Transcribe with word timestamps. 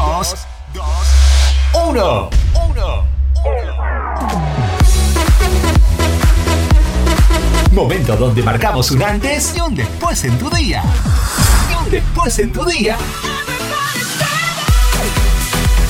dos, 0.00 0.34
uno. 1.74 2.30
Uno. 2.54 3.04
Momento 7.72 8.16
donde 8.16 8.42
marcamos 8.42 8.90
un 8.90 9.02
antes 9.02 9.54
y 9.56 9.60
un 9.60 9.74
después 9.74 10.24
en 10.24 10.38
tu 10.38 10.50
día. 10.50 10.82
Y 11.70 11.84
un 11.84 11.90
después 11.90 12.38
en 12.38 12.52
tu 12.52 12.64
día. 12.64 12.96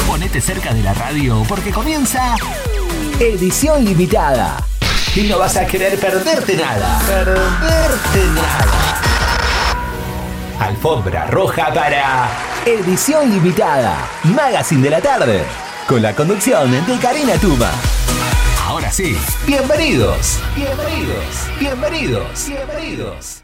Ponete 0.07 0.41
cerca 0.41 0.75
de 0.75 0.83
la 0.83 0.93
radio 0.93 1.45
porque 1.49 1.71
comienza 1.71 2.35
edición 3.19 3.85
limitada. 3.85 4.57
Y 5.15 5.23
no 5.23 5.39
vas 5.39 5.57
a 5.57 5.67
querer 5.67 5.99
perderte 5.99 6.57
nada. 6.57 7.01
Perderte 7.07 8.25
nada. 8.35 9.01
Alfombra 10.59 11.27
roja 11.27 11.73
para 11.73 12.50
edición 12.67 13.31
limitada. 13.31 14.09
Magazine 14.25 14.83
de 14.83 14.91
la 14.91 15.01
tarde. 15.01 15.45
Con 15.87 16.03
la 16.03 16.15
conducción 16.15 16.71
de 16.71 16.99
Karina 16.99 17.35
Tuma. 17.35 17.71
Ahora 18.67 18.93
sí, 18.93 19.17
bienvenidos, 19.47 20.39
bienvenidos, 20.55 21.25
bienvenidos, 21.59 22.47
bienvenidos. 22.47 23.43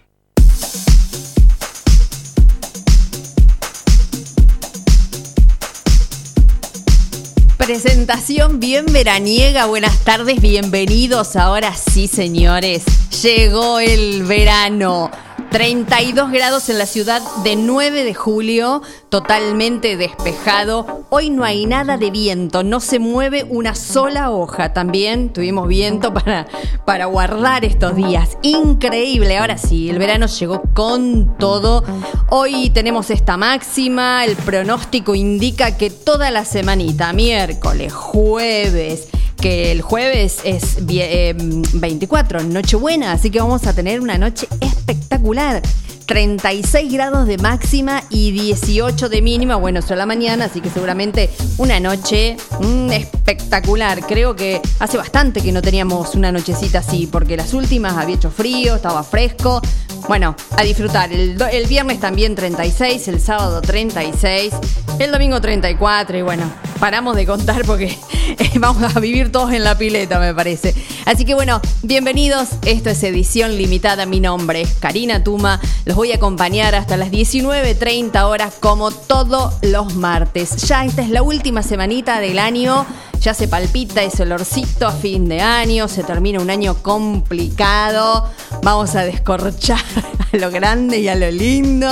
Presentación 7.56 8.60
bien 8.60 8.86
veraniega, 8.86 9.66
buenas 9.66 9.98
tardes, 10.04 10.40
bienvenidos. 10.40 11.34
Ahora 11.34 11.74
sí, 11.74 12.06
señores, 12.06 12.84
llegó 13.22 13.80
el 13.80 14.22
verano. 14.22 15.10
32 15.56 16.32
grados 16.32 16.68
en 16.68 16.76
la 16.76 16.84
ciudad 16.84 17.22
de 17.42 17.56
9 17.56 18.04
de 18.04 18.12
julio, 18.12 18.82
totalmente 19.08 19.96
despejado. 19.96 21.06
Hoy 21.08 21.30
no 21.30 21.44
hay 21.44 21.64
nada 21.64 21.96
de 21.96 22.10
viento, 22.10 22.62
no 22.62 22.78
se 22.78 22.98
mueve 22.98 23.42
una 23.48 23.74
sola 23.74 24.30
hoja. 24.30 24.74
También 24.74 25.32
tuvimos 25.32 25.66
viento 25.66 26.12
para, 26.12 26.46
para 26.84 27.06
guardar 27.06 27.64
estos 27.64 27.96
días. 27.96 28.36
Increíble, 28.42 29.38
ahora 29.38 29.56
sí, 29.56 29.88
el 29.88 29.98
verano 29.98 30.26
llegó 30.26 30.60
con 30.74 31.38
todo. 31.38 31.82
Hoy 32.28 32.68
tenemos 32.68 33.08
esta 33.08 33.38
máxima, 33.38 34.26
el 34.26 34.36
pronóstico 34.36 35.14
indica 35.14 35.78
que 35.78 35.88
toda 35.88 36.30
la 36.30 36.44
semanita, 36.44 37.14
miércoles, 37.14 37.94
jueves, 37.94 39.08
que 39.36 39.70
el 39.72 39.82
jueves 39.82 40.38
es 40.44 40.84
24, 40.86 42.40
eh, 42.40 42.44
Nochebuena, 42.44 43.12
así 43.12 43.30
que 43.30 43.38
vamos 43.40 43.66
a 43.66 43.74
tener 43.74 44.00
una 44.00 44.18
noche 44.18 44.48
espectacular. 44.60 45.62
36 46.06 46.92
grados 46.92 47.26
de 47.26 47.36
máxima 47.38 48.02
y 48.10 48.30
18 48.30 49.08
de 49.08 49.22
mínima, 49.22 49.56
bueno, 49.56 49.80
eso 49.80 49.94
la 49.96 50.06
mañana, 50.06 50.46
así 50.46 50.60
que 50.60 50.70
seguramente 50.70 51.30
una 51.58 51.80
noche 51.80 52.36
mm, 52.60 52.92
espectacular. 52.92 54.06
Creo 54.06 54.36
que 54.36 54.60
hace 54.78 54.96
bastante 54.96 55.40
que 55.40 55.52
no 55.52 55.62
teníamos 55.62 56.14
una 56.14 56.30
nochecita 56.30 56.78
así, 56.78 57.06
porque 57.06 57.36
las 57.36 57.52
últimas 57.54 57.94
había 57.94 58.14
hecho 58.14 58.30
frío, 58.30 58.76
estaba 58.76 59.02
fresco. 59.02 59.60
Bueno, 60.08 60.36
a 60.56 60.62
disfrutar. 60.62 61.12
El, 61.12 61.40
el 61.50 61.66
viernes 61.66 61.98
también 61.98 62.36
36, 62.36 63.08
el 63.08 63.20
sábado 63.20 63.60
36, 63.60 64.54
el 65.00 65.10
domingo 65.10 65.40
34 65.40 66.18
y 66.18 66.22
bueno, 66.22 66.50
paramos 66.78 67.16
de 67.16 67.26
contar 67.26 67.64
porque 67.64 67.98
vamos 68.56 68.96
a 68.96 69.00
vivir 69.00 69.32
todos 69.32 69.52
en 69.52 69.64
la 69.64 69.76
pileta, 69.76 70.18
me 70.18 70.32
parece. 70.34 70.74
Así 71.04 71.24
que 71.24 71.34
bueno, 71.34 71.60
bienvenidos. 71.82 72.48
Esto 72.64 72.90
es 72.90 73.02
edición 73.02 73.56
limitada. 73.56 74.06
Mi 74.06 74.20
nombre 74.20 74.62
es 74.62 74.74
Karina 74.74 75.22
Tuma. 75.22 75.60
Los 75.84 75.95
voy 75.96 76.12
a 76.12 76.16
acompañar 76.16 76.74
hasta 76.74 76.98
las 76.98 77.10
19.30 77.10 78.22
horas 78.24 78.54
como 78.60 78.90
todos 78.90 79.54
los 79.62 79.94
martes. 79.94 80.56
Ya 80.68 80.84
esta 80.84 81.00
es 81.00 81.08
la 81.08 81.22
última 81.22 81.62
semanita 81.62 82.20
del 82.20 82.38
año. 82.38 82.84
Ya 83.20 83.34
se 83.34 83.48
palpita 83.48 84.02
ese 84.02 84.22
olorcito 84.22 84.86
a 84.86 84.92
fin 84.92 85.28
de 85.28 85.40
año. 85.40 85.88
Se 85.88 86.04
termina 86.04 86.40
un 86.40 86.50
año 86.50 86.76
complicado. 86.82 88.28
Vamos 88.62 88.94
a 88.94 89.02
descorchar 89.02 89.80
a 90.32 90.36
lo 90.36 90.50
grande 90.50 90.98
y 90.98 91.08
a 91.08 91.14
lo 91.14 91.30
lindo. 91.30 91.88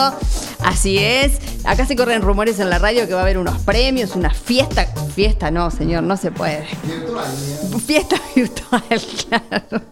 Así 0.65 0.99
es. 0.99 1.39
Acá 1.65 1.87
se 1.87 1.97
corren 1.97 2.23
rumores 2.23 2.61
en 2.61 2.71
la 2.71 2.79
radio 2.79 3.07
que 3.07 3.15
va 3.15 3.21
a 3.21 3.23
haber 3.23 3.39
unos 3.39 3.59
premios, 3.63 4.15
una 4.17 4.31
fiesta. 4.31 4.87
Fiesta 5.15 5.51
no, 5.51 5.71
señor, 5.71 6.03
no 6.03 6.17
se 6.17 6.31
puede. 6.31 6.67
Virtual. 6.84 7.81
Fiesta 7.87 8.17
virtual, 8.34 8.83
claro. 9.29 9.84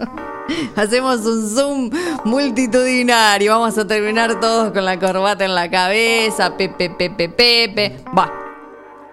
Hacemos 0.76 1.20
un 1.20 1.48
Zoom 1.48 1.90
multitudinario. 2.24 3.52
Vamos 3.52 3.76
a 3.78 3.86
terminar 3.86 4.40
todos 4.40 4.72
con 4.72 4.84
la 4.84 4.98
corbata 4.98 5.44
en 5.44 5.54
la 5.54 5.70
cabeza. 5.70 6.56
Pepe, 6.56 6.90
pepe, 6.90 7.28
pepe. 7.28 8.04
Va. 8.16 8.41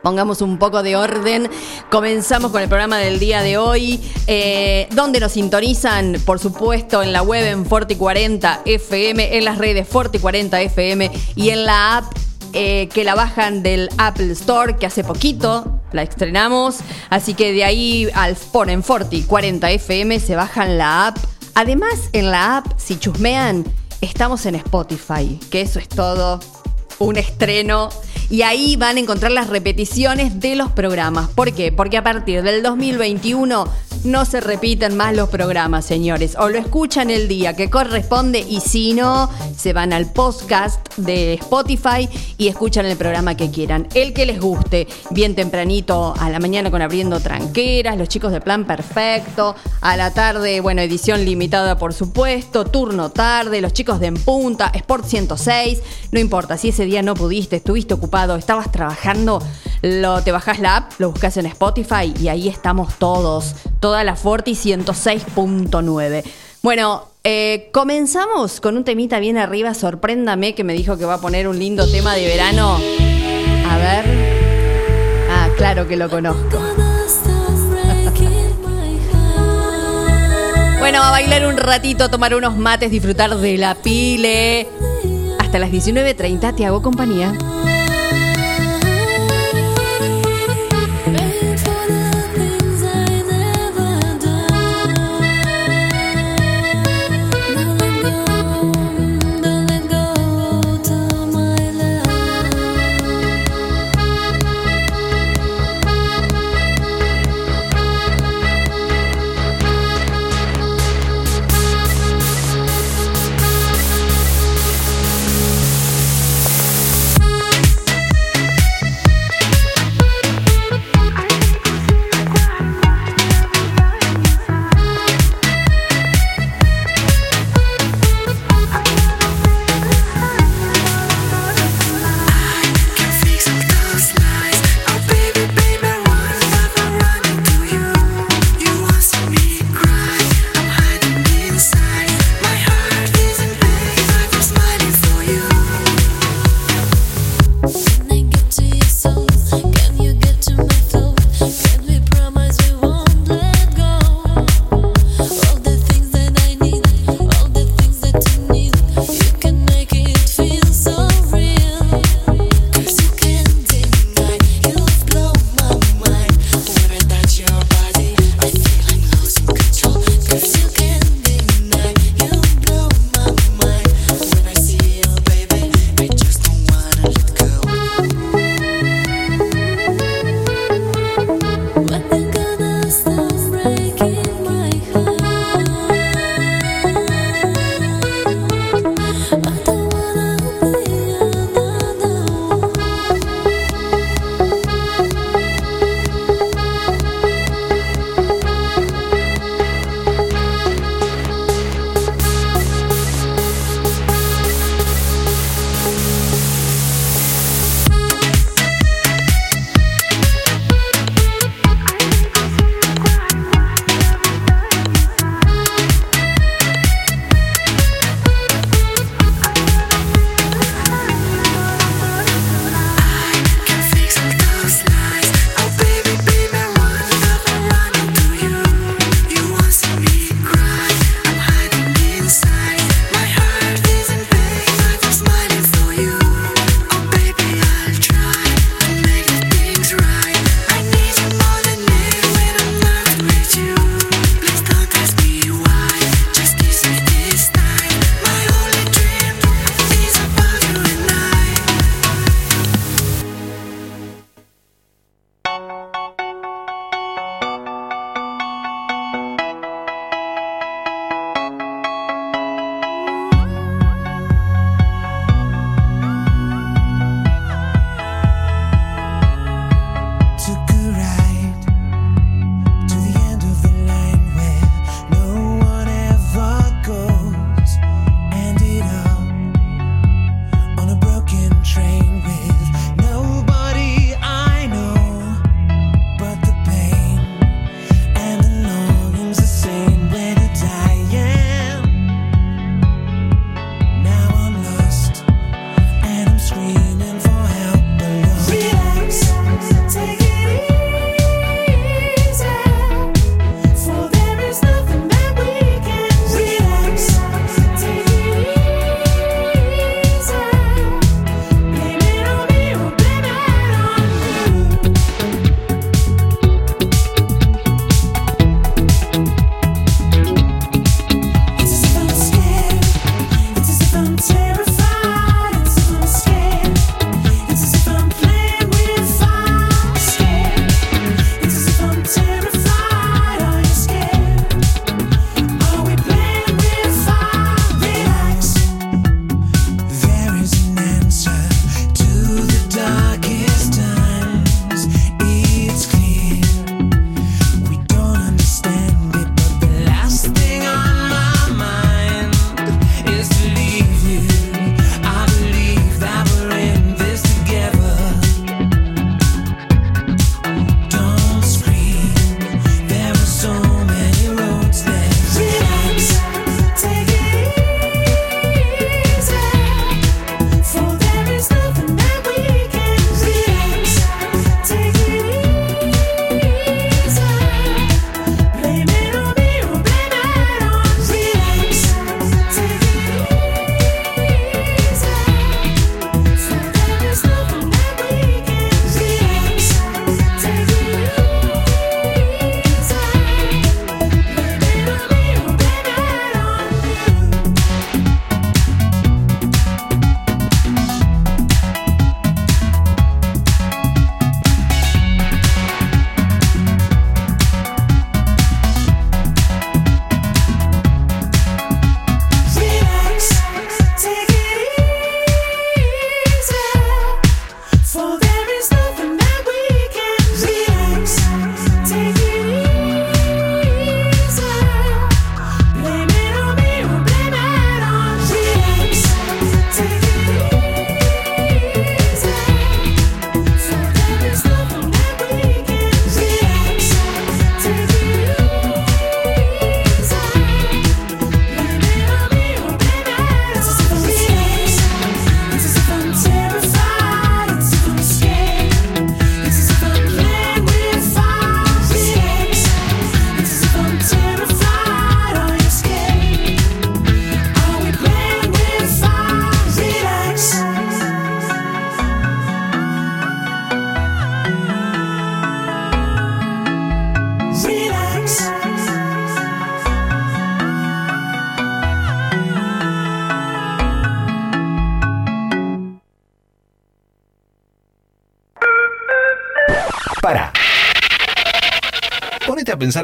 Pongamos 0.02 0.42
un 0.42 0.58
poco 0.58 0.82
de 0.82 0.96
orden. 0.96 1.50
Comenzamos 1.92 2.52
con 2.52 2.62
el 2.62 2.70
programa 2.70 2.98
del 2.98 3.20
día 3.20 3.42
de 3.42 3.58
hoy. 3.58 4.02
Eh, 4.28 4.88
donde 4.92 5.20
nos 5.20 5.34
sintonizan, 5.34 6.18
por 6.26 6.40
supuesto, 6.40 7.04
en 7.04 7.12
la 7.12 7.22
web 7.22 7.46
en 7.46 7.66
Forti40 7.66 8.62
FM, 8.66 9.38
en 9.38 9.46
las 9.46 9.58
redes 9.58 9.90
Forti40 9.90 10.62
FM 10.62 11.12
y 11.36 11.50
en 11.50 11.66
la 11.66 11.98
app 11.98 12.14
eh, 12.54 12.88
que 12.94 13.04
la 13.04 13.14
bajan 13.14 13.62
del 13.62 13.90
Apple 13.98 14.32
Store, 14.32 14.78
que 14.78 14.86
hace 14.86 15.04
poquito 15.04 15.82
la 15.92 16.04
estrenamos. 16.04 16.78
Así 17.10 17.34
que 17.34 17.52
de 17.52 17.64
ahí 17.66 18.08
al 18.14 18.36
ponen 18.36 18.84
Forti 18.84 19.24
40 19.24 19.70
FM, 19.72 20.20
se 20.20 20.36
bajan 20.36 20.78
la 20.78 21.08
app. 21.08 21.18
Además, 21.56 22.10
en 22.14 22.32
la 22.32 22.58
app, 22.58 22.68
si 22.78 22.98
chusmean, 22.98 23.66
estamos 24.00 24.46
en 24.46 24.56
Spotify, 24.56 25.40
que 25.52 25.62
eso 25.62 25.78
es 25.78 25.90
todo 25.90 26.40
un 27.00 27.18
estreno 27.18 27.90
y 28.30 28.44
ahí 28.44 28.76
van 28.76 28.98
a 28.98 29.00
encontrar 29.00 29.32
las 29.32 29.48
repeticiones 29.48 30.40
de 30.40 30.56
los 30.56 30.72
programas. 30.72 31.30
¿Por 31.30 31.54
qué? 31.54 31.72
Porque 31.72 31.98
a 31.98 32.04
partir 32.04 32.44
del 32.44 32.64
2021 32.64 33.68
no 34.04 34.26
se 34.26 34.40
repiten 34.42 34.96
más 34.96 35.16
los 35.16 35.30
programas, 35.30 35.86
señores. 35.86 36.36
O 36.40 36.50
lo 36.50 36.58
escuchan 36.58 37.10
el 37.10 37.28
día 37.28 37.56
que 37.56 37.70
corresponde 37.70 38.40
y 38.40 38.62
si 38.62 38.94
no, 38.94 39.30
se 39.58 39.74
van 39.74 39.94
al 39.94 40.12
podcast 40.12 40.80
de 40.98 41.34
Spotify 41.34 42.08
y 42.38 42.48
escuchan 42.48 42.86
el 42.86 42.98
programa 42.98 43.36
que 43.36 43.52
quieran. 43.52 43.88
El 43.94 44.14
que 44.14 44.26
les 44.26 44.40
guste, 44.40 44.88
bien 45.12 45.36
tempranito 45.36 46.14
a 46.20 46.30
la 46.30 46.40
mañana 46.40 46.72
con 46.72 46.82
abriendo 46.82 47.20
tranqueras, 47.20 47.98
los 47.98 48.08
chicos 48.10 48.32
de 48.32 48.42
plan 48.42 48.66
perfecto, 48.66 49.56
a 49.82 49.98
la 49.98 50.14
tarde, 50.14 50.62
bueno, 50.62 50.82
edición 50.82 51.26
limitada 51.26 51.78
por 51.78 51.94
supuesto, 51.94 52.66
turno 52.66 53.12
tarde, 53.12 53.62
los 53.62 53.74
chicos 53.74 54.00
de 54.00 54.08
En 54.08 54.16
Punta, 54.16 54.72
Sport 54.74 55.06
106, 55.06 55.80
no 56.12 56.20
importa 56.20 56.58
si 56.58 56.70
ese 56.70 56.86
día 56.86 57.02
no 57.02 57.14
pudiste, 57.14 57.58
estuviste 57.58 57.94
ocupado, 57.94 58.36
estabas 58.36 58.72
trabajando, 58.72 59.42
lo, 59.82 60.22
te 60.24 60.32
bajás 60.32 60.60
la 60.60 60.78
app, 60.78 60.94
lo 61.00 61.12
buscas 61.12 61.38
en 61.38 61.46
Spotify 61.46 62.14
y 62.20 62.28
ahí 62.28 62.50
estamos 62.50 62.96
todos 62.98 63.56
toda 63.90 64.04
la 64.04 64.16
Forti 64.16 64.52
106.9. 64.52 66.24
Bueno, 66.62 67.08
eh, 67.24 67.72
comenzamos 67.74 68.62
con 68.62 68.78
un 68.78 68.84
temita 68.84 69.18
bien 69.18 69.40
arriba, 69.40 69.74
sorpréndame, 69.74 70.54
que 70.54 70.64
me 70.64 70.74
dijo 70.74 71.00
que 71.00 71.06
va 71.06 71.16
a 71.16 71.20
poner 71.20 71.48
un 71.48 71.58
lindo 71.58 71.90
tema 71.90 72.14
de 72.14 72.28
verano. 72.28 72.78
A 73.68 73.78
ver. 73.80 74.06
Ah, 75.32 75.50
claro 75.58 75.88
que 75.88 75.98
lo 75.98 76.08
conozco. 76.08 76.60
bueno, 80.80 81.02
a 81.02 81.10
bailar 81.10 81.48
un 81.48 81.58
ratito, 81.58 82.12
tomar 82.12 82.36
unos 82.36 82.58
mates, 82.58 82.92
disfrutar 82.92 83.36
de 83.36 83.58
la 83.58 83.74
pile. 83.74 84.68
Hasta 85.40 85.58
las 85.58 85.72
19.30 85.72 86.56
te 86.56 86.68
hago 86.68 86.84
compañía. 86.84 87.34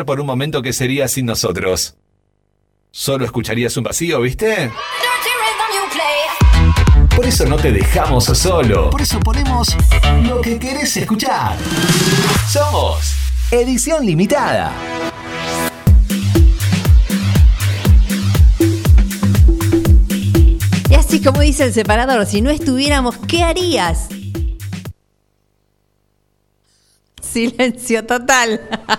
Pensar 0.05 0.15
por 0.15 0.19
un 0.19 0.27
momento 0.27 0.61
qué 0.61 0.71
sería 0.71 1.07
sin 1.07 1.25
nosotros. 1.25 1.95
Solo 2.91 3.25
escucharías 3.25 3.75
un 3.77 3.83
vacío, 3.83 4.21
¿viste? 4.21 4.71
Por 7.15 7.25
eso 7.25 7.45
no 7.45 7.55
te 7.57 7.71
dejamos 7.71 8.25
solo. 8.25 8.89
Por 8.89 9.01
eso 9.01 9.19
ponemos 9.19 9.75
lo 10.23 10.41
que 10.41 10.59
querés 10.59 10.95
escuchar. 10.97 11.57
Somos 12.49 13.15
Edición 13.51 14.05
Limitada. 14.05 14.73
Y 20.89 20.93
así 20.93 21.21
como 21.21 21.41
dice 21.41 21.63
el 21.65 21.73
separador, 21.73 22.25
si 22.25 22.41
no 22.41 22.49
estuviéramos, 22.49 23.17
¿qué 23.27 23.43
harías? 23.43 24.09
Silencio 27.21 28.05
total. 28.05 28.61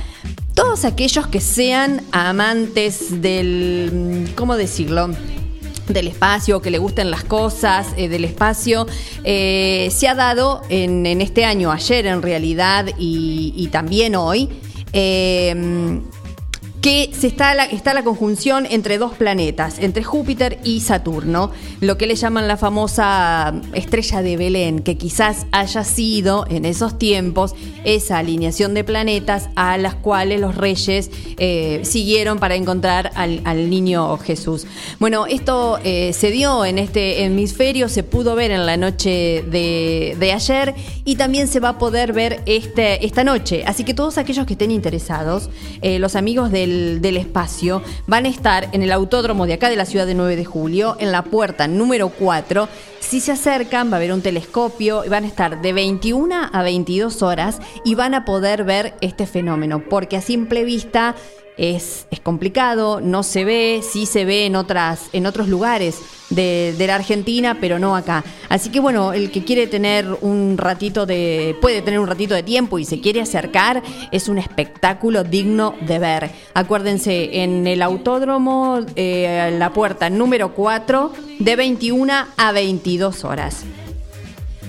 todos 0.54 0.84
aquellos 0.84 1.26
que 1.26 1.40
sean 1.40 2.02
amantes 2.12 3.20
del, 3.20 4.30
¿cómo 4.36 4.56
decirlo? 4.56 5.10
Del 5.88 6.08
espacio, 6.08 6.60
que 6.62 6.70
le 6.70 6.78
gusten 6.78 7.10
las 7.10 7.24
cosas 7.24 7.88
eh, 7.96 8.08
del 8.08 8.24
espacio, 8.24 8.86
eh, 9.24 9.88
se 9.92 10.08
ha 10.08 10.14
dado 10.14 10.62
en, 10.68 11.06
este 11.20 11.44
año, 11.44 11.70
ayer 11.70 12.06
en 12.06 12.22
realidad 12.22 12.86
y, 12.98 13.68
también 13.72 14.16
hoy, 14.16 14.48
eh, 14.92 16.00
que 16.84 17.08
se 17.18 17.28
está, 17.28 17.54
la, 17.54 17.64
está 17.64 17.94
la 17.94 18.04
conjunción 18.04 18.66
entre 18.68 18.98
dos 18.98 19.14
planetas, 19.14 19.78
entre 19.78 20.04
Júpiter 20.04 20.58
y 20.64 20.80
Saturno, 20.80 21.50
lo 21.80 21.96
que 21.96 22.06
le 22.06 22.14
llaman 22.14 22.46
la 22.46 22.58
famosa 22.58 23.54
estrella 23.72 24.20
de 24.20 24.36
Belén, 24.36 24.80
que 24.80 24.98
quizás 24.98 25.46
haya 25.50 25.82
sido 25.82 26.44
en 26.50 26.66
esos 26.66 26.98
tiempos 26.98 27.54
esa 27.84 28.18
alineación 28.18 28.74
de 28.74 28.84
planetas 28.84 29.48
a 29.56 29.78
las 29.78 29.94
cuales 29.94 30.42
los 30.42 30.56
reyes 30.56 31.10
eh, 31.38 31.80
siguieron 31.84 32.38
para 32.38 32.54
encontrar 32.54 33.12
al, 33.14 33.70
niño 33.70 34.18
Jesús. 34.18 34.66
Bueno, 35.00 35.24
esto 35.24 35.78
eh, 35.84 36.12
se 36.12 36.30
dio 36.32 36.66
en 36.66 36.78
este 36.78 37.24
hemisferio, 37.24 37.88
se 37.88 38.02
pudo 38.02 38.34
ver 38.34 38.50
en 38.50 38.66
la 38.66 38.76
noche 38.76 39.42
de, 39.50 40.30
ayer 40.34 40.74
y 41.06 41.16
también 41.16 41.48
se 41.48 41.60
va 41.60 41.70
a 41.70 41.78
poder 41.78 42.12
ver 42.12 42.42
este, 42.44 43.06
esta 43.06 43.24
noche. 43.24 43.62
Así 43.66 43.84
que 43.84 43.94
todos 43.94 44.18
aquellos 44.18 44.44
que 44.44 44.52
estén 44.52 44.70
interesados, 44.70 45.48
eh, 45.80 45.98
los 45.98 46.14
amigos 46.14 46.50
del 46.50 46.73
del, 47.00 47.16
espacio 47.16 47.82
van 48.06 48.26
a 48.26 48.28
estar 48.28 48.68
en 48.72 48.82
el 48.82 48.92
autódromo 48.92 49.46
de 49.46 49.54
acá 49.54 49.68
de 49.68 49.76
la 49.76 49.86
ciudad 49.86 50.06
de 50.06 50.14
9 50.14 50.36
de 50.36 50.44
julio, 50.44 50.96
en 50.98 51.12
la 51.12 51.22
puerta 51.22 51.68
número 51.68 52.08
4. 52.08 52.68
Si 53.00 53.20
se 53.20 53.32
acercan, 53.32 53.90
va 53.90 53.94
a 53.94 53.96
haber 53.96 54.12
un 54.12 54.22
telescopio, 54.22 55.04
y 55.04 55.08
van 55.08 55.24
a 55.24 55.28
estar 55.28 55.62
de 55.62 55.72
21 55.72 56.50
a 56.52 56.62
22 56.62 57.22
horas 57.22 57.60
y 57.84 57.94
van 57.94 58.14
a 58.14 58.24
poder 58.24 58.64
ver 58.64 58.94
este 59.00 59.26
fenómeno, 59.26 59.82
porque 59.88 60.16
a 60.16 60.20
simple 60.20 60.64
vista 60.64 61.14
es, 61.56 62.06
es, 62.10 62.20
complicado, 62.20 63.00
no 63.00 63.22
se 63.22 63.44
ve, 63.44 63.80
sí 63.88 64.06
se 64.06 64.24
ve 64.24 64.46
en, 64.46 64.56
otras, 64.56 65.08
en 65.12 65.26
otros 65.26 65.48
lugares 65.48 66.00
de, 66.30 66.74
la 66.86 66.96
Argentina, 66.96 67.58
pero 67.60 67.78
no 67.78 67.96
acá. 67.96 68.24
Así 68.48 68.70
que 68.70 68.80
bueno, 68.80 69.12
el 69.12 69.30
que 69.30 69.44
quiere 69.44 69.66
tener 69.66 70.06
un 70.20 70.56
ratito 70.58 71.06
de, 71.06 71.56
puede 71.60 71.82
tener 71.82 72.00
un 72.00 72.06
ratito 72.06 72.34
de 72.34 72.42
tiempo 72.42 72.78
y 72.78 72.84
se 72.84 73.00
quiere 73.00 73.20
acercar, 73.20 73.82
es 74.10 74.28
un 74.28 74.38
espectáculo 74.38 75.24
digno 75.24 75.74
de 75.86 75.98
ver. 75.98 76.30
Acuérdense, 76.54 77.42
en 77.42 77.66
el 77.66 77.82
autódromo, 77.82 78.80
eh, 78.96 79.54
la 79.58 79.72
puerta 79.72 80.10
número 80.10 80.54
4, 80.54 81.12
de 81.38 81.56
21 81.56 82.12
a 82.36 82.52
22 82.52 83.24
horas. 83.24 83.64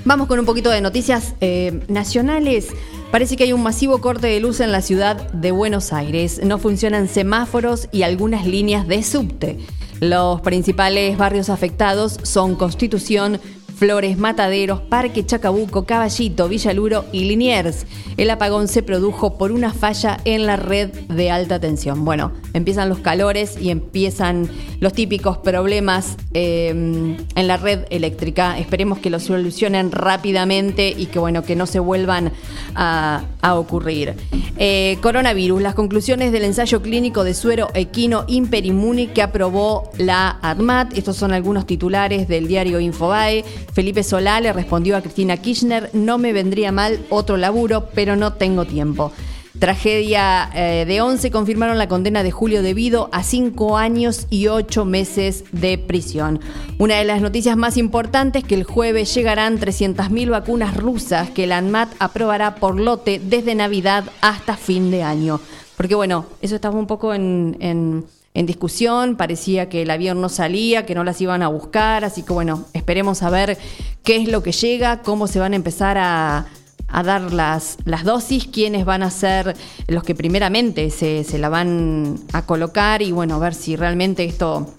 Vamos 0.04 0.28
con 0.28 0.38
un 0.38 0.46
poquito 0.46 0.70
de 0.70 0.82
noticias 0.82 1.34
eh, 1.42 1.80
nacionales. 1.88 2.70
Parece 3.16 3.38
que 3.38 3.46
hay 3.46 3.54
un 3.54 3.64
masivo 3.64 4.02
corte 4.02 4.28
de 4.28 4.42
luz 4.42 4.60
en 4.60 4.74
la 4.74 4.82
ciudad 4.82 5.16
de 5.32 5.52
Buenos 5.52 5.94
Aires. 5.94 6.42
No 6.44 6.58
funcionan 6.58 7.08
semáforos 7.08 7.88
y 7.94 8.04
algunas 8.04 8.46
líneas 8.46 8.90
de 8.90 9.04
subte. 9.04 9.58
Los 10.02 10.42
principales 10.42 11.18
barrios 11.18 11.48
afectados 11.48 12.20
son 12.24 12.56
Constitución, 12.56 13.40
Flores, 13.76 14.18
Mataderos, 14.18 14.80
Parque 14.82 15.26
Chacabuco, 15.26 15.86
Caballito, 15.86 16.48
Villaluro 16.48 17.06
y 17.12 17.26
Liniers. 17.26 17.86
El 18.18 18.30
apagón 18.30 18.70
se 18.70 18.82
produjo 18.82 19.38
por 19.38 19.52
una 19.52 19.74
falla 19.74 20.20
en 20.24 20.46
la 20.46 20.56
red 20.56 20.90
de 21.10 21.30
alta 21.30 21.60
tensión. 21.60 22.06
Bueno, 22.06 22.32
empiezan 22.54 22.88
los 22.88 23.00
calores 23.00 23.58
y 23.60 23.70
empiezan 23.70 24.50
los 24.80 24.94
típicos 24.94 25.38
problemas 25.38 26.16
em, 26.34 27.18
en 27.36 27.48
la 27.48 27.58
red 27.58 27.82
eléctrica. 27.90 28.58
Esperemos 28.58 29.00
que 29.00 29.10
lo 29.10 29.20
solucionen 29.20 29.92
rápidamente 29.92 30.94
y 30.96 31.08
que 31.08 31.20
bueno, 31.20 31.44
que 31.44 31.56
no 31.56 31.66
se 31.66 31.80
vuelvan 31.80 32.32
a, 32.76 33.24
ocurrir. 33.56 34.16
Eh, 34.58 34.98
coronavirus, 35.02 35.62
las 35.62 35.76
conclusiones 35.76 36.32
del 36.32 36.46
ensayo 36.46 36.82
clínico 36.82 37.24
de 37.24 37.36
suero 37.36 37.70
equino 37.76 38.26
imperimmune 38.28 39.12
que 39.12 39.22
aprobó 39.22 39.92
la 39.98 40.40
ADMAT. 40.42 40.98
Estos 40.98 41.16
son 41.16 41.32
algunos 41.32 41.68
titulares 41.68 42.28
del 42.28 42.48
diario 42.48 42.80
Infobae. 42.80 43.44
Felipe 43.74 44.04
Solá 44.04 44.40
le 44.40 44.54
respondió 44.54 44.96
a 44.98 45.02
Cristina 45.02 45.38
Kirchner, 45.38 45.90
no 45.94 46.18
me 46.18 46.34
vendría 46.34 46.72
mal 46.72 47.06
otro 47.10 47.38
laburo, 47.38 47.90
pero 47.94 48.16
no 48.16 48.34
tengo 48.34 48.66
tiempo. 48.66 49.12
Tragedia 49.60 50.50
eh, 50.54 50.84
de 50.86 51.02
11 51.02 51.32
confirmaron 51.32 51.78
la 51.78 51.88
condena 51.88 52.24
de 52.24 52.32
Julio 52.32 52.62
debido 52.62 53.10
a 53.14 53.24
cinco 53.24 53.78
años 53.78 54.28
y 54.30 54.48
ocho 54.48 54.84
meses 54.84 55.46
de 55.54 55.78
prisión. 55.78 56.42
Una 56.78 56.96
de 56.98 57.06
las 57.06 57.22
noticias 57.22 57.56
más 57.56 57.78
importantes 57.78 58.44
es 58.44 58.48
que 58.50 58.56
el 58.56 58.66
jueves 58.66 59.14
llegarán 59.16 59.58
300.000 59.58 60.30
vacunas 60.30 60.76
rusas 60.76 61.30
que 61.30 61.48
la 61.48 61.58
ANMAT 61.58 61.90
aprobará 62.00 62.56
por 62.56 62.78
lote 62.80 63.22
desde 63.24 63.56
Navidad 63.56 64.04
hasta 64.20 64.58
fin 64.58 64.92
de 64.92 65.04
año. 65.04 65.40
Porque 65.78 65.96
bueno, 65.96 66.26
eso 66.42 66.56
estaba 66.56 66.78
un 66.78 66.88
poco 66.88 67.14
en 67.14 68.06
discusión, 68.46 69.16
parecía 69.16 69.70
que 69.70 69.84
el 69.84 69.90
avión 69.90 70.20
no 70.20 70.30
salía, 70.30 70.86
que 70.86 70.94
no 70.94 71.04
las 71.04 71.22
iban 71.22 71.42
a 71.42 71.48
buscar, 71.48 72.04
así 72.04 72.24
que 72.24 72.34
bueno, 72.34 72.66
esperemos 72.74 73.24
a 73.24 73.30
ver 73.30 73.58
qué 74.04 74.18
es 74.18 74.28
lo 74.28 74.44
que 74.44 74.52
llega, 74.52 75.02
cómo 75.02 75.28
se 75.28 75.40
van 75.40 75.54
a 75.54 75.56
empezar 75.56 75.98
a, 75.98 76.46
dar 77.04 77.34
las, 77.34 77.78
las, 77.86 78.04
dosis, 78.04 78.48
quiénes 78.48 78.86
van 78.86 79.04
a 79.04 79.10
ser 79.10 79.56
los 79.88 80.04
que 80.04 80.16
primeramente 80.16 80.90
se, 80.90 81.24
se 81.24 81.38
la 81.40 81.50
van 81.50 82.20
a 82.34 82.46
colocar 82.46 83.02
y 83.02 83.12
bueno, 83.12 83.36
a 83.36 83.40
ver 83.40 83.54
si 83.54 83.76
realmente 83.76 84.24
esto 84.26 84.74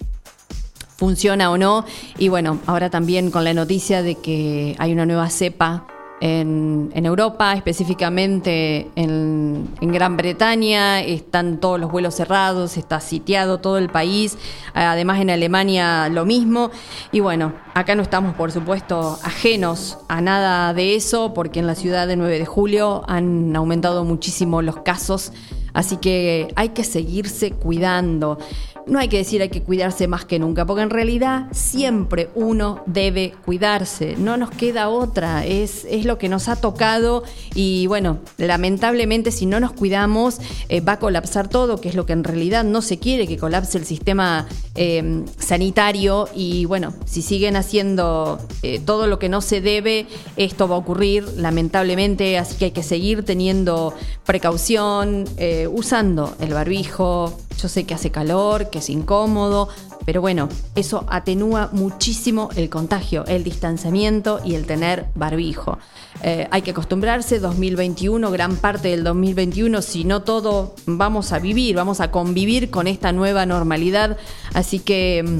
funciona 0.97 1.51
o 1.51 1.57
no. 1.57 1.85
Y 2.17 2.29
bueno, 2.29 2.59
ahora 2.65 2.89
también 2.89 3.31
con 3.31 3.43
la 3.43 3.53
noticia 3.53 4.01
de 4.01 4.15
que 4.15 4.75
hay 4.79 4.91
una 4.93 5.05
nueva 5.05 5.29
cepa 5.29 5.87
en, 6.19 7.05
Europa, 7.05 7.53
específicamente 7.53 8.89
en, 8.95 9.69
Gran 9.81 10.17
Bretaña, 10.17 11.01
están 11.01 11.59
todos 11.59 11.79
los 11.79 11.91
vuelos 11.91 12.15
cerrados, 12.15 12.77
está 12.77 12.99
sitiado 12.99 13.59
todo 13.59 13.77
el 13.77 13.89
país, 13.89 14.37
además 14.73 15.21
en 15.21 15.29
Alemania 15.29 16.09
lo 16.09 16.25
mismo. 16.25 16.71
Y 17.11 17.19
bueno, 17.19 17.53
acá 17.73 17.95
no 17.95 18.01
estamos 18.01 18.35
por 18.35 18.51
supuesto 18.51 19.17
ajenos 19.23 19.99
a 20.07 20.21
nada 20.21 20.73
de 20.73 20.95
eso, 20.95 21.33
porque 21.33 21.59
en 21.59 21.67
la 21.67 21.75
ciudad 21.75 22.07
de 22.07 22.15
9 22.15 22.39
de 22.39 22.45
julio 22.45 23.03
han 23.07 23.55
aumentado 23.55 24.03
muchísimo 24.03 24.61
los 24.61 24.77
casos, 24.77 25.31
así 25.73 25.97
que 25.97 26.47
hay 26.55 26.69
que 26.69 26.83
seguirse 26.83 27.51
cuidando 27.51 28.37
no 28.87 28.99
hay 28.99 29.07
que 29.07 29.17
decir 29.17 29.41
hay 29.41 29.49
que 29.49 29.61
cuidarse 29.61 30.07
más 30.07 30.25
que 30.25 30.39
nunca, 30.39 30.65
porque 30.65 30.83
en 30.83 30.89
realidad 30.89 31.47
siempre 31.51 32.29
uno 32.35 32.83
debe 32.85 33.33
cuidarse, 33.45 34.15
no 34.17 34.37
nos 34.37 34.51
queda 34.51 34.89
otra, 34.89 35.45
es, 35.45 35.85
es 35.89 36.05
lo 36.05 36.17
que 36.17 36.29
nos 36.29 36.47
ha 36.47 36.55
tocado 36.55 37.23
y 37.53 37.87
bueno, 37.87 38.19
lamentablemente 38.37 39.31
si 39.31 39.45
no 39.45 39.59
nos 39.59 39.73
cuidamos 39.73 40.39
eh, 40.69 40.81
va 40.81 40.93
a 40.93 40.99
colapsar 40.99 41.47
todo, 41.47 41.79
que 41.79 41.89
es 41.89 41.95
lo 41.95 42.05
que 42.05 42.13
en 42.13 42.23
realidad 42.23 42.63
no 42.63 42.81
se 42.81 42.99
quiere, 42.99 43.27
que 43.27 43.37
colapse 43.37 43.77
el 43.77 43.85
sistema 43.85 44.47
eh, 44.75 45.23
sanitario. 45.39 46.29
Y 46.35 46.65
bueno, 46.65 46.93
si 47.05 47.21
siguen 47.21 47.55
haciendo 47.55 48.39
eh, 48.63 48.79
todo 48.83 49.07
lo 49.07 49.19
que 49.19 49.29
no 49.29 49.41
se 49.41 49.61
debe, 49.61 50.07
esto 50.35 50.67
va 50.67 50.75
a 50.75 50.79
ocurrir 50.79 51.25
lamentablemente, 51.37 52.37
así 52.37 52.57
que 52.57 52.65
hay 52.65 52.71
que 52.71 52.83
seguir 52.83 53.23
teniendo 53.23 53.93
precaución, 54.25 55.25
usando 55.71 56.35
el 56.39 56.53
barbijo, 56.53 57.37
Yo 57.57 57.69
sé 57.69 57.85
que 57.85 57.93
hace 57.93 58.11
calor, 58.11 58.69
que 58.69 58.76
es 58.77 58.89
incómodo, 58.89 59.69
pero 60.05 60.21
bueno, 60.21 60.47
eso 60.75 61.05
atenúa 61.09 61.69
muchísimo 61.73 62.49
el 62.55 62.69
contagio, 62.69 63.25
el 63.25 63.43
distanciamiento 63.43 64.39
y 64.43 64.55
el 64.55 64.65
tener 64.65 65.07
barbijo. 65.15 65.77
Eh, 66.23 66.47
hay 66.49 66.61
que 66.61 66.71
acostumbrarse, 66.71 67.39
2021, 67.39 68.31
gran 68.31 68.55
parte 68.55 68.87
del 68.87 69.03
2021, 69.03 69.81
si 69.81 70.03
no 70.03 70.23
todo, 70.23 70.75
vamos 70.85 71.33
a 71.33 71.39
vivir, 71.39 71.75
vamos 71.75 71.99
a 71.99 72.09
convivir 72.09 72.69
con 72.69 72.87
esta 72.87 73.11
nueva 73.11 73.45
normalidad. 73.45 74.17
Así 74.53 74.79
que 74.79 75.23
mm, 75.23 75.39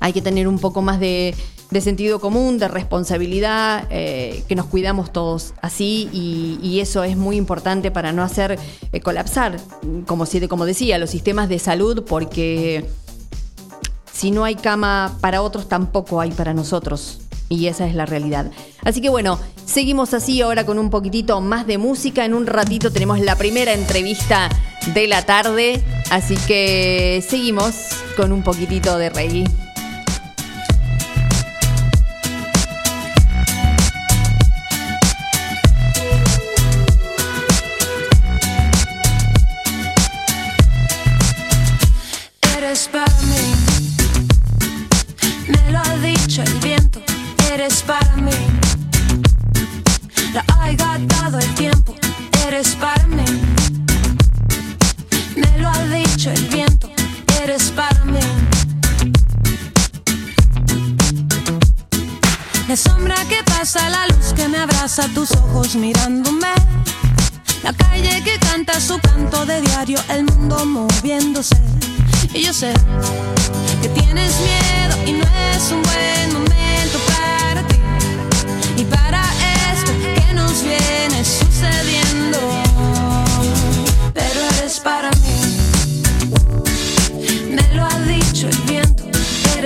hay 0.00 0.12
que 0.12 0.22
tener 0.22 0.46
un 0.48 0.58
poco 0.58 0.82
más 0.82 1.00
de, 1.00 1.34
sentido 1.82 2.20
común, 2.20 2.58
de 2.58 2.68
responsabilidad, 2.68 3.86
eh, 3.90 4.42
que 4.48 4.54
nos 4.54 4.66
cuidamos 4.66 5.12
todos 5.12 5.54
así 5.60 6.08
y, 6.12 6.80
eso 6.80 7.02
es 7.02 7.16
muy 7.16 7.36
importante 7.36 7.90
para 7.90 8.12
no 8.12 8.22
hacer 8.22 8.58
eh, 8.92 9.00
colapsar, 9.00 9.58
como, 10.06 10.24
como 10.48 10.64
decía, 10.64 10.96
los 10.98 11.10
sistemas 11.10 11.48
de 11.48 11.58
salud 11.58 12.04
porque 12.06 12.86
si 14.12 14.30
no 14.30 14.44
hay 14.44 14.54
cama 14.54 15.16
para 15.20 15.42
otros, 15.42 15.68
tampoco 15.68 16.20
hay 16.20 16.30
para 16.30 16.54
nosotros. 16.54 17.20
Y 17.48 17.66
esa 17.66 17.86
es 17.86 17.94
la 17.94 18.04
realidad. 18.04 18.50
Así 18.84 19.00
que 19.00 19.08
bueno, 19.08 19.38
seguimos 19.64 20.12
así 20.12 20.42
ahora 20.42 20.66
con 20.66 20.78
un 20.78 20.90
poquitito 20.90 21.40
más 21.40 21.66
de 21.66 21.78
música. 21.78 22.24
En 22.24 22.34
un 22.34 22.46
ratito 22.46 22.90
tenemos 22.90 23.20
la 23.20 23.36
primera 23.36 23.72
entrevista 23.72 24.50
de 24.92 25.06
la 25.06 25.24
tarde. 25.24 25.82
Así 26.10 26.36
que 26.46 27.24
seguimos 27.26 27.74
con 28.16 28.32
un 28.32 28.42
poquitito 28.42 28.98
de 28.98 29.10
reggae. 29.10 29.67
Eres 52.58 52.74
para 52.74 53.06
mí. 53.06 53.24
Me 55.36 55.58
lo 55.58 55.68
ha 55.68 55.82
dicho 55.84 56.28
el 56.30 56.44
viento, 56.46 56.90
eres 57.40 57.70
para 57.70 58.04
mí. 58.04 58.18
La 62.66 62.76
sombra 62.76 63.14
que 63.28 63.44
pasa, 63.44 63.88
la 63.88 64.08
luz 64.08 64.32
que 64.34 64.48
me 64.48 64.58
abraza, 64.58 65.06
tus 65.14 65.30
ojos 65.32 65.76
mirándome. 65.76 66.52
La 67.62 67.72
calle 67.72 68.22
que 68.24 68.36
canta 68.40 68.80
su 68.80 68.98
canto 68.98 69.46
de 69.46 69.60
diario, 69.60 70.00
el 70.08 70.24
mundo 70.24 70.64
moviéndose. 70.66 71.56
Y 72.34 72.42
yo 72.42 72.52
sé 72.52 72.72
que 73.82 73.88
tienes 73.90 74.32
miedo 74.40 74.94
y 75.06 75.12
no 75.12 75.26
es 75.52 75.70
un 75.70 75.82
buen 75.82 76.32
momento 76.32 76.98
y 78.76 78.84
para 78.84 79.22
esto 79.72 79.92
que 80.02 80.34
nos 80.34 80.62
viene 80.62 81.24
sucediendo. 81.24 82.07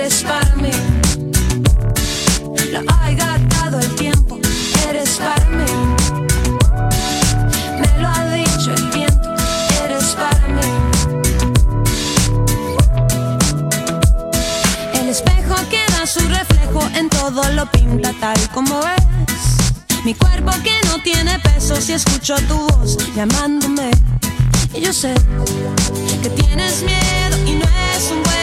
Eres 0.03 0.23
para 0.23 0.55
mí. 0.57 0.71
Lo 2.71 2.79
ha 2.91 3.11
gastado 3.11 3.79
el 3.79 3.95
tiempo, 3.95 4.37
eres 4.89 5.11
para 5.11 5.45
mí. 5.49 5.71
Me 7.79 8.01
lo 8.01 8.07
ha 8.09 8.25
dicho 8.33 8.73
el 8.73 8.83
viento, 8.89 9.33
eres 9.85 10.07
para 10.21 10.47
mí. 10.49 10.67
El 14.93 15.07
espejo 15.07 15.55
que 15.69 15.81
da 15.93 16.05
su 16.05 16.19
reflejo 16.27 16.81
en 16.95 17.07
todo 17.09 17.41
lo 17.53 17.65
pinta 17.71 18.13
tal 18.19 18.49
como 18.53 18.81
es. 18.81 20.03
Mi 20.03 20.13
cuerpo 20.15 20.51
que 20.63 20.75
no 20.89 21.01
tiene 21.01 21.39
peso 21.39 21.79
si 21.79 21.93
escucho 21.93 22.35
tu 22.49 22.57
voz 22.57 22.97
llamándome. 23.15 23.89
Y 24.73 24.81
yo 24.81 24.91
sé 24.91 25.13
que 26.21 26.29
tienes 26.29 26.83
miedo 26.83 27.37
y 27.45 27.53
no 27.55 27.65
es 27.95 28.11
un 28.11 28.21
buen 28.23 28.42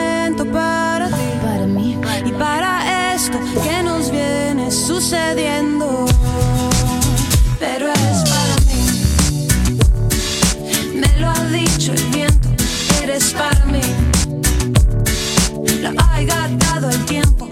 que 3.63 3.83
nos 3.83 4.11
viene 4.11 4.71
sucediendo. 4.71 6.05
Pero 7.59 7.87
es 7.91 8.23
para 8.29 8.55
mí. 8.67 9.47
Me 10.95 11.19
lo 11.19 11.29
ha 11.29 11.45
dicho 11.45 11.93
el 11.93 12.03
viento, 12.05 12.49
eres 13.03 13.33
para 13.33 13.65
mí. 13.65 13.81
Lo 15.81 15.89
ha 16.01 16.21
gastado 16.23 16.89
el 16.89 17.05
tiempo 17.05 17.50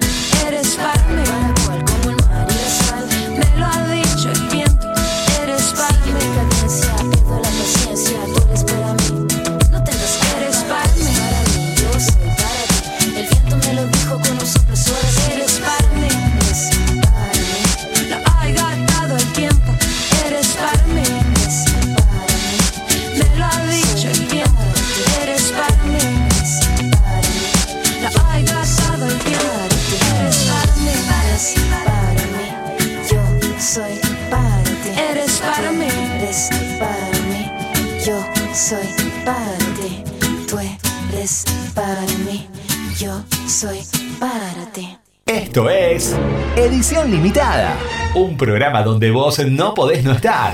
Esto 45.49 45.67
es 45.67 46.15
Edición 46.55 47.09
Limitada, 47.09 47.75
un 48.13 48.37
programa 48.37 48.83
donde 48.83 49.09
vos 49.09 49.39
no 49.47 49.73
podés 49.73 50.03
no 50.03 50.11
estar. 50.11 50.53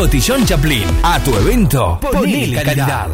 Cotillón 0.00 0.46
Chaplin. 0.46 0.84
A 1.02 1.22
tu 1.22 1.34
evento, 1.34 2.00
ponle 2.00 2.62
calidad. 2.62 3.10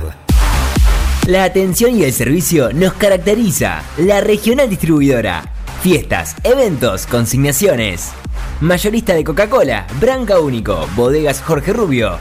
La 1.27 1.43
atención 1.43 1.99
y 1.99 2.05
el 2.05 2.13
servicio 2.13 2.73
nos 2.73 2.93
caracteriza. 2.93 3.83
La 3.99 4.21
regional 4.21 4.71
distribuidora. 4.71 5.43
Fiestas, 5.83 6.37
eventos, 6.45 7.09
consignaciones. 7.09 8.13
Mayorista 8.61 9.15
de 9.15 9.25
Coca-Cola, 9.25 9.89
Branca 10.01 10.39
Único, 10.39 10.87
Bodegas 10.95 11.43
Jorge 11.43 11.73
Rubio, 11.73 12.21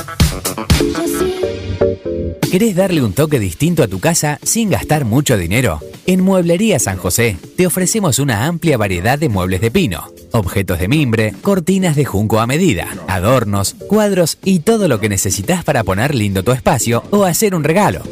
¿Querés 2.51 2.77
darle 2.77 3.03
un 3.03 3.13
toque 3.13 3.39
distinto 3.41 3.83
a 3.83 3.89
tu 3.89 3.99
casa 3.99 4.39
sin 4.43 4.71
gastar 4.71 5.05
mucho 5.05 5.37
dinero? 5.37 5.81
En 6.07 6.23
Mueblería 6.23 6.79
San 6.79 6.99
José 6.99 7.37
te 7.57 7.67
ofrecemos 7.67 8.21
una 8.21 8.47
amplia 8.47 8.79
variedad 8.79 9.19
de 9.19 9.29
muebles 9.29 9.61
de 9.61 9.73
pino, 9.73 10.07
objetos 10.31 10.79
de 10.79 10.89
mimbre, 10.89 11.35
cortinas 11.43 11.95
de 11.97 12.07
junco 12.07 12.41
a 12.41 12.47
medida, 12.47 12.87
adornos, 13.09 13.75
cuadros 13.89 14.39
y 14.45 14.61
todo 14.61 14.87
lo 14.89 15.01
que 15.01 15.09
necesitas 15.09 15.65
para 15.65 15.83
poner 15.85 16.15
lindo 16.15 16.45
tu 16.45 16.53
espacio 16.53 17.03
o 17.11 17.25
hacer 17.25 17.55
un 17.55 17.65
regalo. 17.65 18.03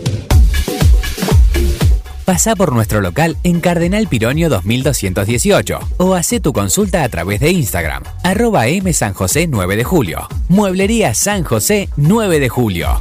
Pasa 2.27 2.57
por 2.57 2.73
nuestro 2.73 3.01
local 3.01 3.37
en 3.45 3.61
Cardenal 3.61 4.09
Pironio 4.09 4.49
2218 4.49 5.79
o 5.99 6.15
hace 6.15 6.41
tu 6.41 6.53
consulta 6.53 7.05
a 7.05 7.09
través 7.09 7.39
de 7.39 7.53
Instagram, 7.53 8.03
arroba 8.25 8.67
M 8.67 8.93
San 8.93 9.15
José 9.15 9.47
9 9.47 9.77
de 9.77 9.85
Julio. 9.85 10.27
Mueblería 10.49 11.15
San 11.15 11.45
José 11.45 11.89
9 11.97 12.41
de 12.41 12.49
Julio. 12.49 13.01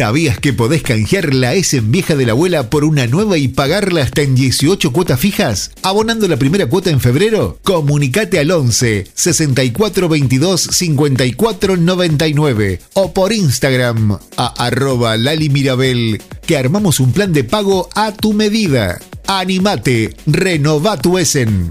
¿Sabías 0.00 0.38
que 0.38 0.54
podés 0.54 0.82
canjear 0.82 1.34
la 1.34 1.52
S 1.52 1.76
en 1.76 1.92
vieja 1.92 2.16
de 2.16 2.24
la 2.24 2.32
abuela 2.32 2.70
por 2.70 2.84
una 2.84 3.06
nueva 3.06 3.36
y 3.36 3.48
pagarla 3.48 4.00
hasta 4.00 4.22
en 4.22 4.34
18 4.34 4.94
cuotas 4.94 5.20
fijas? 5.20 5.72
¿Abonando 5.82 6.26
la 6.26 6.38
primera 6.38 6.64
cuota 6.64 6.88
en 6.88 7.00
febrero? 7.00 7.58
Comunicate 7.64 8.38
al 8.38 8.50
11 8.50 9.08
64 9.12 10.08
22 10.08 10.68
54 10.72 11.76
99 11.76 12.80
o 12.94 13.12
por 13.12 13.34
Instagram 13.34 14.16
a 14.38 14.46
arroba 14.64 15.18
Lali 15.18 15.50
Mirabel 15.50 16.22
que 16.46 16.56
armamos 16.56 16.98
un 16.98 17.12
plan 17.12 17.34
de 17.34 17.44
pago 17.44 17.90
a 17.94 18.12
tu 18.12 18.32
medida. 18.32 18.98
Animate, 19.26 20.16
renova 20.24 20.96
tu 20.96 21.18
Essen. 21.18 21.68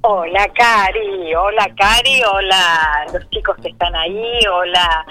Hola 0.03 0.49
Cari, 0.55 1.35
hola 1.35 1.69
Cari, 1.77 2.23
hola 2.23 3.05
los 3.13 3.29
chicos 3.29 3.55
que 3.61 3.69
están 3.69 3.95
ahí, 3.95 4.39
hola, 4.51 5.05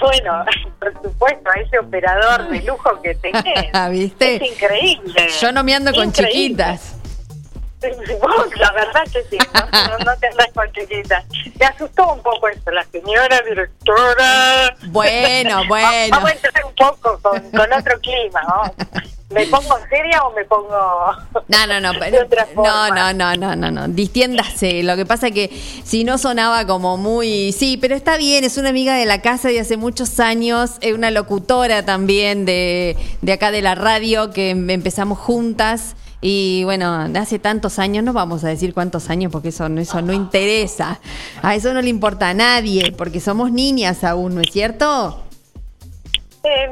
bueno, 0.00 0.44
por 0.80 0.94
supuesto, 1.02 1.50
a 1.50 1.60
ese 1.60 1.78
operador 1.78 2.48
de 2.48 2.62
lujo 2.62 3.02
que 3.02 3.14
tenés. 3.16 3.70
¿Viste? 3.90 4.36
Es 4.36 4.52
increíble. 4.52 5.28
Yo 5.40 5.52
no 5.52 5.62
me 5.62 5.74
ando 5.74 5.92
con 5.92 6.10
chiquitas. 6.10 6.96
la 8.56 8.72
verdad 8.72 9.02
que 9.12 9.22
sí, 9.24 9.36
no, 9.52 9.98
no, 9.98 10.16
te 10.16 10.28
andas 10.28 10.48
con 10.54 10.72
chiquitas. 10.72 11.24
Me 11.60 11.66
asustó 11.66 12.14
un 12.14 12.22
poco 12.22 12.48
eso, 12.48 12.70
la 12.70 12.84
señora 12.84 13.42
directora. 13.42 14.74
Bueno, 14.86 15.66
bueno. 15.68 16.08
Vamos 16.12 16.30
a 16.30 16.32
entrar 16.32 16.64
un 16.64 16.74
poco 16.74 17.18
con, 17.20 17.50
con 17.50 17.72
otro 17.74 18.00
clima, 18.00 18.42
¿no? 18.42 18.74
¿Me 19.34 19.46
pongo 19.46 19.76
seria 19.90 20.22
o 20.22 20.32
me 20.32 20.44
pongo.? 20.44 20.68
No, 21.48 21.66
no, 21.66 21.80
no. 21.80 21.92
no, 22.56 22.88
no, 22.90 23.12
no, 23.12 23.36
no, 23.36 23.56
no, 23.56 23.70
no. 23.70 23.88
Distiéndase. 23.88 24.82
Lo 24.84 24.96
que 24.96 25.04
pasa 25.04 25.26
es 25.28 25.34
que 25.34 25.50
si 25.84 26.04
no 26.04 26.18
sonaba 26.18 26.66
como 26.66 26.96
muy. 26.96 27.52
Sí, 27.52 27.76
pero 27.76 27.96
está 27.96 28.16
bien, 28.16 28.44
es 28.44 28.56
una 28.56 28.68
amiga 28.68 28.94
de 28.94 29.06
la 29.06 29.20
casa 29.20 29.48
de 29.48 29.58
hace 29.58 29.76
muchos 29.76 30.20
años, 30.20 30.72
es 30.80 30.94
una 30.94 31.10
locutora 31.10 31.84
también 31.84 32.44
de, 32.44 32.96
de 33.22 33.32
acá 33.32 33.50
de 33.50 33.62
la 33.62 33.74
radio 33.74 34.30
que 34.30 34.50
empezamos 34.50 35.18
juntas. 35.18 35.96
Y 36.26 36.64
bueno, 36.64 37.06
hace 37.16 37.38
tantos 37.38 37.78
años, 37.78 38.02
no 38.02 38.14
vamos 38.14 38.44
a 38.44 38.48
decir 38.48 38.72
cuántos 38.72 39.10
años 39.10 39.30
porque 39.30 39.48
eso, 39.48 39.66
eso 39.66 40.00
no 40.00 40.14
interesa. 40.14 40.98
A 41.42 41.54
eso 41.54 41.74
no 41.74 41.82
le 41.82 41.90
importa 41.90 42.30
a 42.30 42.34
nadie, 42.34 42.92
porque 42.92 43.20
somos 43.20 43.52
niñas 43.52 44.04
aún, 44.04 44.36
¿no 44.36 44.40
es 44.40 44.50
cierto? 44.50 45.22
Eh, 46.44 46.68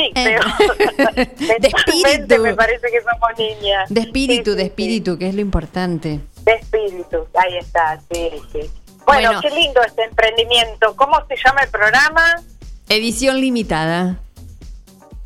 Sí, 0.00 0.12
eh, 0.14 0.38
creo. 0.38 1.58
de 1.60 1.68
espíritu. 1.68 2.42
Me 2.42 2.54
parece 2.54 2.90
que 2.90 3.00
somos 3.02 3.38
niñas. 3.38 3.88
De 3.92 4.00
espíritu, 4.00 4.54
de 4.54 4.62
espíritu, 4.64 5.18
que 5.18 5.28
es 5.28 5.34
lo 5.34 5.40
importante. 5.42 6.20
De 6.42 6.52
espíritu, 6.52 7.26
ahí 7.34 7.58
está, 7.58 8.00
sí, 8.10 8.30
sí. 8.52 8.70
Bueno, 9.04 9.40
qué 9.40 9.50
lindo 9.50 9.82
este 9.82 10.04
emprendimiento. 10.04 10.94
¿Cómo 10.96 11.18
se 11.26 11.36
llama 11.36 11.62
el 11.62 11.70
programa? 11.70 12.40
Edición 12.88 13.40
limitada. 13.40 14.18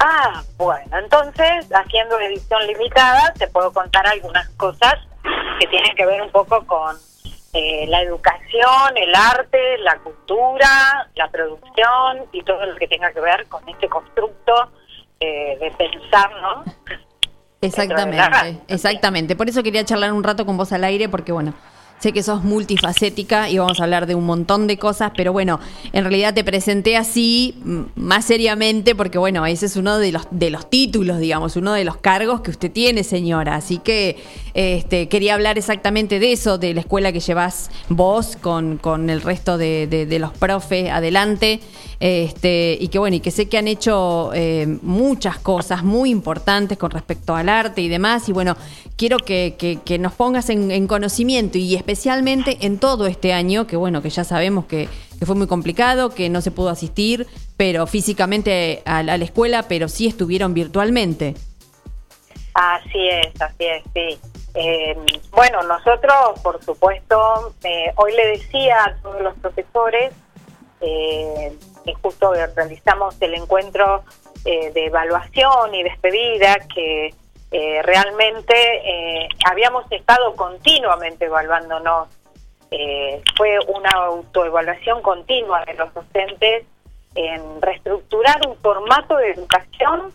Ah, 0.01 0.43
bueno, 0.57 0.99
entonces, 0.99 1.67
haciendo 1.73 2.19
edición 2.21 2.67
limitada, 2.67 3.33
te 3.39 3.47
puedo 3.49 3.73
contar 3.73 4.07
algunas 4.07 4.49
cosas 4.51 4.95
que 5.61 5.67
tienen 5.69 5.95
que 5.97 6.05
ver 6.05 6.21
un 6.21 6.31
poco 6.31 6.67
con 6.67 6.97
eh, 7.55 7.87
la 7.88 8.03
educación, 8.03 8.97
el 8.97 9.14
arte, 9.14 9.79
la 9.79 9.97
cultura, 9.99 11.09
la 11.14 11.31
producción 11.31 12.27
y 12.33 12.43
todo 12.43 12.67
lo 12.67 12.75
que 12.77 12.88
tenga 12.88 13.12
que 13.12 13.21
ver 13.21 13.47
con 13.47 13.67
este 13.69 13.88
constructo 13.88 14.73
eh, 15.21 15.57
de 15.61 15.71
pensar, 15.71 16.31
¿no? 16.43 16.64
Exactamente, 17.61 18.61
exactamente. 18.69 19.37
Por 19.37 19.49
eso 19.49 19.62
quería 19.62 19.85
charlar 19.85 20.12
un 20.12 20.25
rato 20.25 20.45
con 20.45 20.57
vos 20.57 20.73
al 20.73 20.85
aire, 20.85 21.09
porque 21.09 21.31
bueno, 21.31 21.55
Sé 22.05 22.12
que 22.12 22.23
sos 22.23 22.45
multifacética 22.45 23.49
y 23.49 23.57
vamos 23.57 23.81
a 23.81 23.85
hablar 23.85 24.07
de 24.07 24.14
un 24.14 24.27
montón 24.27 24.67
de 24.67 24.77
cosas, 24.77 25.12
pero 25.17 25.33
bueno, 25.33 25.59
en 25.95 26.05
realidad 26.05 26.35
te 26.35 26.45
presenté 26.45 26.99
así 26.99 27.55
más 27.95 28.27
seriamente 28.27 28.95
porque 28.95 29.17
bueno, 29.17 29.47
ese 29.47 29.64
es 29.64 29.77
uno 29.77 29.97
de 29.97 30.12
los 30.12 30.27
de 30.31 30.51
los 30.51 30.69
títulos, 30.69 31.19
digamos, 31.19 31.57
uno 31.57 31.73
de 31.73 31.83
los 31.83 31.97
cargos 31.97 32.43
que 32.43 32.51
usted 32.51 32.71
tiene, 32.71 33.05
señora. 33.05 33.55
Así 33.55 33.79
que 33.79 34.23
este 34.53 35.09
quería 35.09 35.33
hablar 35.33 35.57
exactamente 35.57 36.19
de 36.19 36.33
eso, 36.33 36.59
de 36.59 36.75
la 36.75 36.81
escuela 36.81 37.11
que 37.11 37.21
llevas 37.21 37.71
vos 37.88 38.37
con, 38.38 38.77
con 38.77 39.09
el 39.09 39.23
resto 39.23 39.57
de, 39.57 39.87
de, 39.87 40.19
los 40.19 40.33
profes 40.33 40.90
adelante. 40.90 41.61
Este, 42.01 42.77
y 42.79 42.88
que 42.88 42.99
bueno, 42.99 43.17
y 43.17 43.21
que 43.21 43.31
sé 43.31 43.49
que 43.49 43.57
han 43.57 43.67
hecho 43.67 44.31
eh, 44.35 44.67
muchas 44.83 45.38
cosas 45.38 45.85
muy 45.85 46.11
importantes 46.11 46.77
con 46.77 46.90
respecto 46.90 47.35
al 47.35 47.49
arte 47.49 47.81
y 47.81 47.88
demás. 47.88 48.29
Y 48.29 48.33
bueno, 48.33 48.59
quiero 48.97 49.17
que, 49.17 49.55
que, 49.83 49.99
nos 49.99 50.12
pongas 50.12 50.51
en, 50.51 50.71
en 50.71 50.87
conocimiento 50.87 51.57
y 51.57 51.75
especialmente 51.75 51.93
en 52.61 52.78
todo 52.78 53.07
este 53.07 53.33
año, 53.33 53.66
que 53.66 53.76
bueno, 53.76 54.02
que 54.02 54.11
ya 54.11 54.24
sabemos 54.24 54.66
que, 54.66 54.88
fue 55.24 55.35
muy 55.35 55.46
complicado, 55.46 56.11
que 56.11 56.28
no 56.28 56.42
se 56.42 56.50
pudo 56.50 56.68
asistir, 56.68 57.26
pero 57.57 57.87
físicamente 57.87 58.83
a, 58.85 59.02
la 59.02 59.14
escuela, 59.14 59.62
pero 59.68 59.88
sí 59.88 60.07
estuvieron 60.07 60.52
virtualmente. 60.52 61.35
Así 62.52 63.09
es, 63.09 63.40
así 63.40 63.64
es, 63.64 63.83
sí. 63.94 64.18
Eh, 64.54 64.96
bueno, 65.30 65.62
nosotros, 65.62 66.38
por 66.42 66.62
supuesto, 66.62 67.54
eh, 67.64 67.92
hoy 67.96 68.12
le 68.14 68.26
decía 68.38 68.76
a 68.85 68.94
todos 69.02 69.22
los 69.22 69.35
profesores 69.38 70.12
eh, 70.80 71.57
que 71.85 71.94
justo 71.94 72.33
realizamos 72.54 73.16
el 73.20 73.35
encuentro 73.35 74.04
de 74.44 74.87
evaluación 74.87 75.74
y 75.74 75.83
despedida 75.85 76.57
que 76.74 77.14
eh, 77.57 77.83
realmente 77.85 78.53
eh, 78.53 79.29
habíamos 79.49 79.85
estado 79.93 80.35
continuamente 80.35 81.27
evaluándonos. 81.27 82.09
Eh, 82.73 83.23
fue 83.37 83.61
una 83.69 83.90
autoevaluación 83.90 85.01
continua 85.03 85.64
de 85.64 85.75
los 85.75 85.95
docentes 85.95 86.67
en 87.14 87.62
reestructurar 87.62 88.45
un 88.49 88.57
formato 88.57 89.17
de 89.19 89.31
educación 89.31 90.12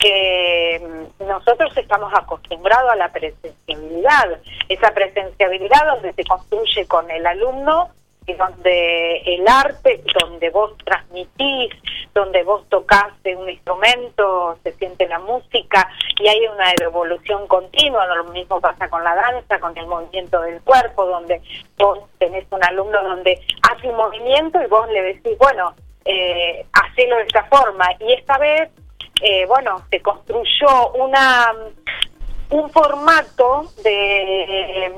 que 0.00 0.82
mm, 1.20 1.28
nosotros 1.28 1.76
estamos 1.76 2.12
acostumbrados 2.12 2.90
a 2.90 2.96
la 2.96 3.12
presenciabilidad, 3.12 4.40
esa 4.68 4.90
presenciabilidad 4.90 5.86
donde 5.94 6.12
se 6.14 6.24
construye 6.24 6.88
con 6.88 7.08
el 7.08 7.24
alumno 7.24 7.90
donde 8.34 9.18
el 9.26 9.46
arte, 9.46 10.02
donde 10.20 10.50
vos 10.50 10.72
transmitís, 10.84 11.70
donde 12.14 12.42
vos 12.42 12.64
tocas 12.68 13.08
un 13.36 13.48
instrumento, 13.48 14.58
se 14.62 14.72
siente 14.72 15.06
la 15.08 15.18
música 15.18 15.88
y 16.18 16.28
hay 16.28 16.46
una 16.46 16.72
evolución 16.82 17.46
continua, 17.46 18.06
lo 18.06 18.24
mismo 18.24 18.60
pasa 18.60 18.88
con 18.88 19.04
la 19.04 19.14
danza, 19.14 19.58
con 19.60 19.76
el 19.76 19.86
movimiento 19.86 20.40
del 20.40 20.60
cuerpo, 20.62 21.06
donde 21.06 21.40
vos 21.78 22.00
tenés 22.18 22.46
un 22.50 22.62
alumno 22.64 23.02
donde 23.02 23.40
hace 23.70 23.88
un 23.88 23.96
movimiento 23.96 24.60
y 24.62 24.66
vos 24.66 24.88
le 24.90 25.02
decís, 25.02 25.36
bueno, 25.38 25.74
eh, 26.04 26.66
hacelo 26.72 27.16
de 27.16 27.22
esta 27.22 27.44
forma. 27.44 27.86
Y 28.00 28.12
esta 28.12 28.38
vez, 28.38 28.70
eh, 29.22 29.46
bueno, 29.46 29.82
se 29.90 30.00
construyó 30.00 30.92
una 30.94 31.52
un 32.50 32.68
formato 32.70 33.70
de 33.84 34.92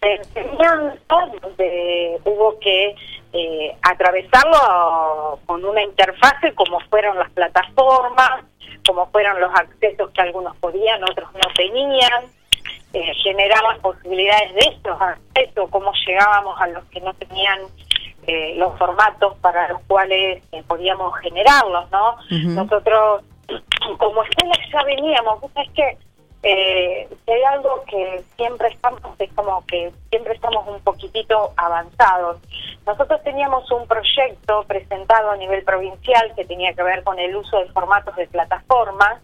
enseñanza 0.00 1.16
donde 1.42 2.20
hubo 2.24 2.58
que 2.58 2.94
eh, 3.32 3.76
atravesarlo 3.82 5.40
con 5.46 5.64
una 5.64 5.82
interfase 5.82 6.54
como 6.54 6.80
fueron 6.88 7.18
las 7.18 7.30
plataformas, 7.30 8.44
como 8.86 9.06
fueron 9.10 9.40
los 9.40 9.50
accesos 9.54 10.10
que 10.10 10.22
algunos 10.22 10.56
podían, 10.56 11.02
otros 11.04 11.28
no 11.34 11.52
tenían, 11.54 12.24
eh, 12.92 13.12
generaban 13.22 13.80
posibilidades 13.80 14.54
de 14.54 14.60
estos 14.60 15.00
accesos, 15.00 15.68
cómo 15.70 15.92
llegábamos 16.06 16.60
a 16.60 16.68
los 16.68 16.84
que 16.86 17.00
no 17.00 17.12
tenían 17.14 17.60
eh, 18.26 18.54
los 18.56 18.76
formatos 18.78 19.36
para 19.38 19.68
los 19.68 19.82
cuales 19.82 20.42
eh, 20.52 20.62
podíamos 20.66 21.16
generarlos, 21.20 21.90
¿no? 21.90 22.16
Nosotros 22.30 23.22
como 23.98 24.22
escuela 24.24 24.54
ya 24.72 24.82
veníamos, 24.82 25.40
es 25.56 25.70
que 25.72 25.98
eh, 26.42 27.08
hay 27.26 27.42
algo 27.42 27.82
que 27.88 28.22
siempre 28.36 28.68
estamos, 28.68 29.00
es 29.18 29.32
como 29.32 29.64
que 29.66 29.92
siempre 30.10 30.34
estamos 30.34 30.66
un 30.68 30.80
poquitito 30.80 31.52
avanzados. 31.56 32.40
Nosotros 32.86 33.22
teníamos 33.24 33.70
un 33.72 33.86
proyecto 33.86 34.64
presentado 34.64 35.30
a 35.30 35.36
nivel 35.36 35.64
provincial 35.64 36.32
que 36.36 36.44
tenía 36.44 36.72
que 36.72 36.82
ver 36.82 37.02
con 37.02 37.18
el 37.18 37.34
uso 37.34 37.58
de 37.58 37.66
formatos 37.72 38.14
de 38.16 38.26
plataformas, 38.28 39.20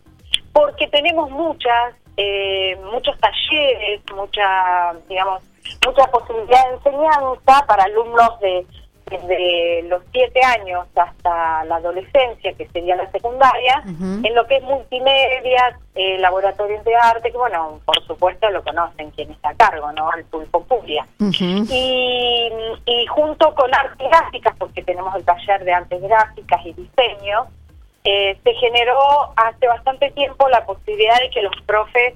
porque 0.53 0.89
tenemos 0.89 1.31
muchas, 1.31 1.95
eh, 2.17 2.77
muchos 2.93 3.17
talleres, 3.19 4.01
mucha, 4.15 4.93
digamos, 5.09 5.43
mucha 5.87 6.07
posibilidad 6.11 6.69
de 6.69 6.75
enseñanza 6.77 7.65
para 7.67 7.85
alumnos 7.85 8.41
de 8.41 8.67
desde 9.13 9.83
los 9.89 10.03
siete 10.13 10.41
años 10.45 10.87
hasta 10.95 11.65
la 11.65 11.77
adolescencia, 11.77 12.53
que 12.55 12.69
sería 12.69 12.97
la 12.97 13.11
secundaria, 13.11 13.83
en 13.87 14.35
lo 14.35 14.47
que 14.47 14.57
es 14.57 14.63
multimedia, 14.63 15.79
eh, 15.95 16.19
laboratorios 16.19 16.85
de 16.85 16.95
arte, 16.97 17.31
que 17.31 17.39
bueno, 17.39 17.81
por 17.85 18.03
supuesto 18.07 18.49
lo 18.51 18.63
conocen 18.63 19.11
quien 19.11 19.31
está 19.31 19.51
a 19.51 19.55
cargo, 19.55 19.93
¿no? 19.93 20.13
El 20.15 20.25
pulpo 20.25 20.65
Puglia. 20.65 21.07
y, 21.19 22.51
y 22.87 23.07
junto 23.07 23.55
con 23.55 23.75
artes 23.75 24.09
gráficas, 24.09 24.55
porque 24.59 24.83
tenemos 24.83 25.15
el 25.15 25.25
taller 25.25 25.65
de 25.65 25.73
artes 25.73 26.03
gráficas 26.03 26.61
y 26.65 26.73
diseño, 26.73 27.47
eh, 28.05 28.37
se 28.43 28.55
generó 28.55 28.99
hace 29.37 29.67
bastante 29.67 30.11
tiempo 30.11 30.49
la 30.49 30.65
posibilidad 30.67 31.21
de 31.21 31.31
que 31.31 31.43
los 31.43 31.55
profes 31.67 32.15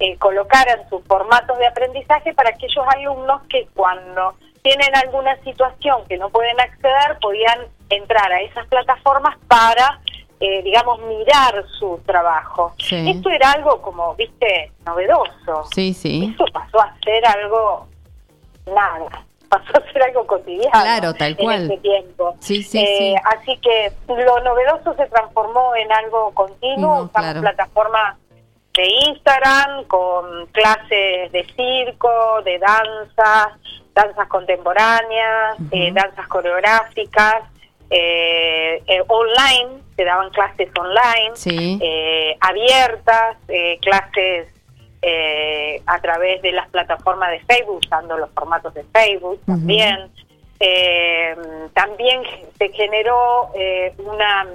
eh, 0.00 0.16
colocaran 0.18 0.88
sus 0.88 1.04
formatos 1.04 1.58
de 1.58 1.66
aprendizaje 1.66 2.34
para 2.34 2.50
aquellos 2.50 2.84
alumnos 2.94 3.42
que 3.48 3.68
cuando 3.74 4.34
tienen 4.68 4.94
alguna 4.96 5.34
situación 5.44 6.04
que 6.08 6.18
no 6.18 6.28
pueden 6.28 6.60
acceder, 6.60 7.18
podían 7.22 7.60
entrar 7.88 8.30
a 8.30 8.40
esas 8.42 8.66
plataformas 8.66 9.34
para, 9.48 9.98
eh, 10.40 10.62
digamos, 10.62 11.00
mirar 11.00 11.64
su 11.78 11.98
trabajo. 12.04 12.74
Sí. 12.78 13.10
Esto 13.10 13.30
era 13.30 13.52
algo 13.52 13.80
como, 13.80 14.14
viste, 14.16 14.70
novedoso. 14.84 15.64
Sí, 15.74 15.94
sí. 15.94 16.28
Esto 16.32 16.44
pasó 16.52 16.80
a 16.80 16.94
ser 17.02 17.24
algo 17.26 17.88
nada, 18.66 19.24
pasó 19.48 19.78
a 19.78 19.92
ser 19.92 20.02
algo 20.02 20.26
cotidiano 20.26 20.70
Claro, 20.70 21.14
tal 21.14 21.34
cual. 21.38 21.62
en 21.64 21.70
ese 21.72 21.80
tiempo. 21.80 22.34
Sí, 22.40 22.62
sí, 22.62 22.78
Eh, 22.78 22.96
sí. 22.98 23.14
Así 23.24 23.56
que 23.58 23.90
lo 24.06 24.40
novedoso 24.40 24.94
se 24.96 25.06
transformó 25.06 25.74
en 25.76 25.90
algo 25.92 26.30
continuo, 26.34 27.04
usamos 27.04 27.10
claro. 27.12 27.40
plataformas 27.40 28.18
de 28.74 28.86
Instagram 29.08 29.84
con 29.84 30.46
clases 30.48 31.32
de 31.32 31.46
circo, 31.56 32.42
de 32.44 32.58
danza, 32.58 33.56
danzas 33.98 34.28
contemporáneas, 34.28 35.56
eh, 35.72 35.90
danzas 35.92 36.28
coreográficas, 36.28 37.42
eh, 37.90 38.80
eh, 38.86 39.02
online, 39.08 39.82
se 39.96 40.04
daban 40.04 40.30
clases 40.30 40.68
online, 40.78 41.34
Sí. 41.34 41.80
abiertas, 42.40 43.36
clases 43.82 44.48
a 45.86 46.00
través 46.00 46.42
de 46.42 46.52
las 46.52 46.68
plataformas 46.68 47.30
de 47.30 47.40
Facebook, 47.40 47.80
usando 47.84 48.16
los 48.16 48.30
formatos 48.30 48.72
de 48.74 48.84
Facebook 48.84 49.40
también. 49.46 50.10
Eh, 50.60 51.36
también 51.72 52.22
se 52.58 52.68
generó 52.70 53.50
eh, 53.54 53.94
una, 53.98 54.46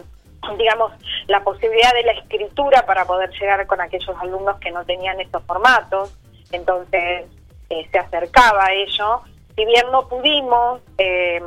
digamos, 0.58 0.92
la 1.28 1.42
posibilidad 1.44 1.94
de 1.94 2.04
la 2.04 2.12
escritura 2.12 2.86
para 2.86 3.06
poder 3.06 3.30
llegar 3.32 3.66
con 3.68 3.80
aquellos 3.80 4.16
alumnos 4.22 4.58
que 4.60 4.72
no 4.72 4.84
tenían 4.86 5.20
esos 5.22 5.42
formatos. 5.44 6.14
Entonces 6.52 7.26
eh, 7.70 7.88
se 7.92 7.98
acercaba 8.00 8.66
a 8.66 8.74
ello. 8.74 9.22
Si 9.56 9.66
bien 9.66 9.92
no 9.92 10.08
pudimos 10.08 10.82
eh, 10.98 11.42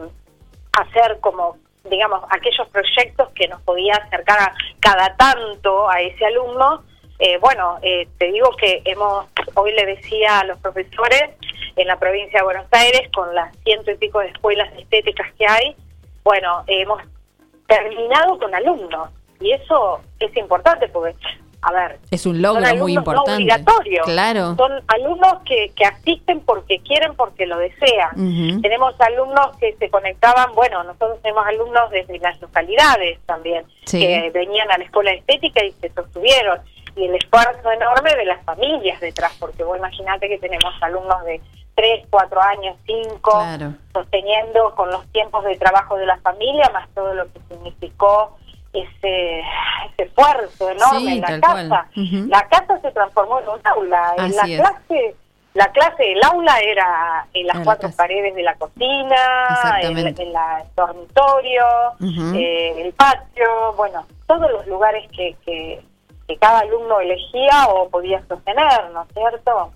hacer 0.72 1.18
como 1.20 1.56
digamos 1.84 2.22
aquellos 2.30 2.68
proyectos 2.68 3.28
que 3.30 3.46
nos 3.46 3.60
podía 3.62 3.94
acercar 3.94 4.40
a 4.40 4.54
cada 4.80 5.16
tanto 5.16 5.88
a 5.88 6.00
ese 6.00 6.26
alumno 6.26 6.82
eh, 7.20 7.38
bueno 7.38 7.78
eh, 7.80 8.08
te 8.18 8.32
digo 8.32 8.50
que 8.56 8.82
hemos 8.84 9.26
hoy 9.54 9.72
le 9.72 9.86
decía 9.86 10.40
a 10.40 10.44
los 10.44 10.58
profesores 10.58 11.30
en 11.76 11.86
la 11.86 11.96
provincia 11.96 12.40
de 12.40 12.44
Buenos 12.44 12.66
Aires 12.72 13.08
con 13.14 13.32
las 13.36 13.56
ciento 13.58 13.92
y 13.92 13.96
pico 13.98 14.18
de 14.18 14.30
escuelas 14.30 14.68
estéticas 14.76 15.32
que 15.34 15.46
hay 15.46 15.76
bueno 16.24 16.64
hemos 16.66 17.00
terminado 17.66 18.38
con 18.38 18.54
alumnos. 18.54 19.10
Y 19.40 19.52
eso 19.52 20.00
es 20.18 20.34
importante 20.36 20.88
porque 20.88 21.14
a 21.66 21.72
ver 21.72 21.98
Es 22.10 22.24
un 22.26 22.34
son 22.34 22.42
logro 22.42 22.60
muy 22.60 22.68
alumnos 22.70 22.86
no 22.86 22.98
importante. 23.00 23.32
obligatorios. 23.34 24.06
Claro. 24.06 24.54
Son 24.56 24.72
alumnos 24.88 25.34
que, 25.44 25.72
que 25.74 25.84
asisten 25.84 26.40
porque 26.40 26.78
quieren, 26.80 27.14
porque 27.16 27.46
lo 27.46 27.58
desean. 27.58 28.62
Tenemos 28.62 28.94
alumnos 29.00 29.56
que 29.58 29.74
se 29.78 29.90
conectaban, 29.90 30.54
bueno, 30.54 30.82
nosotros 30.84 31.20
tenemos 31.22 31.46
alumnos 31.46 31.90
desde 31.90 32.18
las 32.20 32.40
localidades 32.40 33.18
también, 33.26 33.64
Sí. 33.84 34.00
que 34.00 34.30
venían 34.32 34.70
a 34.70 34.78
la 34.78 34.84
escuela 34.84 35.10
de 35.10 35.18
estética 35.18 35.64
y 35.64 35.72
se 35.72 35.92
sostuvieron. 35.92 36.60
Y 36.96 37.04
el 37.04 37.14
esfuerzo 37.16 37.70
enorme 37.70 38.14
de 38.16 38.24
las 38.24 38.42
familias 38.44 39.00
detrás, 39.00 39.36
porque 39.38 39.62
vos 39.64 39.76
imaginate 39.76 40.28
que 40.28 40.38
tenemos 40.38 40.72
alumnos 40.80 41.22
de 41.24 41.40
3, 41.74 42.06
4 42.08 42.40
años, 42.40 42.74
5, 42.86 43.20
Claro. 43.22 43.74
sosteniendo 43.92 44.74
con 44.74 44.88
los 44.90 45.06
tiempos 45.12 45.44
de 45.44 45.56
trabajo 45.56 45.96
de 45.96 46.06
la 46.06 46.16
familia, 46.18 46.70
más 46.72 46.88
todo 46.94 47.12
lo 47.12 47.24
que 47.30 47.38
significó 47.50 48.38
ese, 48.80 49.40
ese 49.40 50.02
esfuerzo 50.04 50.70
enorme 50.70 50.98
Sí, 51.00 51.08
en 51.14 51.20
la 51.20 51.40
casa. 51.40 51.86
La 52.28 52.48
casa 52.48 52.80
se 52.80 52.90
transformó 52.92 53.40
en 53.40 53.48
un 53.48 53.60
aula. 53.64 54.14
En 54.18 54.36
la 54.36 54.42
es. 54.44 54.60
clase, 54.60 55.14
la 55.54 55.66
clase 55.72 56.02
del 56.02 56.22
aula 56.24 56.58
era 56.60 57.26
en 57.32 57.46
las 57.46 57.58
cuatro 57.60 57.90
paredes 57.96 58.34
de 58.34 58.42
la 58.42 58.54
cocina, 58.56 59.16
en, 59.82 60.32
la- 60.32 60.60
el 60.60 60.66
dormitorio, 60.76 61.64
Ujú. 62.00 62.36
eh, 62.36 62.82
el 62.82 62.92
patio, 62.92 63.72
bueno, 63.76 64.06
todos 64.26 64.50
los 64.50 64.66
lugares 64.66 65.08
que, 65.16 65.34
que, 65.44 65.82
que 66.28 66.36
cada 66.38 66.58
alumno 66.60 67.00
elegía 67.00 67.68
o 67.68 67.88
podía 67.88 68.20
sostener, 68.28 68.90
¿no 68.92 69.02
es 69.02 69.08
cierto? 69.14 69.72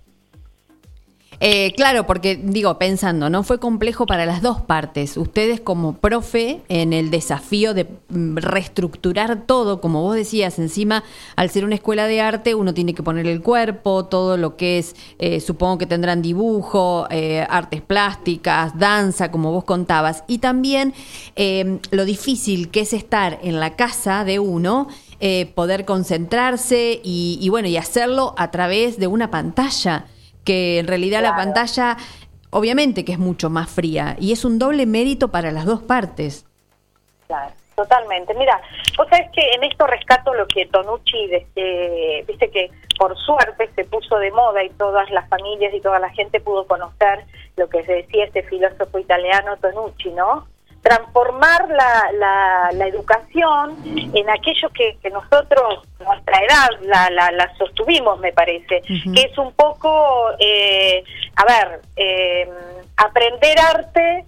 Eh, 1.42 1.72
claro, 1.74 2.07
porque 2.07 2.37
digo, 2.37 2.79
pensando, 2.79 3.31
¿no? 3.31 3.42
Fue 3.42 3.59
complejo 3.59 4.05
para 4.05 4.26
las 4.26 4.42
dos 4.42 4.61
partes. 4.61 5.16
Ustedes 5.16 5.59
como 5.59 5.94
profe 5.96 6.61
en 6.68 6.92
el 6.92 7.11
desafío 7.11 7.72
de 7.72 7.87
mm, 8.11 8.37
reestructurar 8.37 9.46
todo, 9.46 9.81
como 9.81 10.03
vos 10.03 10.16
decías, 10.16 10.59
encima, 10.59 11.03
al 11.37 11.48
ser 11.48 11.64
una 11.64 11.76
escuela 11.76 12.07
de 12.07 12.20
arte, 12.20 12.55
uno 12.55 12.74
tiene 12.74 12.92
que 12.92 13.03
poner 13.03 13.26
el 13.26 13.40
cuerpo, 13.40 14.05
todo 14.05 14.37
lo 14.37 14.57
que 14.57 14.76
es, 14.79 14.94
eh, 15.18 15.40
supongo 15.40 15.79
que 15.79 15.87
tendrán 15.87 16.20
dibujo, 16.20 17.07
eh, 17.09 17.46
artes 17.48 17.81
plásticas, 17.81 18.79
danza, 18.79 19.31
como 19.31 19.50
vos 19.50 19.64
contabas, 19.64 20.24
y 20.29 20.38
también 20.38 20.92
eh, 21.37 21.79
lo 21.90 22.05
difícil 22.05 22.68
que 22.68 22.81
es 22.81 22.92
estar 22.92 23.38
en 23.42 23.61
la 23.61 23.76
casa 23.76 24.24
de 24.24 24.38
uno. 24.40 24.88
eh, 25.22 25.53
poder 25.55 25.85
concentrarse 25.85 27.00
y, 27.05 27.38
y 27.42 27.48
bueno, 27.50 27.68
y 27.68 27.76
hacerlo 27.76 28.35
a 28.38 28.50
través 28.50 28.98
de 28.98 29.07
una 29.07 29.31
pantalla 29.31 30.07
que 30.50 30.80
en 30.80 30.88
realidad 30.88 31.22
la 31.22 31.36
pantalla 31.36 31.96
obviamente 32.50 33.04
que 33.04 33.12
es 33.12 33.20
mucho 33.20 33.50
más 33.50 33.70
fría 33.70 34.16
y 34.18 34.32
es 34.32 34.44
un 34.44 34.58
doble 34.58 34.84
mérito 34.84 35.28
para 35.28 35.52
las 35.52 35.64
dos 35.64 35.80
partes. 35.80 36.44
Claro, 37.28 37.52
totalmente. 37.76 38.34
Mira, 38.34 38.60
vos 38.98 39.06
sabés 39.08 39.30
que 39.30 39.42
en 39.52 39.62
esto 39.62 39.86
rescato 39.86 40.34
lo 40.34 40.48
que 40.48 40.66
Tonucci, 40.66 41.32
este, 41.32 42.24
viste 42.26 42.50
que 42.50 42.68
por 42.98 43.16
suerte 43.16 43.70
se 43.76 43.84
puso 43.84 44.16
de 44.18 44.32
moda 44.32 44.64
y 44.64 44.70
todas 44.70 45.08
las 45.10 45.28
familias 45.28 45.72
y 45.72 45.80
toda 45.80 46.00
la 46.00 46.10
gente 46.10 46.40
pudo 46.40 46.66
conocer 46.66 47.24
lo 47.56 47.68
que 47.68 47.84
se 47.84 47.92
decía 47.92 48.24
este 48.24 48.42
filósofo 48.42 48.98
italiano 48.98 49.56
Tonucci, 49.58 50.10
¿no? 50.10 50.48
Transformar 50.82 51.68
la, 51.68 52.10
la, 52.12 52.70
la 52.72 52.86
educación 52.86 53.76
en 53.84 54.30
aquello 54.30 54.70
que, 54.70 54.96
que 55.02 55.10
nosotros, 55.10 55.86
nuestra 55.98 56.38
edad, 56.38 56.68
la, 56.82 57.10
la, 57.10 57.30
la 57.32 57.54
sostuvimos, 57.56 58.18
me 58.20 58.32
parece, 58.32 58.80
que 58.80 59.20
es 59.20 59.36
un 59.38 59.52
poco, 59.52 60.30
eh, 60.38 61.04
a 61.36 61.44
ver, 61.44 61.80
eh, 61.96 62.48
aprender 62.96 63.58
arte 63.58 64.24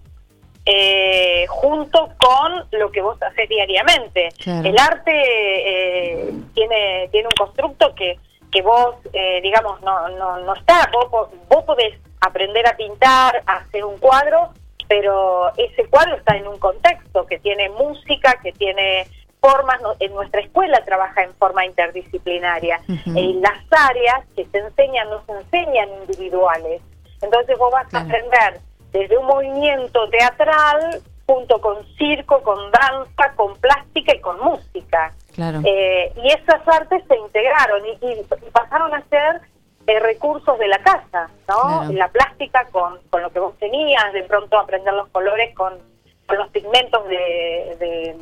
eh, 0.66 1.46
junto 1.48 2.10
con 2.18 2.66
lo 2.72 2.90
que 2.92 3.00
vos 3.00 3.20
haces 3.22 3.48
diariamente. 3.48 4.28
Claro. 4.38 4.68
El 4.68 4.78
arte 4.78 5.12
eh, 5.14 6.32
tiene 6.54 7.08
tiene 7.10 7.28
un 7.28 7.36
constructo 7.36 7.94
que 7.94 8.18
que 8.52 8.60
vos, 8.60 8.96
eh, 9.14 9.40
digamos, 9.42 9.80
no, 9.80 10.08
no, 10.10 10.38
no 10.40 10.54
está. 10.54 10.88
Vos, 10.92 11.30
vos 11.48 11.64
podés 11.64 11.98
aprender 12.20 12.66
a 12.68 12.76
pintar, 12.76 13.42
a 13.46 13.54
hacer 13.54 13.82
un 13.82 13.98
cuadro, 13.98 14.50
pero 14.92 15.50
ese 15.57 15.87
cuadro 15.87 16.16
está 16.16 16.37
en 16.37 16.46
un 16.46 16.59
contexto 16.59 17.24
que 17.24 17.38
tiene 17.38 17.70
música, 17.70 18.38
que 18.42 18.52
tiene 18.52 19.07
formas. 19.40 19.81
En 20.00 20.12
nuestra 20.12 20.42
escuela 20.42 20.85
trabaja 20.85 21.22
en 21.22 21.33
forma 21.37 21.64
interdisciplinaria. 21.64 22.78
Ujú. 22.87 23.18
En 23.18 23.40
las 23.40 23.59
áreas 23.70 24.20
que 24.37 24.44
se 24.52 24.59
enseñan 24.59 25.09
no 25.09 25.24
se 25.24 25.33
enseñan 25.33 25.88
individuales. 26.02 26.83
Entonces 27.22 27.57
vos 27.57 27.72
vas 27.72 27.88
Claro. 27.88 28.05
a 28.05 28.09
aprender 28.09 28.61
desde 28.92 29.16
un 29.16 29.24
movimiento 29.24 30.11
teatral 30.11 31.00
junto 31.24 31.59
con 31.62 31.87
circo, 31.96 32.42
con 32.42 32.59
danza, 32.70 33.33
con 33.35 33.57
plástica 33.57 34.14
y 34.14 34.20
con 34.20 34.38
música. 34.40 35.14
Claro. 35.35 35.61
Eh, 35.64 36.12
y 36.22 36.28
esas 36.33 36.68
artes 36.68 37.02
se 37.09 37.16
integraron 37.16 37.81
y, 37.87 38.07
y- 38.09 38.20
y 38.47 38.51
pasaron 38.51 38.93
a 38.93 39.03
ser 39.09 39.40
eh, 39.87 40.01
recursos 40.01 40.59
de 40.59 40.68
la 40.68 40.78
casa, 40.78 41.28
¿no? 41.49 41.80
Claro. 41.80 41.93
La 41.93 42.09
plástica 42.09 42.66
con, 42.70 43.01
con 43.11 43.22
lo 43.22 43.30
que 43.30 43.41
vos 43.41 43.59
tenías, 43.59 44.12
de 44.12 44.22
pronto 44.24 44.59
aprender 44.59 44.95
los 44.95 45.09
colores 45.09 45.55
con, 45.55 45.78
con 46.26 46.39
los 46.39 46.49
pigmentos 46.51 47.07
de, 47.09 47.76
de, 47.78 48.16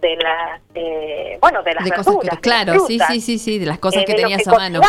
de 0.00 0.16
las, 0.16 0.60
eh, 0.74 1.38
bueno, 1.40 1.62
de 1.62 1.74
las 1.74 1.84
de 1.84 1.92
cosas 1.92 2.16
que, 2.16 2.26
de 2.26 2.32
las 2.32 2.40
claro, 2.40 2.72
sí, 2.86 2.98
frutas, 2.98 3.08
sí, 3.08 3.20
sí, 3.20 3.38
sí, 3.38 3.58
de 3.58 3.66
las 3.66 3.78
cosas 3.78 4.02
eh, 4.02 4.04
que 4.06 4.12
de 4.14 4.22
tenías 4.22 4.42
que 4.42 4.50
a 4.50 4.52
mano. 4.54 4.80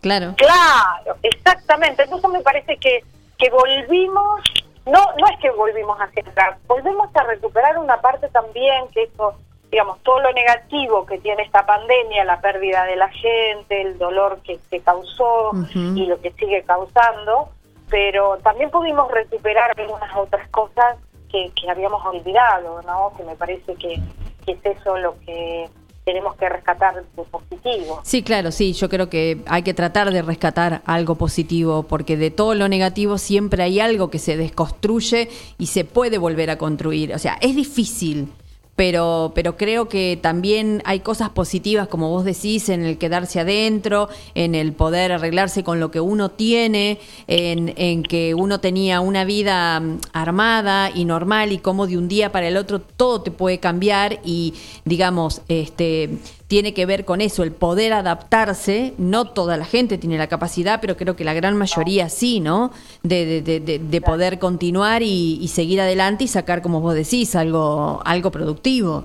Claro. 0.00 0.34
Claro, 0.36 1.16
exactamente. 1.22 2.04
Entonces 2.04 2.30
me 2.30 2.40
parece 2.40 2.76
que, 2.76 3.02
que 3.38 3.50
volvimos, 3.50 4.40
no, 4.84 5.00
no 5.18 5.26
es 5.26 5.40
que 5.40 5.50
volvimos 5.50 5.98
hacia 5.98 6.22
atrás, 6.22 6.58
volvemos 6.68 7.08
a 7.16 7.24
recuperar 7.24 7.76
una 7.78 8.00
parte 8.00 8.28
también 8.28 8.86
que 8.92 9.04
eso, 9.04 9.34
digamos, 9.70 9.98
todo 10.02 10.20
lo 10.20 10.32
negativo 10.32 11.04
que 11.06 11.18
tiene 11.18 11.42
esta 11.42 11.66
pandemia, 11.66 12.24
la 12.24 12.40
pérdida 12.40 12.84
de 12.84 12.96
la 12.96 13.08
gente, 13.08 13.82
el 13.82 13.98
dolor 13.98 14.40
que, 14.44 14.58
que 14.70 14.80
causó 14.80 15.52
y 15.74 16.06
lo 16.06 16.20
que 16.20 16.32
sigue 16.32 16.62
causando, 16.62 17.50
pero 17.88 18.38
también 18.38 18.70
pudimos 18.70 19.10
recuperar 19.10 19.72
algunas 19.76 20.16
otras 20.16 20.48
cosas 20.50 20.96
que, 21.30 21.50
que 21.60 21.70
habíamos 21.70 22.04
olvidado, 22.06 22.82
¿no? 22.82 23.12
Que 23.16 23.24
me 23.24 23.34
parece 23.34 23.74
que, 23.74 24.00
que 24.44 24.52
es 24.52 24.78
eso 24.78 24.96
lo 24.96 25.18
que 25.20 25.68
tenemos 26.06 26.36
que 26.36 26.48
rescatar 26.48 26.94
de 26.94 27.22
positivo. 27.24 28.00
Sí, 28.04 28.22
claro, 28.22 28.52
sí, 28.52 28.72
yo 28.74 28.88
creo 28.88 29.10
que 29.10 29.42
hay 29.46 29.62
que 29.62 29.74
tratar 29.74 30.12
de 30.12 30.22
rescatar 30.22 30.82
algo 30.86 31.16
positivo, 31.16 31.82
porque 31.82 32.16
de 32.16 32.30
todo 32.30 32.54
lo 32.54 32.68
negativo 32.68 33.18
siempre 33.18 33.64
hay 33.64 33.80
algo 33.80 34.08
que 34.08 34.20
se 34.20 34.36
desconstruye 34.36 35.28
y 35.58 35.66
se 35.66 35.84
puede 35.84 36.18
volver 36.18 36.50
a 36.50 36.58
construir. 36.58 37.12
O 37.12 37.18
sea, 37.18 37.36
es 37.40 37.56
difícil, 37.56 38.32
pero, 38.76 39.32
pero 39.34 39.56
creo 39.56 39.88
que 39.88 40.18
también 40.20 40.82
hay 40.84 41.00
cosas 41.00 41.30
positivas, 41.30 41.88
como 41.88 42.10
vos 42.10 42.26
decís, 42.26 42.68
en 42.68 42.84
el 42.84 42.98
quedarse 42.98 43.40
adentro, 43.40 44.10
en 44.34 44.54
el 44.54 44.74
poder 44.74 45.12
arreglarse 45.12 45.64
con 45.64 45.80
lo 45.80 45.90
que 45.90 46.00
uno 46.00 46.30
tiene, 46.30 47.00
en, 47.26 47.72
en 47.76 48.02
que 48.02 48.34
uno 48.34 48.60
tenía 48.60 49.00
una 49.00 49.24
vida 49.24 49.80
mm, 49.80 50.00
armada 50.12 50.90
y 50.94 51.06
normal 51.06 51.52
y 51.52 51.58
como 51.58 51.86
de 51.86 51.96
un 51.96 52.06
día 52.06 52.30
para 52.30 52.48
el 52.48 52.58
otro 52.58 52.80
todo 52.80 53.22
te 53.22 53.30
puede 53.30 53.58
cambiar 53.58 54.20
y, 54.24 54.52
digamos, 54.84 55.40
este 55.48 56.10
tiene 56.48 56.74
que 56.74 56.86
ver 56.86 57.04
con 57.04 57.20
eso, 57.20 57.42
el 57.42 57.52
poder 57.52 57.92
adaptarse. 57.92 58.94
No 58.98 59.30
toda 59.30 59.56
la 59.56 59.64
gente 59.64 59.98
tiene 59.98 60.16
la 60.16 60.28
capacidad, 60.28 60.80
pero 60.80 60.96
creo 60.96 61.16
que 61.16 61.24
la 61.24 61.34
gran 61.34 61.56
mayoría 61.56 62.08
sí, 62.08 62.40
¿no? 62.40 62.70
De, 63.02 63.42
de, 63.42 63.60
de, 63.60 63.78
de 63.78 64.00
poder 64.00 64.38
continuar 64.38 65.02
y, 65.02 65.38
y, 65.40 65.48
seguir 65.48 65.80
adelante 65.80 66.24
y 66.24 66.28
sacar, 66.28 66.62
como 66.62 66.80
vos 66.80 66.94
decís, 66.94 67.34
algo, 67.34 68.00
algo 68.04 68.30
productivo. 68.30 69.04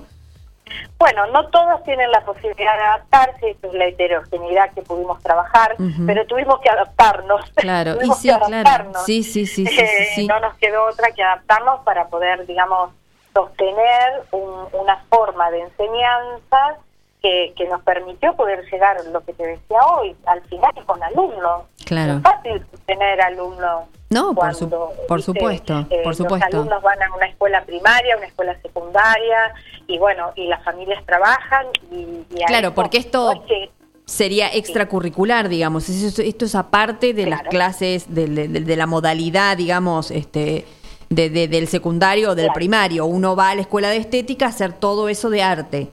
Bueno, 0.98 1.26
no 1.26 1.48
todos 1.48 1.82
tienen 1.84 2.10
la 2.12 2.24
posibilidad 2.24 2.76
de 2.76 2.82
adaptarse, 2.82 3.50
esa 3.50 3.66
es 3.66 3.74
la 3.74 3.86
heterogeneidad 3.86 4.72
que 4.72 4.82
pudimos 4.82 5.20
trabajar, 5.22 5.74
uh 5.78 5.82
-huh. 5.82 6.06
pero 6.06 6.24
tuvimos 6.26 6.60
que 6.60 6.70
adaptarnos. 6.70 7.50
Claro, 7.56 7.98
y 8.02 8.10
sí, 8.12 8.30
claro. 8.46 8.92
Sí, 9.04 9.22
sí, 9.22 9.46
sí, 9.46 9.66
sí, 9.66 9.80
eh, 9.80 10.12
sí, 10.14 10.26
No 10.26 10.38
nos 10.40 10.54
quedó 10.58 10.84
otra 10.86 11.10
que 11.10 11.22
adaptarnos 11.22 11.80
para 11.80 12.06
poder, 12.06 12.46
digamos, 12.46 12.90
sostener 13.34 14.22
un, 14.30 14.68
una 14.72 14.96
forma 15.10 15.50
de 15.50 15.62
enseñanza 15.62 16.78
que, 17.22 17.52
que, 17.56 17.68
nos 17.68 17.82
permitió 17.82 18.34
poder 18.34 18.64
llegar, 18.70 18.96
lo 19.12 19.20
que 19.24 19.32
te 19.32 19.46
decía 19.46 19.78
hoy, 19.96 20.14
al 20.26 20.42
final 20.42 20.72
con 20.84 21.02
alumnos. 21.02 21.62
Claro. 21.84 22.16
Es 22.16 22.22
fácil 22.22 22.66
tener 22.86 23.20
alumnos. 23.20 23.84
No, 24.10 24.34
por, 24.34 24.54
su, 24.54 24.68
por 25.08 25.22
supuesto, 25.22 25.86
eh, 25.88 26.00
por 26.04 26.14
supuesto. 26.14 26.46
Los 26.50 26.54
alumnos 26.54 26.82
van 26.82 27.02
a 27.02 27.14
una 27.14 27.26
escuela 27.26 27.64
primaria, 27.64 28.16
una 28.16 28.26
escuela 28.26 28.60
secundaria, 28.60 29.54
y 29.86 29.98
bueno, 29.98 30.32
y 30.36 30.48
las 30.48 30.62
familias 30.64 31.02
trabajan. 31.06 31.66
Y, 31.90 32.26
y 32.30 32.44
claro, 32.46 32.74
porque 32.74 32.98
esto 32.98 33.42
sería 34.04 34.48
extracurricular, 34.52 35.48
digamos. 35.48 35.88
Esto, 35.88 36.20
esto 36.20 36.44
es 36.44 36.54
aparte 36.54 37.14
de 37.14 37.24
claro. 37.24 37.42
las 37.42 37.50
clases, 37.50 38.14
de, 38.14 38.26
de, 38.26 38.48
de, 38.48 38.76
la 38.76 38.86
modalidad, 38.86 39.56
digamos, 39.56 40.10
este. 40.10 40.66
De, 41.08 41.28
de, 41.28 41.46
del 41.46 41.68
secundario 41.68 42.30
o 42.30 42.34
del 42.34 42.46
claro. 42.46 42.54
primario. 42.54 43.04
Uno 43.04 43.36
va 43.36 43.50
a 43.50 43.54
la 43.54 43.60
escuela 43.60 43.90
de 43.90 43.98
estética 43.98 44.46
a 44.46 44.48
hacer 44.48 44.72
todo 44.72 45.10
eso 45.10 45.28
de 45.28 45.42
arte. 45.42 45.90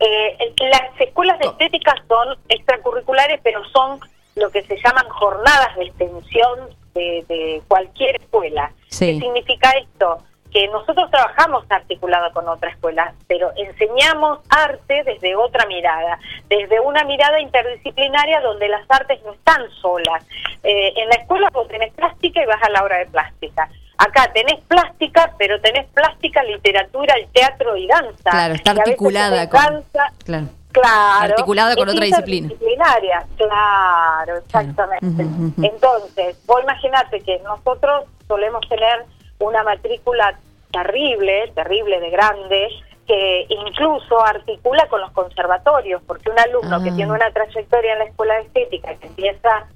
Eh, 0.00 0.54
las 0.70 1.00
escuelas 1.00 1.38
de 1.38 1.46
estética 1.46 1.94
son 2.08 2.36
extracurriculares, 2.48 3.40
pero 3.42 3.64
son 3.70 4.00
lo 4.36 4.50
que 4.50 4.62
se 4.62 4.76
llaman 4.76 5.08
jornadas 5.08 5.74
de 5.76 5.84
extensión 5.86 6.70
de, 6.94 7.24
de 7.28 7.62
cualquier 7.66 8.16
escuela. 8.16 8.72
Sí. 8.88 9.14
¿Qué 9.14 9.26
significa 9.26 9.70
esto? 9.72 10.18
Que 10.52 10.68
nosotros 10.68 11.10
trabajamos 11.10 11.64
articulado 11.68 12.32
con 12.32 12.48
otra 12.48 12.70
escuela, 12.70 13.12
pero 13.26 13.50
enseñamos 13.56 14.38
arte 14.48 15.02
desde 15.04 15.36
otra 15.36 15.66
mirada, 15.66 16.18
desde 16.48 16.80
una 16.80 17.04
mirada 17.04 17.40
interdisciplinaria 17.40 18.40
donde 18.40 18.68
las 18.68 18.88
artes 18.88 19.22
no 19.24 19.32
están 19.32 19.68
solas. 19.82 20.24
Eh, 20.62 20.92
en 20.96 21.08
la 21.08 21.16
escuela 21.16 21.50
vos 21.52 21.68
tenés 21.68 21.92
plástica 21.92 22.42
y 22.42 22.46
vas 22.46 22.62
a 22.62 22.70
la 22.70 22.82
hora 22.82 22.98
de 22.98 23.06
plástica. 23.06 23.68
Acá 23.98 24.30
tenés 24.32 24.60
plástica, 24.68 25.34
pero 25.38 25.60
tenés 25.60 25.86
plástica, 25.88 26.42
literatura, 26.44 27.14
el 27.14 27.28
teatro 27.28 27.76
y 27.76 27.86
danza. 27.86 28.30
Claro, 28.30 28.54
está 28.54 28.70
articulada 28.70 29.48
con... 29.48 29.60
Danza, 29.60 30.12
claro. 30.24 30.46
Claro. 30.70 31.32
Articulada 31.32 31.74
con 31.74 31.88
otra 31.88 32.04
disciplina. 32.04 32.48
Disciplinaria, 32.48 33.26
claro, 33.36 34.36
exactamente. 34.36 35.24
Uh 35.24 35.50
-huh. 35.50 35.64
Entonces, 35.64 36.36
vos 36.46 36.62
imaginate 36.62 37.20
que 37.20 37.40
nosotros 37.40 38.04
solemos 38.28 38.60
tener 38.68 39.04
una 39.40 39.62
matrícula 39.64 40.38
terrible, 40.70 41.50
terrible 41.54 41.98
de 42.00 42.10
grande, 42.10 42.68
que 43.06 43.46
incluso 43.48 44.24
articula 44.24 44.86
con 44.88 45.00
los 45.00 45.10
conservatorios, 45.12 46.02
porque 46.06 46.30
un 46.30 46.38
alumno 46.38 46.76
ah. 46.76 46.84
que 46.84 46.92
tiene 46.92 47.10
una 47.10 47.30
trayectoria 47.30 47.94
en 47.94 47.98
la 48.00 48.04
escuela 48.04 48.34
de 48.34 48.42
estética 48.42 48.94
que 48.96 49.06
empieza 49.06 49.66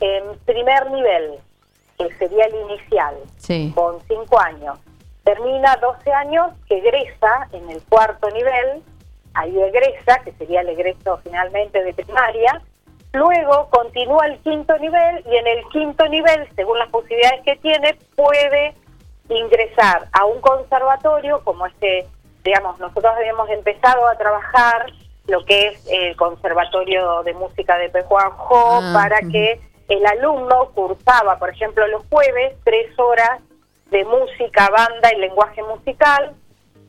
en 0.00 0.38
primer 0.46 0.90
nivel, 0.90 1.34
que 1.98 2.14
sería 2.14 2.44
el 2.46 2.54
inicial, 2.70 3.14
sí. 3.36 3.72
con 3.74 4.00
cinco 4.06 4.38
años, 4.40 4.78
termina 5.24 5.76
12 5.76 6.12
años, 6.12 6.52
que 6.68 6.78
egresa 6.78 7.48
en 7.52 7.68
el 7.70 7.82
cuarto 7.82 8.30
nivel, 8.30 8.82
ahí 9.34 9.60
egresa, 9.60 10.20
que 10.24 10.32
sería 10.32 10.60
el 10.60 10.70
egreso 10.70 11.20
finalmente 11.22 11.82
de 11.82 11.92
primaria, 11.92 12.62
luego 13.12 13.68
continúa 13.70 14.26
el 14.26 14.38
quinto 14.38 14.78
nivel 14.78 15.24
y 15.30 15.36
en 15.36 15.46
el 15.46 15.64
quinto 15.68 16.06
nivel, 16.08 16.48
según 16.54 16.78
las 16.78 16.88
posibilidades 16.88 17.42
que 17.44 17.56
tiene, 17.56 17.98
puede 18.14 18.74
ingresar 19.28 20.08
a 20.12 20.24
un 20.24 20.40
conservatorio 20.40 21.42
como 21.44 21.66
este, 21.66 22.06
digamos, 22.44 22.78
nosotros 22.78 23.12
habíamos 23.16 23.50
empezado 23.50 24.06
a 24.08 24.16
trabajar 24.16 24.86
lo 25.26 25.44
que 25.44 25.68
es 25.68 25.86
el 25.90 26.16
Conservatorio 26.16 27.22
de 27.22 27.34
Música 27.34 27.76
de 27.76 27.90
Pejuanjo 27.90 28.80
ah, 28.82 28.90
para 28.94 29.18
que 29.30 29.60
el 29.88 30.06
alumno 30.06 30.70
cursaba, 30.74 31.38
por 31.38 31.50
ejemplo, 31.50 31.86
los 31.88 32.02
jueves, 32.08 32.56
tres 32.64 32.98
horas 32.98 33.40
de 33.90 34.04
música, 34.04 34.68
banda 34.68 35.12
y 35.14 35.20
lenguaje 35.20 35.62
musical, 35.62 36.34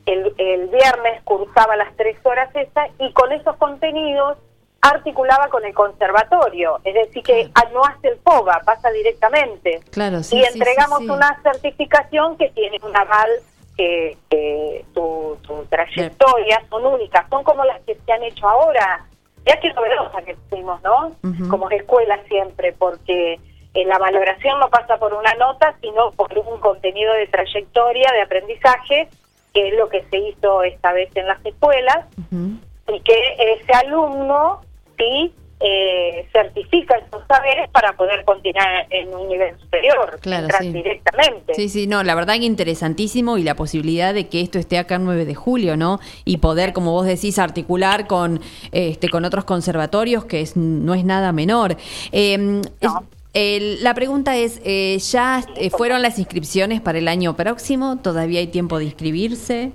el, 0.06 0.34
el 0.38 0.68
viernes 0.68 1.22
cursaba 1.24 1.76
las 1.76 1.94
tres 1.96 2.18
horas 2.24 2.54
esas 2.54 2.90
y 2.98 3.12
con 3.12 3.32
esos 3.32 3.56
contenidos 3.56 4.38
articulaba 4.82 5.48
con 5.48 5.64
el 5.64 5.74
conservatorio, 5.74 6.80
es 6.84 6.94
decir, 6.94 7.22
que 7.22 7.50
claro. 7.52 7.70
no 7.74 7.84
hace 7.84 8.08
el 8.08 8.18
FOGA, 8.20 8.62
pasa 8.64 8.90
directamente. 8.90 9.80
Claro, 9.90 10.22
sí, 10.22 10.38
y 10.38 10.44
entregamos 10.44 11.00
sí, 11.00 11.04
sí, 11.04 11.10
una 11.10 11.40
certificación 11.42 12.36
que 12.38 12.48
tiene 12.50 12.78
un 12.82 12.96
aval 12.96 13.30
que, 13.76 14.16
que 14.30 14.84
tu, 14.94 15.36
tu, 15.42 15.64
trayectoria 15.66 16.62
son 16.70 16.86
únicas, 16.86 17.26
son 17.28 17.44
como 17.44 17.64
las 17.64 17.80
que 17.82 17.94
se 17.94 18.12
han 18.12 18.22
hecho 18.22 18.48
ahora. 18.48 19.06
Ya 19.46 19.58
que 19.60 19.72
novedosa 19.72 20.22
que 20.22 20.36
fuimos, 20.48 20.82
¿no? 20.82 21.08
Uh 21.08 21.28
-huh. 21.28 21.48
Como 21.48 21.70
escuela 21.70 22.18
siempre, 22.28 22.72
porque 22.72 23.34
eh, 23.74 23.84
la 23.84 23.98
valoración 23.98 24.58
no 24.58 24.68
pasa 24.68 24.98
por 24.98 25.14
una 25.14 25.32
nota, 25.34 25.74
sino 25.80 26.10
por 26.12 26.36
un 26.38 26.60
contenido 26.60 27.12
de 27.14 27.26
trayectoria, 27.28 28.10
de 28.12 28.22
aprendizaje, 28.22 29.08
que 29.54 29.68
es 29.68 29.74
lo 29.74 29.88
que 29.88 30.02
se 30.10 30.18
hizo 30.18 30.62
esta 30.62 30.92
vez 30.92 31.10
en 31.16 31.26
las 31.26 31.44
escuelas, 31.44 32.06
uh 32.18 32.34
-huh. 32.34 32.58
y 32.94 33.00
que 33.00 33.36
ese 33.38 33.72
alumno 33.72 34.60
sí 34.98 35.32
eh, 35.60 36.26
certifica 36.32 36.96
esos 36.96 37.22
saberes 37.28 37.68
para 37.70 37.92
poder 37.92 38.24
continuar 38.24 38.86
en 38.90 39.14
un 39.14 39.28
nivel 39.28 39.58
superior, 39.60 40.18
claro, 40.20 40.48
sí. 40.58 40.72
directamente. 40.72 41.54
Sí, 41.54 41.68
sí, 41.68 41.86
no, 41.86 42.02
la 42.02 42.14
verdad 42.14 42.34
que 42.34 42.44
interesantísimo 42.44 43.38
y 43.38 43.42
la 43.42 43.54
posibilidad 43.54 44.14
de 44.14 44.28
que 44.28 44.40
esto 44.40 44.58
esté 44.58 44.78
acá 44.78 44.96
el 44.96 45.04
9 45.04 45.24
de 45.24 45.34
julio, 45.34 45.76
¿no? 45.76 46.00
Y 46.24 46.38
poder, 46.38 46.72
como 46.72 46.92
vos 46.92 47.06
decís, 47.06 47.38
articular 47.38 48.06
con 48.06 48.40
este 48.72 49.08
con 49.08 49.24
otros 49.24 49.44
conservatorios, 49.44 50.24
que 50.24 50.40
es, 50.40 50.56
no 50.56 50.94
es 50.94 51.04
nada 51.04 51.32
menor. 51.32 51.76
Eh, 52.12 52.38
no. 52.38 52.62
es, 52.80 52.90
eh, 53.32 53.78
la 53.80 53.94
pregunta 53.94 54.36
es, 54.36 54.60
eh, 54.64 54.98
¿ya 54.98 55.44
eh, 55.56 55.70
fueron 55.70 56.02
las 56.02 56.18
inscripciones 56.18 56.80
para 56.80 56.98
el 56.98 57.06
año 57.06 57.36
próximo? 57.36 57.98
¿Todavía 57.98 58.40
hay 58.40 58.48
tiempo 58.48 58.78
de 58.78 58.86
inscribirse? 58.86 59.72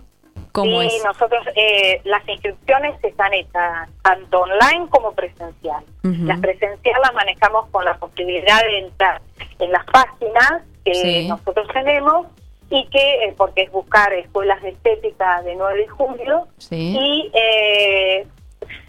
¿Cómo 0.56 0.80
sí, 0.80 0.88
es? 0.88 1.04
nosotros 1.04 1.46
eh, 1.54 2.00
las 2.06 2.26
inscripciones 2.30 2.96
están 3.04 3.34
hechas 3.34 3.90
tanto 4.02 4.40
online 4.40 4.88
como 4.90 5.12
presencial. 5.12 5.84
Uh 6.04 6.08
-huh. 6.08 6.28
Las 6.28 6.40
presenciales 6.40 7.02
las 7.02 7.14
manejamos 7.14 7.68
con 7.72 7.84
la 7.84 7.98
posibilidad 7.98 8.62
de 8.62 8.80
entrar 8.80 9.22
en 9.60 9.72
las 9.74 9.86
páginas 9.88 10.64
que 10.86 10.96
sí. 10.96 11.28
nosotros 11.28 11.68
tenemos 11.74 12.28
y 12.70 12.86
que, 12.88 13.26
eh, 13.26 13.34
porque 13.36 13.64
es 13.64 13.72
buscar 13.72 14.14
escuelas 14.14 14.62
de 14.62 14.70
estética 14.70 15.42
de 15.42 15.56
9 15.56 15.78
de 15.78 15.88
julio, 15.90 16.48
sí. 16.58 16.96
y 16.98 17.32
eh, 17.34 18.26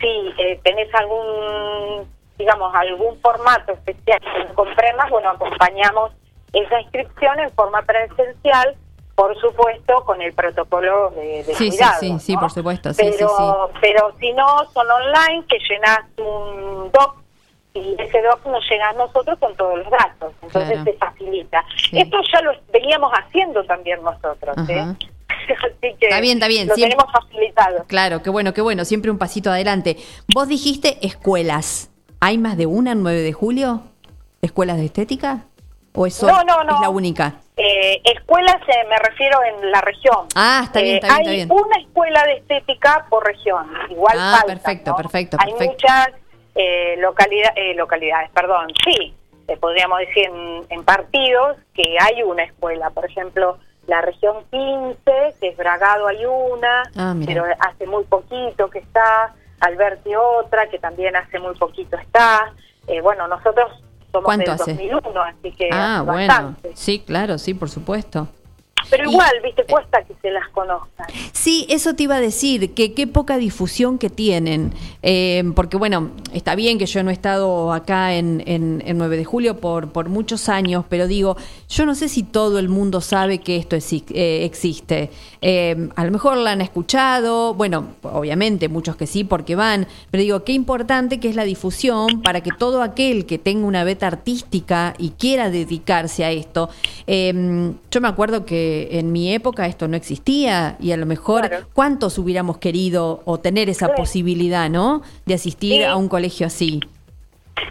si 0.01 0.33
eh, 0.39 0.61
tenés 0.63 0.95
algún, 0.95 2.07
digamos, 2.39 2.73
algún 2.77 3.21
formato 3.21 3.73
especial 3.73 4.21
que 4.21 4.45
no 4.45 4.55
comprendas, 4.55 5.11
bueno, 5.11 5.31
acompañamos 5.31 6.13
esa 6.53 6.81
inscripción 6.81 7.41
en 7.41 7.51
forma 7.51 7.83
presencial 7.83 8.77
por 9.17 9.35
supuesto, 9.41 10.05
con 10.05 10.21
el 10.21 10.35
protocolo 10.35 11.11
de, 11.11 11.43
de 11.43 11.55
sí, 11.55 11.71
cuidado. 11.71 12.01
Sí, 12.01 12.07
sí, 12.07 12.13
¿no? 12.13 12.19
sí, 12.21 12.37
por 12.37 12.51
supuesto. 12.51 12.91
Pero, 12.97 13.13
sí, 13.13 13.19
sí, 13.19 13.45
pero 13.81 14.15
si 14.21 14.33
no, 14.35 14.47
son 14.73 14.87
online, 14.89 15.45
que 15.49 15.59
llenas 15.69 16.01
un 16.19 16.93
doc 16.93 17.17
y 17.73 17.97
ese 17.99 18.23
doc 18.23 18.45
nos 18.47 18.63
llega 18.71 18.91
a 18.91 18.93
nosotros 18.93 19.39
con 19.39 19.57
todos 19.57 19.79
los 19.79 19.91
datos. 19.91 20.35
Entonces 20.43 20.71
claro. 20.71 20.85
se 20.85 20.93
facilita. 20.95 21.65
Sí. 21.91 21.99
Esto 21.99 22.19
ya 22.31 22.43
lo 22.43 22.53
veníamos 22.71 23.11
haciendo 23.13 23.65
también 23.65 24.03
nosotros. 24.03 24.55
¿eh? 24.69 24.81
Así 25.31 25.95
que 25.99 26.07
está 26.07 26.21
bien, 26.21 26.37
está 26.37 26.49
bien. 26.49 26.69
Lo 26.69 26.75
siempre... 26.75 26.97
tenemos 26.97 27.13
facilitado. 27.13 27.85
Claro, 27.87 28.23
qué 28.23 28.29
bueno, 28.29 28.53
qué 28.53 28.61
bueno. 28.61 28.85
Siempre 28.85 29.11
un 29.11 29.19
pasito 29.19 29.51
adelante. 29.51 29.97
Vos 30.35 30.47
dijiste 30.47 30.99
escuelas. 31.07 31.91
¿Hay 32.21 32.37
más 32.37 32.59
de 32.59 32.67
una 32.67 32.93
en 32.93 33.03
9 33.03 33.21
de 33.21 33.33
julio? 33.33 33.83
¿Escuelas 34.43 34.77
de 34.77 34.87
estética? 34.87 35.45
¿O 35.95 36.07
eso 36.07 36.27
no, 36.27 36.43
no, 36.45 36.65
no. 36.65 36.75
es 36.75 36.81
la 36.81 36.91
única? 36.91 37.41
Eh, 37.59 38.03
escuelas 38.05 38.57
eh, 38.69 38.87
me 38.87 38.99
refiero 38.99 39.39
en 39.43 39.71
la 39.71 39.81
región. 39.81 40.27
Ah, 40.35 40.61
está 40.65 40.83
bien, 40.83 40.97
está 40.97 41.19
bien, 41.21 41.29
hay 41.29 41.41
está 41.41 41.55
bien. 41.55 41.65
una 41.67 41.77
escuela 41.79 42.25
de 42.25 42.35
estética 42.35 43.07
por 43.09 43.25
región, 43.25 43.67
igual 43.89 44.15
ah, 44.19 44.39
falta, 44.41 44.47
perfecto, 44.47 44.91
¿no? 44.91 44.97
perfecto, 44.99 45.37
Hay 45.41 45.55
muchas 45.55 46.09
eh, 46.55 46.97
localidad, 46.99 47.53
eh, 47.57 47.75
localidades, 47.75 48.31
perdón, 48.33 48.67
sí, 48.85 49.15
podríamos 49.59 50.01
decir 50.01 50.27
en, 50.27 50.67
en, 50.69 50.85
partidos 50.85 51.57
que 51.73 51.97
hay 51.99 52.23
una 52.23 52.43
escuela, 52.43 52.91
por 52.91 53.07
ejemplo, 53.07 53.59
la 53.87 54.03
región 54.03 54.45
15, 54.51 54.99
que 55.41 55.49
es 55.49 55.57
Bragado 55.57 56.09
hay 56.09 56.27
una, 56.27 56.83
Ah, 56.95 57.15
pero 57.25 57.47
hace 57.61 57.87
muy 57.87 58.05
poquito 58.05 58.69
que 58.69 58.81
está, 58.81 59.35
Alberti 59.61 60.15
otra, 60.15 60.69
que 60.69 60.79
también 60.79 61.17
hace 61.17 61.39
muy 61.39 61.55
poquito 61.55 61.97
está. 61.97 62.53
Eh, 62.87 63.01
bueno, 63.01 63.27
nosotros 63.29 63.83
somos 64.17 64.25
¿Cuánto 64.25 64.51
del 64.51 64.61
hace? 64.61 64.71
2001, 64.73 65.23
así 65.23 65.53
que 65.53 65.69
Ah, 65.73 66.03
bueno. 66.05 66.57
Sí, 66.75 66.99
claro, 67.01 67.39
sí, 67.39 67.55
por 67.55 67.71
supuesto. 67.71 68.29
Pero 68.91 69.09
Y- 69.09 69.13
igual, 69.13 69.33
viste, 69.43 69.65
cuesta 69.65 70.03
que 70.05 70.15
se 70.23 70.31
las 70.31 70.49
conozcan. 70.51 71.07
Sí, 71.33 71.67
eso 71.69 71.95
te 71.95 72.05
iba 72.05 72.17
a 72.17 72.21
decir, 72.21 72.75
que 72.75 72.95
qué 72.95 73.07
poca 73.07 73.37
difusión 73.39 73.99
que 73.99 74.11
tienen, 74.11 74.73
Eh, 75.09 75.45
porque 75.55 75.77
bueno, 75.77 76.11
está 76.33 76.57
bien 76.57 76.79
que 76.79 76.87
yo 76.87 77.01
no 77.05 77.11
he 77.11 77.13
estado 77.13 77.73
acá 77.73 78.15
en, 78.17 78.43
en, 78.47 78.83
en 78.85 78.99
9 78.99 79.17
de 79.17 79.25
julio 79.25 79.61
por, 79.61 79.93
por 79.93 80.09
muchos 80.09 80.49
años, 80.49 80.85
pero 80.89 81.07
digo, 81.07 81.37
yo 81.69 81.87
no 81.87 81.95
sé 81.95 82.09
si 82.09 82.25
todo 82.25 82.59
el 82.59 82.69
mundo 82.69 83.01
sabe 83.01 83.39
que 83.39 83.57
esto 83.57 83.77
eh, 83.77 84.45
existe. 84.45 85.11
Eh, 85.43 85.89
a 85.95 86.05
lo 86.05 86.11
mejor 86.11 86.37
la 86.39 86.51
han 86.51 86.61
escuchado, 86.61 87.55
bueno, 87.55 87.95
obviamente 88.03 88.69
muchos 88.69 88.97
que 88.97 89.07
sí 89.07 89.23
porque 89.23 89.55
van, 89.55 89.87
pero 90.11 90.23
digo, 90.23 90.43
qué 90.43 90.53
importante 90.53 91.21
que 91.21 91.29
es 91.29 91.37
la 91.37 91.45
difusión 91.45 92.23
para 92.23 92.41
que 92.41 92.51
todo 92.59 92.83
aquel 92.83 93.27
que 93.27 93.39
tenga 93.39 93.65
una 93.67 93.85
beta 93.85 94.09
artística 94.09 94.95
y 94.99 95.11
quiera 95.11 95.51
dedicarse 95.51 96.25
a 96.25 96.33
esto, 96.33 96.69
eh, 97.07 97.73
yo 97.93 98.01
me 98.01 98.09
acuerdo 98.09 98.45
que 98.45 98.76
en 98.99 99.13
mi 99.13 99.33
época 99.35 99.67
esto 99.67 99.89
no 99.89 99.97
existía 99.97 100.77
y 100.81 100.93
a 100.93 100.97
lo 100.97 101.07
mejor 101.07 101.49
Claro. 101.49 101.67
cuántos 101.73 102.19
hubiéramos 102.19 102.59
querido 102.59 103.23
o 103.25 103.39
tener 103.39 103.69
esa 103.69 103.87
Sí. 103.89 103.93
posibilidad, 103.97 104.69
¿no? 104.71 105.03
De 105.27 105.35
asistir 105.35 105.79
Sí. 105.79 105.85
a 105.85 105.97
un 105.97 106.09
colegio 106.09 106.47
así. 106.47 106.81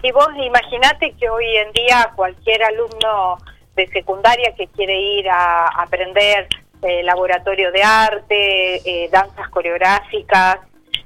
Y 0.03 0.12
vos 0.12 0.28
imaginate 0.43 1.14
que 1.20 1.30
hoy 1.30 1.45
en 1.58 1.72
día 1.72 2.12
cualquier 2.16 2.64
alumno 2.64 3.38
de 3.76 3.88
secundaria 3.88 4.53
que 4.58 4.68
quiere 4.68 4.99
ir 4.99 5.30
a 5.30 5.68
aprender 5.82 6.47
eh, 6.82 7.01
laboratorio 7.03 7.72
de 7.72 7.82
arte, 7.82 8.76
eh, 8.86 9.10
danzas 9.12 9.49
coreográficas, 9.49 10.58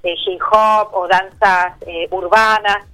eh, 0.04 0.16
hip 0.26 0.42
hop 0.52 0.90
o 0.94 1.08
danzas 1.08 1.74
eh, 1.88 2.08
urbanas, 2.12 2.86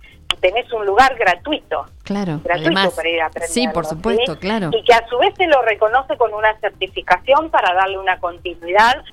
tenés 0.46 0.72
un 0.72 0.86
lugar 0.86 1.16
gratuito. 1.16 1.86
Claro, 2.04 2.39
gratuito 2.43 2.70
además. 2.80 2.93
para 2.93 3.10
ir 3.10 3.22
a 3.22 3.26
aprender. 3.28 3.50
Sí, 3.50 3.68
por 3.74 3.86
supuesto, 3.86 4.38
claro. 4.38 4.70
Y 4.72 4.84
que 4.84 4.93
a 4.93 5.08
su 5.08 5.18
vez 5.18 5.34
se 5.36 5.48
lo 5.48 5.64
reconoce 5.64 6.16
con 6.18 6.34
una 6.36 6.56
certificación 6.60 7.50
para 7.50 7.74
darle 7.74 7.98
una 7.98 8.20
continuidad 8.20 9.04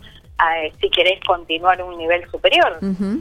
eh, 0.57 0.72
si 0.78 0.91
querés 0.91 1.20
continuar 1.24 1.83
un 1.83 1.97
nivel 1.97 2.28
superior. 2.30 2.78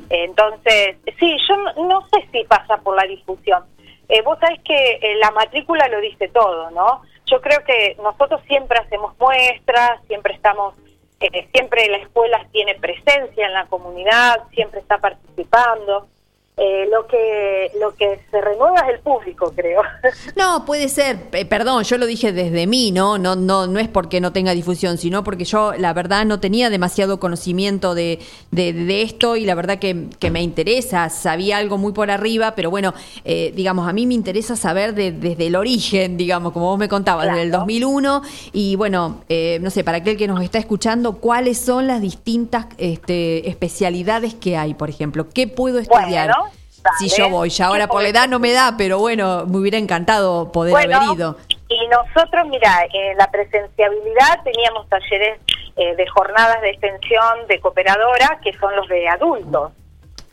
Entonces, 0.09 0.97
sí, 1.20 1.38
yo 1.47 1.57
no, 1.57 1.88
no 1.88 2.07
sé 2.09 2.28
si 2.34 2.43
pasa 2.43 2.78
por 2.78 2.97
la 2.97 3.03
difusión. 3.03 3.64
Eh, 4.09 4.22
vos 4.24 4.38
sabés 4.39 4.59
que 4.66 4.99
eh, 5.01 5.16
la 5.22 5.32
matrícula 5.32 5.88
lo 5.88 6.01
dice 6.01 6.28
todo, 6.28 6.70
¿no? 6.72 7.03
Yo 7.28 7.39
creo 7.39 7.64
que 7.64 7.95
nosotros 8.03 8.41
siempre 8.45 8.78
hacemos 8.78 9.18
muestras, 9.18 10.01
siempre 10.07 10.34
estamos, 10.34 10.76
eh, 11.22 11.47
siempre 11.53 11.88
la 11.88 11.97
escuela 11.97 12.45
tiene 12.51 12.76
presencia 12.76 13.45
en 13.45 13.53
la 13.53 13.68
comunidad, 13.68 14.43
siempre 14.53 14.82
está 14.82 14.97
participando. 14.97 16.07
Eh, 16.58 16.86
lo 16.91 17.08
que 17.08 17.72
lo 17.80 17.95
que 17.95 18.20
se 18.30 18.41
renueva 18.41 18.82
es 18.82 18.95
el 18.95 18.99
público, 18.99 19.52
creo. 19.56 19.82
No, 20.36 20.66
puede 20.66 20.89
ser, 20.89 21.18
eh, 21.32 21.45
perdón, 21.45 21.84
yo 21.84 21.97
lo 21.97 22.06
dije 22.06 22.32
desde 22.34 22.68
mí, 22.68 22.91
¿no? 22.91 23.18
No, 23.18 23.36
no, 23.36 23.68
no 23.68 23.80
es 23.80 23.88
porque 23.88 24.20
no 24.22 24.32
tenga 24.34 24.54
difusión, 24.54 24.97
sino 24.97 25.24
porque 25.24 25.45
yo, 25.45 25.74
la 25.78 25.93
verdad, 25.93 26.26
no 26.26 26.39
tenía 26.39 26.70
demasiado 26.70 27.20
conocimiento 27.20 27.95
de, 27.95 28.20
de, 28.52 28.74
de 28.74 29.02
esto 29.02 29.36
y 29.38 29.45
la 29.45 29.56
verdad 29.56 29.80
que, 29.80 30.08
que 30.20 30.30
me 30.30 30.41
interesa, 30.43 31.10
sabía 31.10 31.58
algo 31.58 31.78
muy 31.78 31.93
por 31.93 32.12
arriba, 32.12 32.54
pero 32.56 32.70
bueno, 32.70 32.93
eh, 33.24 33.52
digamos, 33.56 33.88
a 33.88 33.93
mí 33.93 34.06
me 34.06 34.14
interesa 34.14 34.56
saber 34.56 34.93
de- 34.93 35.12
desde 35.14 35.47
el 35.47 35.56
origen, 35.56 36.18
digamos, 36.18 36.52
como 36.54 36.68
vos 36.68 36.78
me 36.80 36.89
contabas, 36.89 37.28
desde 37.28 37.43
el 37.43 37.49
Claro. 37.49 37.62
2001 37.62 38.22
y 38.54 38.76
bueno, 38.76 39.24
eh, 39.30 39.58
no 39.62 39.70
sé, 39.70 39.84
para 39.84 39.97
aquel 39.99 40.18
que 40.18 40.28
nos 40.28 40.41
está 40.43 40.58
escuchando, 40.60 41.14
¿cuáles 41.18 41.58
son 41.60 41.88
las 41.88 42.02
distintas 42.02 42.66
este, 42.78 43.47
especialidades 43.49 44.34
que 44.34 44.58
hay, 44.58 44.74
por 44.74 44.89
ejemplo? 44.89 45.28
¿Qué 45.34 45.47
puedo 45.47 45.80
estudiar? 45.80 46.28
Bueno, 46.28 46.51
si 46.99 47.09
yo 47.09 47.29
voy, 47.29 47.49
ya 47.49 47.67
ahora 47.67 47.86
¿Qué 47.86 47.88
por 47.89 48.01
la 48.03 48.09
edad 48.09 48.27
no 48.27 48.39
me 48.39 48.51
da, 48.53 48.75
pero 48.77 48.99
bueno, 48.99 49.45
me 49.45 49.57
hubiera 49.57 49.77
encantado 49.77 50.51
poder 50.51 50.73
Bueno, 50.73 50.97
haber 50.97 51.15
ido. 51.17 51.38
Y 51.69 51.88
nosotros, 51.88 52.47
mira, 52.49 52.86
en 52.93 53.17
la 53.17 53.29
presenciabilidad 53.32 54.43
teníamos 54.43 54.88
talleres 54.89 55.39
eh, 55.77 55.95
de 55.95 56.07
jornadas 56.07 56.61
de 56.61 56.71
extensión 56.71 57.47
de 57.47 57.59
cooperadora, 57.61 58.39
que 58.43 58.51
son 58.57 58.75
los 58.75 58.88
de 58.89 59.07
adultos, 59.07 59.71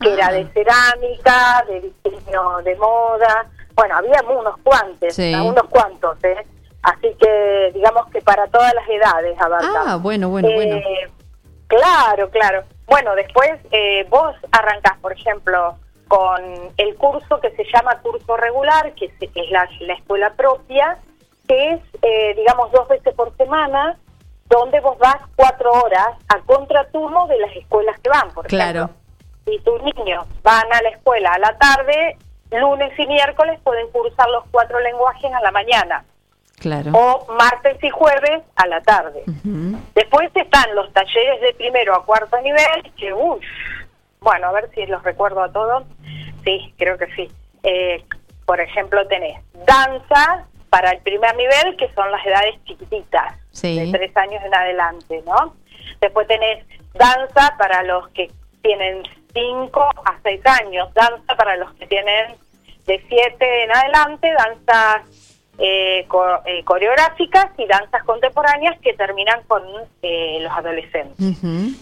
que 0.01 0.09
Ah. 0.11 0.15
era 0.15 0.33
de 0.33 0.47
cerámica, 0.53 1.65
de 1.69 1.81
diseño 1.81 2.59
de 2.65 2.75
moda, 2.77 3.47
bueno, 3.75 3.97
había 3.97 4.21
unos 4.29 4.57
cuantos, 4.65 5.15
Sí. 5.15 5.33
unos 5.35 5.65
cuantos, 5.71 6.23
¿eh? 6.25 6.45
Así 6.83 7.09
que 7.21 7.71
digamos 7.75 8.07
que 8.11 8.21
para 8.23 8.47
todas 8.49 8.73
las 8.75 8.89
edades 8.89 9.41
abarca. 9.41 9.83
Ah, 9.87 9.97
bueno, 9.97 10.29
bueno, 10.31 10.49
bueno. 10.53 10.77
Eh, 10.77 11.11
Claro, 11.69 12.31
claro. 12.31 12.65
Bueno, 12.87 13.15
después 13.15 13.51
eh, 13.71 14.07
vos 14.09 14.35
arrancás, 14.53 14.97
por 15.03 15.13
ejemplo, 15.13 15.77
con 16.09 16.43
el 16.77 16.95
curso 16.97 17.41
que 17.41 17.51
se 17.51 17.65
llama 17.73 18.01
curso 18.01 18.37
regular, 18.37 18.93
que 18.95 19.07
es, 19.07 19.13
que 19.19 19.27
es 19.35 19.51
la, 19.51 19.69
la 19.81 19.95
escuela 19.95 20.31
propia, 20.35 20.99
que 21.47 21.73
es, 21.75 21.81
eh, 22.03 22.35
digamos, 22.37 22.73
dos 22.73 22.89
veces 22.89 23.15
por 23.15 23.37
semana, 23.37 23.97
donde 24.49 24.81
vos 24.81 24.99
vas 24.99 25.19
cuatro 25.37 25.71
horas 25.73 26.09
a 26.29 26.39
contraturno 26.41 27.27
de 27.27 27.39
las 27.39 27.55
escuelas 27.57 27.99
que 28.01 28.09
van, 28.09 28.31
por 28.33 28.47
Claro. 28.47 28.85
ejemplo. 28.85 28.97
Si 29.47 29.59
tus 29.61 29.83
niños 29.83 30.27
van 30.43 30.73
a 30.73 30.83
la 30.83 30.89
escuela 30.91 31.31
a 31.33 31.39
la 31.39 31.57
tarde, 31.59 32.17
lunes 32.51 32.99
y 32.99 33.07
miércoles 33.07 33.61
pueden 33.63 33.91
cursar 33.91 34.29
los 34.31 34.45
cuatro 34.51 34.81
lenguajes 34.81 35.33
a 35.33 35.41
la 35.41 35.51
mañana 35.51 36.05
Claro. 36.59 36.91
o 36.93 37.27
martes 37.35 37.83
y 37.85 37.89
jueves 37.91 38.43
a 38.57 38.67
la 38.67 38.81
tarde. 38.83 39.23
Después 39.95 40.31
están 40.35 40.75
los 40.75 40.93
talleres 40.93 41.41
de 41.41 41.55
primero 41.55 41.95
a 41.95 42.05
cuarto 42.05 42.39
nivel, 42.41 42.93
que 42.97 43.13
uff, 43.13 43.43
bueno, 44.21 44.49
a 44.49 44.53
ver 44.53 44.71
si 44.75 44.87
los 44.87 45.03
recuerdo 45.03 45.43
a 45.43 45.53
todos. 45.53 45.85
Sí, 46.45 46.75
creo 46.79 46.97
que 46.99 47.07
sí. 47.15 47.29
Eh, 47.63 48.05
por 48.47 48.61
ejemplo, 48.61 49.07
tenés 49.09 49.41
danza 49.67 50.47
para 50.71 50.91
el 50.91 51.01
primer 51.01 51.35
nivel, 51.37 51.77
que 51.77 51.93
son 51.95 52.11
las 52.11 52.25
edades 52.27 52.55
chiquititas, 52.65 53.35
Sí. 53.51 53.79
de 53.79 53.91
tres 53.99 54.17
años 54.17 54.43
en 54.45 54.55
adelante, 54.55 55.23
¿no? 55.27 55.55
Después 56.01 56.27
tenés 56.29 56.65
danza 56.95 57.55
para 57.59 57.83
los 57.83 58.09
que 58.11 58.31
tienen 58.63 59.03
cinco 59.33 59.83
a 59.83 60.19
seis 60.23 60.41
años, 60.47 60.93
danza 60.95 61.35
para 61.37 61.57
los 61.57 61.73
que 61.75 61.87
tienen 61.87 62.35
de 62.87 63.03
siete 63.09 63.65
en 63.65 63.71
adelante, 63.73 64.33
danzas 64.33 65.03
eh, 65.59 66.05
co- 66.09 66.41
eh, 66.47 66.63
coreográficas 66.65 67.47
y 67.59 67.67
danzas 67.67 68.05
contemporáneas 68.05 68.79
que 68.81 68.95
terminan 68.95 69.43
con 69.49 69.63
eh, 70.03 70.39
los 70.41 70.53
adolescentes. 70.53 71.17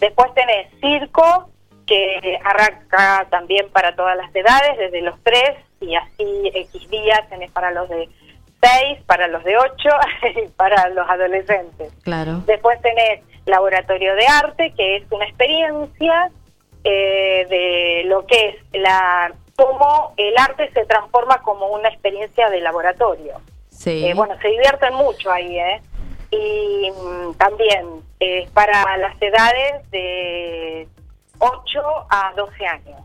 Después 0.00 0.32
tenés 0.34 0.68
circo, 0.80 1.50
que 1.86 2.38
arranca 2.44 3.26
también 3.30 3.70
para 3.70 3.94
todas 3.94 4.16
las 4.16 4.34
edades, 4.34 4.76
desde 4.76 5.00
los 5.02 5.18
3 5.22 5.40
y 5.80 5.94
así 5.94 6.50
X 6.52 6.90
días 6.90 7.28
tenés 7.28 7.50
para 7.52 7.70
los 7.70 7.88
de 7.88 8.08
6, 8.60 8.98
para 9.06 9.28
los 9.28 9.44
de 9.44 9.56
8 9.56 9.72
y 10.44 10.48
para 10.48 10.88
los 10.90 11.08
adolescentes. 11.08 11.92
Claro. 12.02 12.42
Después 12.46 12.80
tenés 12.82 13.20
laboratorio 13.46 14.14
de 14.16 14.26
arte, 14.26 14.72
que 14.76 14.96
es 14.96 15.04
una 15.10 15.24
experiencia 15.24 16.30
eh, 16.82 17.46
de 17.48 18.02
lo 18.06 18.26
que 18.26 18.48
es 18.48 18.80
la 18.80 19.32
cómo 19.56 20.12
el 20.16 20.36
arte 20.36 20.70
se 20.72 20.84
transforma 20.84 21.40
como 21.42 21.68
una 21.68 21.88
experiencia 21.88 22.48
de 22.50 22.60
laboratorio. 22.60 23.40
Sí. 23.70 24.06
Eh, 24.06 24.14
bueno, 24.14 24.36
se 24.40 24.48
divierten 24.48 24.94
mucho 24.94 25.30
ahí, 25.30 25.58
¿eh? 25.58 25.80
Y 26.30 26.90
mm, 26.90 27.34
también 27.34 28.02
eh, 28.20 28.48
para 28.52 28.96
las 28.98 29.20
edades 29.20 29.90
de 29.90 30.88
8 31.38 31.80
a 32.10 32.32
12 32.36 32.66
años. 32.66 33.00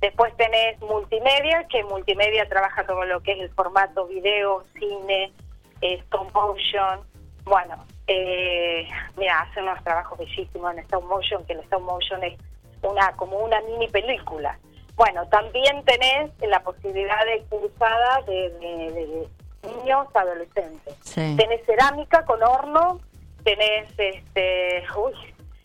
Después 0.00 0.36
tenés 0.36 0.80
multimedia, 0.80 1.66
que 1.68 1.82
multimedia 1.84 2.48
trabaja 2.48 2.86
todo 2.86 3.04
lo 3.04 3.20
que 3.20 3.32
es 3.32 3.40
el 3.40 3.50
formato 3.50 4.06
video, 4.06 4.64
cine, 4.78 5.32
eh, 5.80 5.94
stop 6.04 6.32
motion. 6.32 7.00
Bueno, 7.44 7.84
eh, 8.06 8.86
mira, 9.16 9.40
hacen 9.40 9.64
unos 9.64 9.82
trabajos 9.82 10.18
bellísimos 10.18 10.72
en 10.72 10.78
stop 10.80 11.04
motion, 11.04 11.44
que 11.46 11.54
el 11.54 11.60
stop 11.60 11.82
motion 11.82 12.22
es 12.22 12.38
una 12.82 13.10
como 13.16 13.38
una 13.38 13.60
mini 13.62 13.88
película. 13.88 14.56
Bueno, 14.94 15.26
también 15.28 15.84
tenés 15.84 16.30
la 16.42 16.60
posibilidad 16.62 17.24
de 17.24 17.42
cursada 17.48 18.20
de, 18.22 18.50
de- 18.50 18.92
de 18.92 19.28
niños 19.72 20.06
adolescentes. 20.14 20.94
Sí. 21.02 21.36
Tenés 21.36 21.64
cerámica 21.66 22.24
con 22.24 22.40
horno, 22.42 23.00
tenés 23.42 23.88
este, 23.98 24.84
uy, 24.96 25.12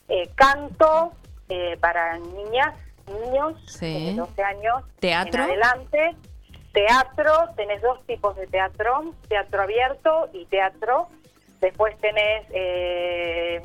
eh, 0.10 0.28
canto 0.36 1.14
eh, 1.54 1.78
para 1.80 2.18
niñas, 2.18 2.74
niños 3.08 3.54
Sí. 3.68 4.08
de 4.12 4.14
12 4.16 4.42
años 4.44 4.84
¿Teatro? 5.00 5.44
en 5.44 5.50
adelante. 5.52 6.16
Teatro, 6.74 7.32
tenés 7.56 7.82
dos 7.84 8.04
tipos 8.08 8.36
de 8.36 8.48
teatro, 8.48 9.14
teatro 9.28 9.62
abierto 9.62 10.30
y 10.34 10.46
teatro. 10.48 11.08
Después 11.62 11.96
tenés 12.00 12.46
eh, 12.50 13.62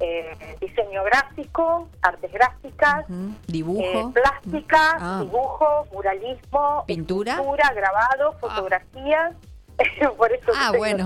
eh, 0.00 0.56
diseño 0.60 1.04
gráfico, 1.04 1.88
artes 2.00 2.32
gráficas, 2.32 3.04
Ujú. 3.10 3.28
eh, 3.28 3.34
Dibujo. 3.46 4.12
plástica, 4.12 4.96
Ah. 4.98 5.20
dibujo, 5.22 5.86
muralismo, 5.92 6.84
¿Pintura? 6.86 7.36
grabado, 7.74 8.32
fotografía. 8.40 9.32
Por 10.16 10.32
eso 10.32 10.52
Ah, 10.56 10.70
tengo- 10.72 11.04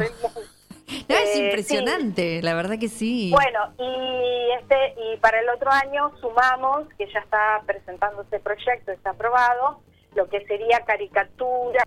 tengo- 0.87 1.20
es 1.22 1.37
impresionante, 1.37 2.41
la 2.43 2.55
verdad 2.55 2.78
que 2.78 2.89
sí. 2.89 3.30
Bueno, 3.32 3.72
y 3.78 4.51
este 4.61 4.95
y 5.12 5.16
para 5.18 5.41
el 5.41 5.49
otro 5.49 5.70
año 5.70 6.12
sumamos, 6.20 6.87
que 6.97 7.07
ya 7.12 7.20
está 7.20 7.62
presentando 7.66 8.22
este 8.22 8.39
proyecto, 8.41 8.93
está 8.93 9.11
aprobado, 9.11 9.80
lo 10.14 10.28
que 10.28 10.45
sería 10.47 10.80
caricatura, 10.87 11.84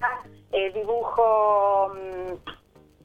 eh, 0.52 0.72
dibujo, 0.74 1.94
mm, 1.96 2.34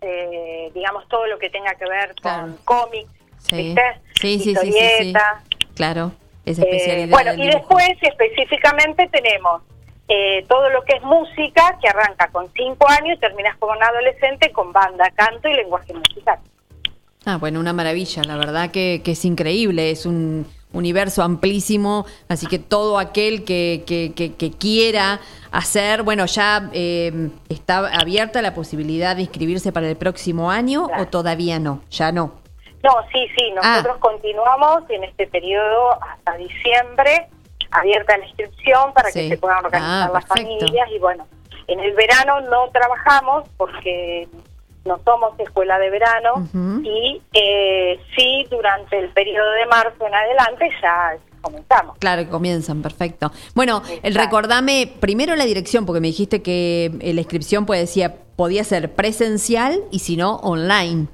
eh, 0.03 0.70
digamos, 0.74 1.07
todo 1.09 1.26
lo 1.26 1.38
que 1.38 1.49
tenga 1.51 1.74
que 1.74 1.86
ver 1.88 2.14
con 2.22 2.57
cómics, 2.64 3.11
sí. 3.38 3.74
Sí, 4.20 4.38
sí, 4.40 4.55
sí, 4.57 4.72
sí, 4.72 5.12
Claro, 5.74 6.12
esa 6.47 6.62
eh, 6.62 6.64
especialidad. 6.70 7.09
bueno, 7.11 7.34
y 7.34 7.47
después 7.49 7.88
específicamente 8.03 9.09
tenemos 9.09 9.62
eh, 10.09 10.44
todo 10.48 10.68
lo 10.70 10.82
que 10.82 10.96
es 10.96 11.02
música, 11.02 11.78
que 11.80 11.88
arranca 11.88 12.28
con 12.28 12.52
cinco 12.55 12.88
años 12.88 13.16
y 13.16 13.20
terminas 13.20 13.57
como 13.59 13.72
un 13.72 13.82
adolescente 13.82 14.52
con 14.52 14.72
banda, 14.72 15.11
canto 15.14 15.48
y 15.48 15.55
lenguaje 15.55 15.94
musical. 15.94 16.38
Ah, 17.26 17.38
bueno, 17.38 17.59
una 17.59 17.72
maravilla, 17.72 18.22
la 18.24 18.36
verdad 18.36 18.70
que, 18.70 19.00
que 19.02 19.12
es 19.12 19.24
increíble, 19.24 19.90
es 19.90 20.05
un 20.05 20.46
universo 20.74 21.22
amplísimo, 21.22 22.05
así 22.28 22.46
que 22.46 22.59
todo 22.59 22.98
aquel 22.98 23.44
que, 23.44 23.84
que, 23.86 24.12
que, 24.14 24.50
quiera 24.50 25.20
hacer, 25.50 26.02
bueno, 26.02 26.26
ya 26.26 26.68
eh, 26.72 27.30
está 27.48 27.78
abierta 27.98 28.42
la 28.42 28.52
posibilidad 28.55 29.16
de 29.16 29.22
inscribirse 29.22 29.72
para 29.72 29.88
el 29.88 29.96
próximo 29.96 30.50
año 30.50 30.88
o 30.98 31.07
todavía 31.07 31.59
no, 31.59 31.80
ya 31.90 32.12
no. 32.12 32.34
No, 32.82 32.90
sí, 33.11 33.26
sí, 33.34 33.50
nosotros 33.52 33.96
ah. 33.96 34.00
continuamos 34.00 34.82
en 34.90 35.05
este 35.05 35.26
periodo 35.28 36.02
hasta 36.02 36.36
diciembre, 36.36 37.28
abierta 37.74 38.16
la 38.16 38.26
inscripción 38.26 38.92
para 38.94 39.10
que 39.10 39.28
se 39.28 39.36
puedan 39.36 39.64
organizar 39.64 40.08
ah, 40.08 40.12
las 40.12 40.26
familias 40.26 40.88
y 40.90 40.98
bueno, 40.98 41.26
en 41.66 41.80
el 41.80 41.92
verano 41.94 42.40
no 42.42 42.68
trabajamos 42.72 43.48
porque 43.56 44.28
no 44.84 45.00
somos 45.04 45.38
escuela 45.40 45.78
de 45.78 45.90
verano 45.90 46.46
y 46.82 47.20
eh, 47.32 47.98
sí 48.16 48.46
durante 48.50 48.98
el 48.98 49.08
periodo 49.10 49.50
de 49.52 49.66
marzo 49.66 50.06
en 50.06 50.14
adelante 50.14 50.70
ya 50.82 51.16
comenzamos. 51.40 51.98
Claro, 51.98 52.22
que 52.24 52.30
comienzan, 52.30 52.82
perfecto. 52.82 53.30
Bueno, 53.54 53.82
el 54.02 54.14
recordame 54.14 54.90
primero 55.00 55.36
la 55.36 55.44
dirección, 55.44 55.84
porque 55.84 56.00
me 56.00 56.08
dijiste 56.08 56.42
que 56.42 56.92
eh, 57.00 57.14
la 57.14 57.20
inscripción 57.20 57.66
puede 57.66 57.82
decía, 57.82 58.16
podía 58.36 58.64
ser 58.64 58.94
presencial 58.94 59.82
y 59.90 60.00
si 60.00 60.16
no, 60.16 60.36
online. 60.36 61.08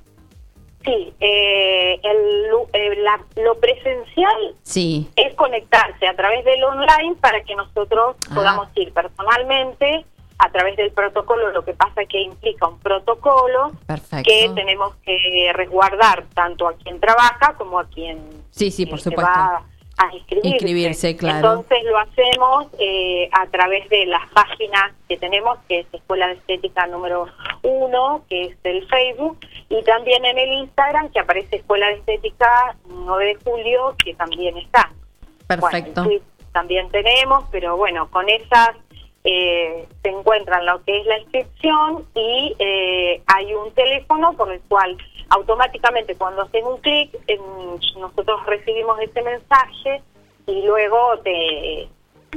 Sí, 0.85 1.13
eh, 1.21 2.01
el, 2.03 2.49
lo 2.49 3.55
presencial 3.57 4.55
sí. 4.63 5.11
es 5.17 5.35
conectarse 5.35 6.07
a 6.07 6.17
través 6.17 6.45
del 6.45 6.63
online 6.65 7.17
para 7.21 7.43
que 7.43 7.55
nosotros 7.55 8.17
ah. 8.31 8.35
podamos 8.35 8.69
ir 8.77 8.93
personalmente 8.93 10.07
a 10.39 10.51
través 10.51 10.75
del 10.77 10.91
protocolo, 10.93 11.51
lo 11.51 11.65
que 11.67 11.75
pasa 11.75 12.01
es 12.01 12.09
que 12.09 12.23
implica 12.23 12.67
un 12.67 12.79
protocolo 12.79 13.73
que 14.25 14.51
tenemos 14.55 14.95
que 15.05 15.53
resguardar 15.55 16.25
tanto 16.33 16.67
a 16.67 16.73
quien 16.75 16.99
trabaja 16.99 17.55
como 17.59 17.79
a 17.79 17.85
quien 17.85 18.19
sí, 18.51 18.71
sí, 18.71 18.87
por 18.87 18.99
eh, 18.99 19.03
supuesto. 19.03 19.31
va 19.31 19.63
a 20.01 20.15
inscribirse. 20.43 21.17
claro. 21.17 21.37
Entonces 21.37 21.85
lo 21.85 21.99
hacemos 21.99 22.67
eh, 22.79 23.29
a 23.33 23.47
través 23.49 23.89
de 23.91 24.07
las 24.07 24.29
páginas 24.31 24.93
que 25.09 25.19
tenemos, 25.19 25.59
que 25.69 25.81
es 25.81 25.87
Escuela 25.93 26.29
de 26.29 26.35
Estética 26.35 26.87
número 26.87 27.27
uno, 27.63 28.25
que 28.29 28.47
es 28.47 28.57
el 28.65 28.87
Facebook, 28.89 29.39
y 29.69 29.83
también 29.83 30.25
en 30.25 30.39
el 30.39 30.53
Instagram, 30.61 31.11
que 31.11 31.21
aparece 31.21 31.57
Escuela 31.57 31.87
de 31.89 31.95
Estética 31.95 32.77
9 32.89 33.25
de 33.27 33.35
julio, 33.45 33.95
que 34.03 34.15
también 34.15 34.57
está. 34.57 34.91
Perfecto. 35.47 36.07
también 36.53 36.89
tenemos, 36.91 37.45
pero 37.51 37.77
bueno, 37.77 38.11
con 38.11 38.29
esas 38.29 38.71
eh, 39.25 39.87
se 40.03 40.09
encuentran 40.09 40.65
lo 40.65 40.83
que 40.85 40.99
es 40.99 41.07
la 41.07 41.19
inscripción 41.19 42.07
y 42.15 42.57
eh, 42.59 43.23
hay 43.27 43.55
un 43.55 43.73
teléfono 43.73 44.33
por 44.33 44.51
el 44.51 44.61
cual 44.63 44.97
automáticamente 45.29 46.15
cuando 46.17 46.43
hacen 46.43 46.65
un 46.67 46.79
clic 46.79 47.11
nosotros 47.99 48.47
recibimos 48.47 48.99
ese 49.01 49.23
mensaje 49.23 50.03
y 50.47 50.63
luego 50.63 51.19
te, 51.23 51.89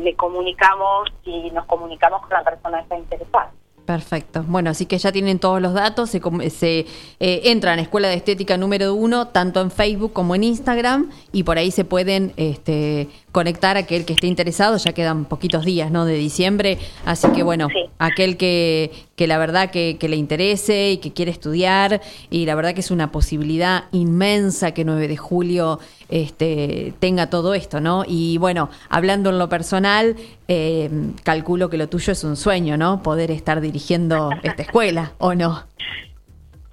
le 0.01 0.15
comunicamos 0.15 1.09
y 1.23 1.51
nos 1.51 1.65
comunicamos 1.65 2.21
con 2.21 2.31
la 2.31 2.43
persona 2.43 2.77
que 2.79 2.83
está 2.83 2.97
interesada. 2.97 3.51
Perfecto. 3.85 4.43
Bueno, 4.47 4.69
así 4.69 4.85
que 4.85 4.97
ya 4.97 5.11
tienen 5.11 5.39
todos 5.39 5.61
los 5.61 5.73
datos. 5.73 6.09
Se, 6.09 6.21
se 6.49 6.79
eh, 7.19 7.41
entran 7.45 7.79
a 7.79 7.81
Escuela 7.81 8.07
de 8.07 8.15
Estética 8.15 8.55
número 8.55 8.93
uno, 8.93 9.27
tanto 9.27 9.59
en 9.59 9.71
Facebook 9.71 10.13
como 10.13 10.35
en 10.35 10.43
Instagram, 10.43 11.11
y 11.33 11.43
por 11.43 11.57
ahí 11.57 11.69
se 11.69 11.83
pueden 11.83 12.31
este, 12.37 13.09
conectar 13.33 13.75
a 13.75 13.81
aquel 13.81 14.05
que 14.05 14.13
esté 14.13 14.27
interesado. 14.27 14.77
Ya 14.77 14.93
quedan 14.93 15.25
poquitos 15.25 15.65
días, 15.65 15.91
¿no? 15.91 16.05
De 16.05 16.13
diciembre. 16.13 16.77
Así 17.03 17.27
que, 17.33 17.43
bueno, 17.43 17.67
aquel 17.97 18.37
que, 18.37 18.91
que 19.17 19.27
la 19.27 19.37
verdad 19.37 19.71
que, 19.71 19.97
que, 19.99 20.07
le 20.07 20.15
interese 20.15 20.91
y 20.91 20.97
que 20.97 21.11
quiere 21.11 21.31
estudiar, 21.31 21.99
y 22.29 22.45
la 22.45 22.55
verdad 22.55 22.73
que 22.73 22.79
es 22.79 22.91
una 22.91 23.11
posibilidad 23.11 23.85
inmensa 23.91 24.71
que 24.73 24.85
9 24.85 25.07
de 25.07 25.17
julio 25.17 25.79
este, 26.09 26.93
tenga 26.99 27.29
todo 27.29 27.55
esto, 27.55 27.81
¿no? 27.81 28.05
Y 28.07 28.37
bueno, 28.37 28.69
hablando 28.87 29.31
en 29.31 29.39
lo 29.39 29.49
personal, 29.49 30.15
eh, 30.47 30.89
calculo 31.23 31.69
que 31.71 31.77
lo 31.77 31.89
tuyo 31.89 32.13
es 32.13 32.23
un 32.23 32.37
sueño, 32.37 32.77
¿no? 32.77 33.01
Poder 33.01 33.31
estar 33.31 33.61
dirigiendo 33.61 34.29
esta 34.43 34.61
escuela, 34.61 35.13
¿o 35.17 35.33
no? 35.33 35.63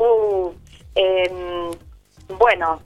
Uh, 0.02 0.54
em, 0.94 1.72
bueno, 2.38 2.80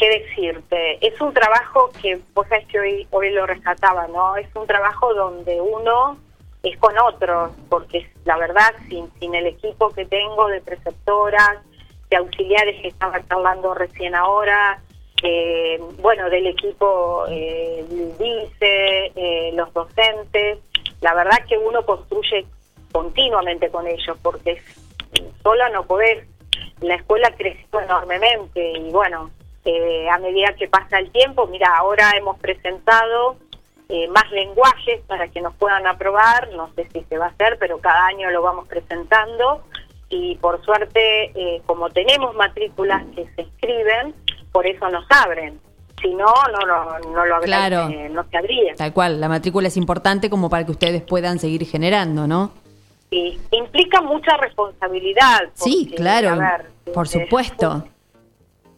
¿qué 0.00 0.08
decirte? 0.08 1.06
Es 1.06 1.20
un 1.20 1.34
trabajo 1.34 1.90
que, 2.00 2.18
vos 2.34 2.48
sabés 2.48 2.66
que 2.68 2.80
hoy, 2.80 3.06
hoy 3.10 3.30
lo 3.30 3.46
rescataba, 3.46 4.08
¿no? 4.08 4.34
Es 4.36 4.48
un 4.56 4.66
trabajo 4.66 5.12
donde 5.12 5.60
uno 5.60 6.16
es 6.62 6.76
con 6.78 6.98
otros, 6.98 7.52
porque 7.68 8.10
la 8.24 8.38
verdad, 8.38 8.74
sin, 8.88 9.10
sin 9.20 9.34
el 9.34 9.46
equipo 9.46 9.90
que 9.90 10.06
tengo 10.06 10.48
de 10.48 10.62
preceptoras, 10.62 11.58
de 12.08 12.16
auxiliares 12.16 12.80
que 12.80 12.88
estaba 12.88 13.20
hablando 13.28 13.74
recién 13.74 14.14
ahora, 14.14 14.80
eh, 15.22 15.78
bueno, 15.98 16.30
del 16.30 16.46
equipo 16.46 17.26
eh, 17.28 17.84
dice, 18.18 19.12
eh, 19.14 19.52
los 19.54 19.72
docentes, 19.74 20.58
la 21.02 21.14
verdad 21.14 21.44
que 21.46 21.58
uno 21.58 21.84
construye 21.84 22.46
continuamente 22.90 23.68
con 23.68 23.86
ellos, 23.86 24.16
porque 24.22 24.62
sola 25.42 25.68
no 25.68 25.84
podés, 25.84 26.26
la 26.80 26.94
escuela 26.94 27.30
creció 27.36 27.80
enormemente 27.80 28.72
y 28.78 28.90
bueno, 28.90 29.30
eh, 29.64 30.08
a 30.08 30.18
medida 30.18 30.54
que 30.58 30.68
pasa 30.68 30.98
el 30.98 31.10
tiempo, 31.10 31.46
mira, 31.46 31.76
ahora 31.76 32.12
hemos 32.16 32.38
presentado 32.38 33.36
más 34.10 34.30
lenguajes 34.30 35.00
para 35.08 35.26
que 35.26 35.40
nos 35.40 35.52
puedan 35.56 35.84
aprobar, 35.84 36.48
no 36.52 36.72
sé 36.76 36.86
si 36.92 37.02
se 37.08 37.18
va 37.18 37.26
a 37.26 37.28
hacer, 37.30 37.56
pero 37.58 37.78
cada 37.80 38.06
año 38.06 38.30
lo 38.30 38.40
vamos 38.40 38.68
presentando 38.68 39.64
y 40.08 40.36
por 40.36 40.64
suerte, 40.64 41.60
como 41.66 41.90
tenemos 41.90 42.36
matrículas 42.36 43.04
que 43.16 43.28
se 43.34 43.42
escriben, 43.42 44.14
por 44.52 44.64
eso 44.64 44.88
nos 44.90 45.04
abren. 45.10 45.58
Si 46.00 46.14
no, 46.14 46.32
no, 46.52 46.66
no, 46.66 46.98
no 47.12 47.26
lo 47.26 47.40
claro. 47.40 47.88
Eh, 47.88 48.08
no 48.10 48.24
se 48.30 48.36
abría. 48.36 48.74
Tal 48.74 48.92
cual, 48.92 49.20
la 49.20 49.28
matrícula 49.28 49.68
es 49.68 49.76
importante 49.76 50.30
como 50.30 50.48
para 50.48 50.64
que 50.64 50.72
ustedes 50.72 51.02
puedan 51.02 51.38
seguir 51.38 51.66
generando, 51.66 52.26
¿no? 52.26 52.52
Sí, 53.10 53.38
implica 53.50 54.00
mucha 54.00 54.36
responsabilidad. 54.36 55.50
sí, 55.54 55.92
claro, 55.96 56.38
por 56.94 57.08
supuesto. 57.08 57.84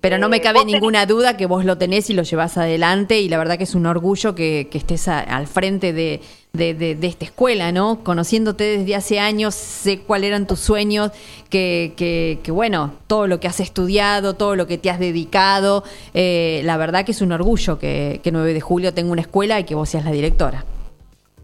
Pero 0.02 0.18
no 0.18 0.28
me 0.28 0.40
cabe 0.40 0.64
ninguna 0.64 1.06
duda 1.06 1.36
que 1.36 1.46
vos 1.46 1.64
lo 1.64 1.78
tenés 1.78 2.10
y 2.10 2.12
lo 2.12 2.24
llevas 2.24 2.58
adelante 2.58 3.20
y 3.20 3.28
la 3.28 3.38
verdad 3.38 3.56
que 3.56 3.62
es 3.62 3.76
un 3.76 3.86
orgullo 3.86 4.34
que, 4.34 4.68
estés 4.72 5.06
al 5.06 5.46
frente 5.46 5.92
de, 5.92 6.20
de, 6.52 6.98
esta 7.02 7.24
escuela, 7.24 7.70
¿no? 7.70 8.02
Conociéndote 8.02 8.78
desde 8.78 8.96
hace 8.96 9.20
años, 9.20 9.54
sé 9.54 10.00
cuáles 10.00 10.26
eran 10.26 10.48
tus 10.48 10.58
sueños, 10.58 11.12
que, 11.48 11.92
que, 11.96 12.50
bueno, 12.50 12.94
todo 13.06 13.28
lo 13.28 13.38
que 13.38 13.46
has 13.46 13.60
estudiado, 13.60 14.34
todo 14.34 14.56
lo 14.56 14.66
que 14.66 14.76
te 14.76 14.90
has 14.90 14.98
dedicado, 14.98 15.84
eh, 16.14 16.62
la 16.64 16.76
verdad 16.78 17.04
que 17.04 17.12
es 17.12 17.22
un 17.22 17.30
orgullo 17.30 17.78
que, 17.78 18.20
que 18.24 18.32
9 18.32 18.54
de 18.54 18.60
julio 18.60 18.92
tenga 18.92 19.12
una 19.12 19.22
escuela 19.22 19.60
y 19.60 19.64
que 19.64 19.76
vos 19.76 19.88
seas 19.88 20.04
la 20.04 20.10
directora. 20.10 20.64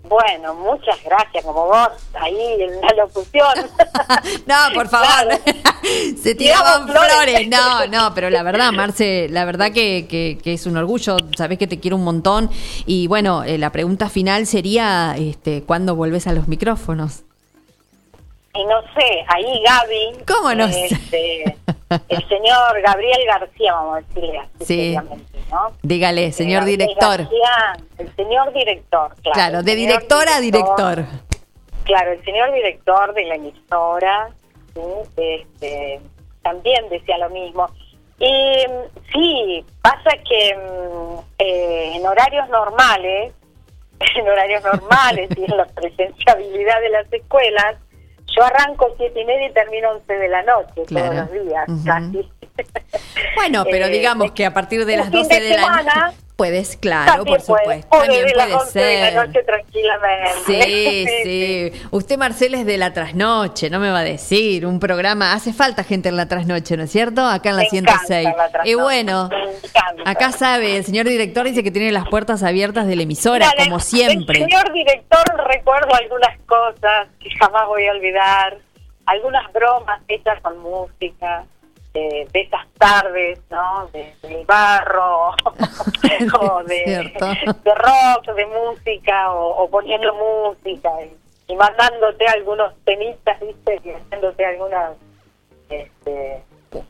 Bueno, 0.08 0.54
muchas 0.54 1.02
gracias, 1.04 1.44
como 1.44 1.66
vos 1.66 1.88
ahí 2.14 2.62
en 2.62 2.80
la 2.80 2.88
locución. 2.96 3.70
no, 4.46 4.54
por 4.74 4.88
favor, 4.88 5.38
se 6.22 6.34
tiraban 6.34 6.88
flores. 6.88 7.48
No, 7.48 7.86
no, 7.86 8.14
pero 8.14 8.30
la 8.30 8.42
verdad, 8.42 8.72
Marce, 8.72 9.28
la 9.28 9.44
verdad 9.44 9.70
que, 9.72 10.06
que, 10.08 10.52
es 10.52 10.66
un 10.66 10.76
orgullo, 10.76 11.16
sabés 11.36 11.58
que 11.58 11.66
te 11.66 11.78
quiero 11.78 11.96
un 11.96 12.04
montón. 12.04 12.50
Y 12.86 13.06
bueno, 13.06 13.44
eh, 13.44 13.58
la 13.58 13.70
pregunta 13.70 14.08
final 14.08 14.46
sería, 14.46 15.14
este, 15.18 15.62
¿cuándo 15.62 15.94
volvés 15.94 16.26
a 16.26 16.32
los 16.32 16.48
micrófonos? 16.48 17.24
Y 18.58 18.64
no 18.64 18.82
sé, 18.92 19.24
ahí 19.28 19.62
Gaby. 19.62 20.24
¿Cómo 20.26 20.52
no 20.52 20.64
este, 20.64 21.56
El 22.08 22.28
señor 22.28 22.82
Gabriel 22.84 23.24
García, 23.24 23.72
vamos 23.72 23.98
a 23.98 24.00
decirle 24.00 24.38
así. 24.38 24.64
Sí. 24.64 24.96
¿no? 25.52 25.72
Dígale, 25.82 26.32
señor 26.32 26.64
director. 26.64 27.20
el 27.98 28.16
señor 28.16 28.52
director, 28.52 29.14
claro. 29.22 29.34
Claro, 29.34 29.62
de 29.62 29.76
director 29.76 30.28
a 30.28 30.40
director. 30.40 31.04
Claro, 31.84 32.12
el 32.12 32.24
señor 32.24 32.52
director 32.52 33.14
de 33.14 33.24
la 33.26 33.34
emisora, 33.36 34.28
este, 35.16 36.00
también 36.42 36.88
decía 36.88 37.16
lo 37.18 37.30
mismo. 37.30 37.70
Y 38.18 38.64
sí, 39.12 39.64
pasa 39.82 40.10
que 40.28 40.56
mm, 40.56 41.18
eh, 41.38 41.92
en 41.94 42.04
horarios 42.04 42.48
normales, 42.48 43.32
en 44.16 44.28
horarios 44.28 44.64
normales 44.64 45.30
y 45.36 45.44
en 45.44 45.56
la 45.56 45.66
presenciabilidad 45.66 46.80
de 46.80 46.88
las 46.88 47.12
escuelas, 47.12 47.76
yo 48.38 48.44
arranco 48.44 48.94
siete 48.96 49.20
y 49.20 49.24
media 49.24 49.48
y 49.48 49.52
termino 49.52 49.90
once 49.90 50.12
de 50.12 50.28
la 50.28 50.42
noche 50.42 50.82
todos 50.86 51.14
los 51.14 51.32
días, 51.32 51.66
casi. 51.84 52.30
Bueno, 53.34 53.64
pero 53.64 53.86
Eh, 53.88 53.90
digamos 53.90 54.32
que 54.32 54.44
a 54.46 54.52
partir 54.52 54.84
de 54.84 54.96
las 54.96 55.10
fin 55.10 55.22
12 55.22 55.34
de 55.34 55.40
de 55.40 55.50
la 55.50 55.56
semana, 55.56 56.06
noche 56.06 56.27
puedes, 56.38 56.76
claro, 56.76 57.24
También 57.24 57.36
por 57.38 57.46
puede, 57.46 57.60
supuesto, 57.62 57.88
o 57.90 58.00
también 58.00 58.26
puede 58.32 58.54
11 58.54 58.78
de 58.78 59.00
la 59.00 59.10
ser. 59.10 59.26
noche 59.26 59.42
tranquilamente. 59.42 60.38
Sí, 60.46 61.06
sí. 61.24 61.72
Usted, 61.90 62.16
Marcela, 62.16 62.58
es 62.60 62.64
de 62.64 62.78
la 62.78 62.92
trasnoche, 62.92 63.68
no 63.70 63.80
me 63.80 63.90
va 63.90 63.98
a 63.98 64.04
decir. 64.04 64.64
Un 64.64 64.78
programa. 64.78 65.32
Hace 65.32 65.52
falta 65.52 65.82
gente 65.82 66.08
en 66.08 66.16
la 66.16 66.28
trasnoche, 66.28 66.76
¿no 66.76 66.84
es 66.84 66.90
cierto? 66.92 67.26
Acá 67.26 67.50
en 67.50 67.56
la 67.56 67.62
Me 67.72 67.78
encanta 67.78 67.98
106. 68.06 68.24
la 68.36 68.48
trasnoche, 68.50 68.70
Y 68.70 68.74
bueno, 68.74 69.28
acá 70.06 70.30
sabe, 70.30 70.76
el 70.76 70.84
señor 70.84 71.06
director 71.08 71.44
dice 71.44 71.64
que 71.64 71.72
tiene 71.72 71.90
las 71.90 72.08
puertas 72.08 72.42
abiertas 72.44 72.86
de 72.86 72.94
la 72.94 73.02
emisora, 73.02 73.50
como 73.58 73.80
siempre. 73.80 74.38
del 74.38 74.48
señor 74.48 74.72
director 74.72 75.24
recuerdo 75.48 75.92
algunas 75.94 76.38
cosas 76.46 77.08
que 77.20 77.30
jamás 77.38 77.66
voy 77.66 77.84
a 77.86 77.90
olvidar, 77.92 78.58
algunas 79.06 79.52
bromas 79.52 80.00
hechas 80.06 80.40
con 80.40 80.56
música, 80.60 81.44
de 82.32 82.40
esas 82.40 82.66
tardes, 82.78 83.40
¿no? 83.50 83.88
De, 83.92 84.14
del 84.22 84.44
barro, 84.46 85.30
o 86.40 86.62
de, 86.64 87.12
de 87.64 87.74
rock, 87.74 88.34
de 88.34 88.46
música, 88.46 89.32
o, 89.32 89.64
o 89.64 89.70
poniendo 89.70 90.14
música, 90.14 90.90
y, 91.02 91.52
y 91.52 91.56
mandándote 91.56 92.26
algunos 92.26 92.74
temitas, 92.84 93.40
¿viste? 93.40 93.80
Y 93.84 93.90
haciéndote 93.90 94.44
algunas, 94.44 94.92
este, 95.70 96.42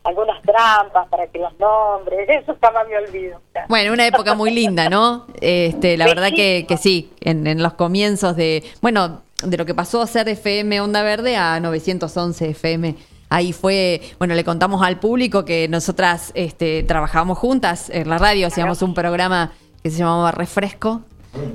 algunas 0.05 0.43
trampas 0.43 1.09
para 1.09 1.27
que 1.29 1.39
los 1.39 1.59
nombres, 1.59 2.29
eso 2.29 2.57
jamás 2.61 2.89
me 2.89 2.99
olvido. 2.99 3.41
Bueno, 3.69 3.93
una 3.93 4.07
época 4.07 4.35
muy 4.35 4.51
linda, 4.51 4.89
¿no? 4.89 5.27
Este, 5.41 5.97
la 5.97 6.07
verdad 6.07 6.31
que, 6.35 6.67
que 6.69 6.77
sí, 6.77 7.13
en, 7.21 7.47
en 7.47 7.63
los 7.63 7.75
comienzos 7.75 8.37
de, 8.37 8.65
bueno, 8.81 9.23
de 9.43 9.57
lo 9.57 9.67
que 9.67 9.75
pasó 9.75 10.03
a 10.03 10.07
ser 10.07 10.29
FM 10.29 10.81
Onda 10.81 11.03
Verde 11.03 11.37
a 11.37 11.61
911 11.61 12.51
FM. 12.51 12.97
Ahí 13.31 13.53
fue, 13.53 14.01
bueno, 14.18 14.35
le 14.35 14.43
contamos 14.45 14.83
al 14.83 14.99
público 15.01 15.45
que 15.45 15.68
nosotras 15.68 16.33
este, 16.35 16.83
trabajábamos 16.83 17.37
juntas 17.39 17.91
en 17.91 18.09
la 18.09 18.16
radio, 18.18 18.47
hacíamos 18.47 18.81
un 18.83 18.95
programa 18.95 19.53
que 19.83 19.91
se 19.91 19.99
llamaba 19.99 20.33
Refresco 20.33 21.03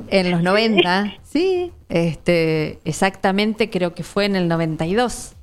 en 0.09 0.29
los 0.29 0.43
90, 0.43 1.15
sí, 1.23 1.71
este, 1.89 2.79
exactamente 2.85 3.69
creo 3.71 3.93
que 3.95 4.03
fue 4.03 4.25
en 4.25 4.35
el 4.35 4.47
92. 4.47 5.33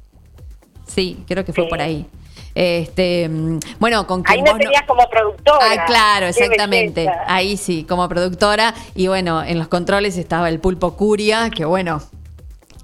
Sí, 0.86 1.22
creo 1.26 1.44
que 1.44 1.52
fue 1.52 1.68
por 1.68 1.80
ahí. 1.80 2.06
Este, 2.54 3.30
bueno, 3.78 4.06
con 4.06 4.22
quien 4.22 4.38
Ahí 4.38 4.42
me 4.42 4.50
vos 4.50 4.58
no- 4.58 4.64
tenías 4.64 4.82
como 4.86 5.08
productora. 5.08 5.58
Ah, 5.62 5.84
claro, 5.86 6.26
exactamente. 6.26 7.08
Ahí 7.26 7.56
sí, 7.56 7.84
como 7.88 8.08
productora. 8.08 8.74
Y 8.94 9.06
bueno, 9.08 9.42
en 9.42 9.58
los 9.58 9.68
controles 9.68 10.16
estaba 10.16 10.48
el 10.48 10.58
Pulpo 10.58 10.96
Curia, 10.96 11.50
que 11.50 11.64
bueno, 11.64 12.02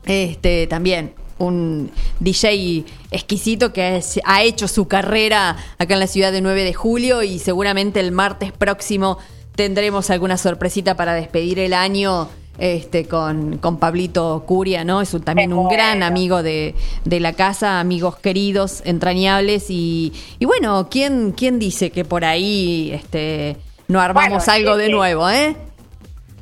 este 0.04 0.66
también 0.68 1.14
un 1.38 1.90
DJ 2.20 2.84
exquisito 3.10 3.72
que 3.72 3.96
es- 3.98 4.20
ha 4.24 4.42
hecho 4.42 4.68
su 4.68 4.88
carrera 4.88 5.56
acá 5.78 5.94
en 5.94 6.00
la 6.00 6.06
ciudad 6.06 6.32
de 6.32 6.40
9 6.40 6.64
de 6.64 6.72
julio 6.74 7.22
y 7.22 7.38
seguramente 7.38 8.00
el 8.00 8.12
martes 8.12 8.52
próximo 8.52 9.18
tendremos 9.54 10.10
alguna 10.10 10.36
sorpresita 10.36 10.96
para 10.96 11.14
despedir 11.14 11.58
el 11.58 11.72
año 11.74 12.28
este 12.58 13.06
con, 13.06 13.58
con 13.58 13.76
Pablito 13.78 14.42
Curia, 14.46 14.82
¿no? 14.82 15.02
Es 15.02 15.12
un- 15.12 15.20
también 15.22 15.52
un 15.52 15.68
gran 15.68 16.02
amigo 16.02 16.42
de, 16.42 16.74
de 17.04 17.20
la 17.20 17.34
casa, 17.34 17.80
amigos 17.80 18.16
queridos, 18.16 18.80
entrañables 18.86 19.66
y, 19.68 20.14
y 20.38 20.44
bueno, 20.46 20.88
¿quién, 20.90 21.32
¿quién 21.36 21.58
dice 21.58 21.90
que 21.90 22.06
por 22.06 22.24
ahí 22.24 22.90
este, 22.94 23.58
no 23.88 24.00
armamos 24.00 24.46
Bueno, 24.46 24.52
algo 24.52 24.72
sí, 24.74 24.78
de 24.80 24.86
sí. 24.86 24.92
nuevo, 24.92 25.28
eh? 25.28 25.54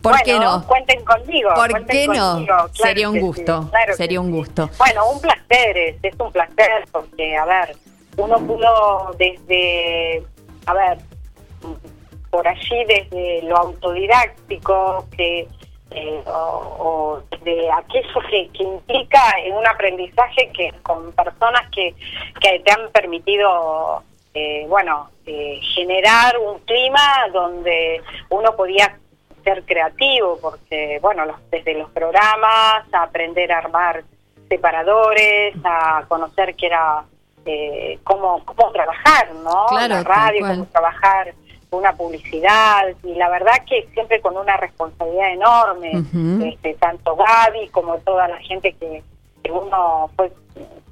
¿Por 0.04 0.12
Bueno, 0.12 0.24
qué 0.26 0.38
no? 0.38 0.66
Cuenten 0.66 1.02
conmigo. 1.02 1.50
¿Por 1.54 1.70
cuenten 1.70 1.96
qué 2.12 2.18
no? 2.18 2.32
conmigo, 2.32 2.56
claro 2.56 2.68
Sería 2.74 3.08
un 3.08 3.14
sí, 3.14 3.20
gusto, 3.20 3.68
claro 3.70 3.94
sería 3.94 4.20
un 4.20 4.26
sí. 4.26 4.32
gusto. 4.32 4.70
Bueno, 4.76 5.10
un 5.10 5.20
placer, 5.22 5.76
es, 5.78 5.96
es 6.02 6.20
un 6.20 6.30
placer, 6.30 6.84
porque, 6.92 7.34
a 7.34 7.44
ver, 7.46 7.74
uno 8.18 8.38
pudo 8.40 9.12
desde, 9.18 10.22
a 10.66 10.74
ver, 10.74 10.98
por 12.30 12.46
allí 12.46 12.84
desde 12.86 13.42
lo 13.44 13.56
autodidáctico, 13.56 15.06
que 15.16 15.48
eh, 15.90 16.22
o, 16.26 17.22
o 17.22 17.22
de 17.42 17.70
aquello 17.70 18.20
que, 18.28 18.48
que 18.48 18.62
implica 18.62 19.22
en 19.42 19.54
un 19.54 19.66
aprendizaje 19.66 20.50
que 20.52 20.70
con 20.82 21.12
personas 21.12 21.62
que, 21.70 21.94
que 22.42 22.60
te 22.60 22.72
han 22.72 22.90
permitido, 22.90 24.02
eh, 24.34 24.66
bueno, 24.68 25.08
eh, 25.24 25.60
generar 25.74 26.36
un 26.38 26.58
clima 26.60 27.26
donde 27.32 28.02
uno 28.28 28.54
podía 28.54 28.98
ser 29.44 29.62
creativo, 29.64 30.38
porque, 30.40 30.98
bueno, 31.02 31.24
los- 31.26 31.50
desde 31.50 31.74
los 31.74 31.90
programas, 31.90 32.84
a 32.92 33.02
aprender 33.04 33.52
a 33.52 33.58
armar 33.58 34.02
separadores, 34.48 35.54
a 35.64 36.04
conocer 36.08 36.54
que 36.56 36.66
era 36.66 37.04
eh, 37.46 37.98
cómo, 38.04 38.42
cómo 38.46 38.72
trabajar, 38.72 39.30
¿no? 39.42 39.66
Claro, 39.68 39.96
la 39.96 40.02
radio, 40.02 40.40
cual. 40.40 40.52
cómo 40.52 40.66
trabajar 40.66 41.34
una 41.72 41.92
publicidad, 41.92 42.84
y 43.02 43.14
la 43.16 43.28
verdad 43.28 43.52
que 43.68 43.86
siempre 43.92 44.20
con 44.22 44.36
una 44.36 44.56
responsabilidad 44.56 45.30
enorme, 45.32 46.04
este, 46.48 46.72
tanto 46.74 47.16
Gaby 47.16 47.68
como 47.68 47.98
toda 47.98 48.28
la 48.28 48.38
gente 48.38 48.72
que, 48.74 49.02
que 49.42 49.50
uno 49.52 50.08
fue 50.16 50.32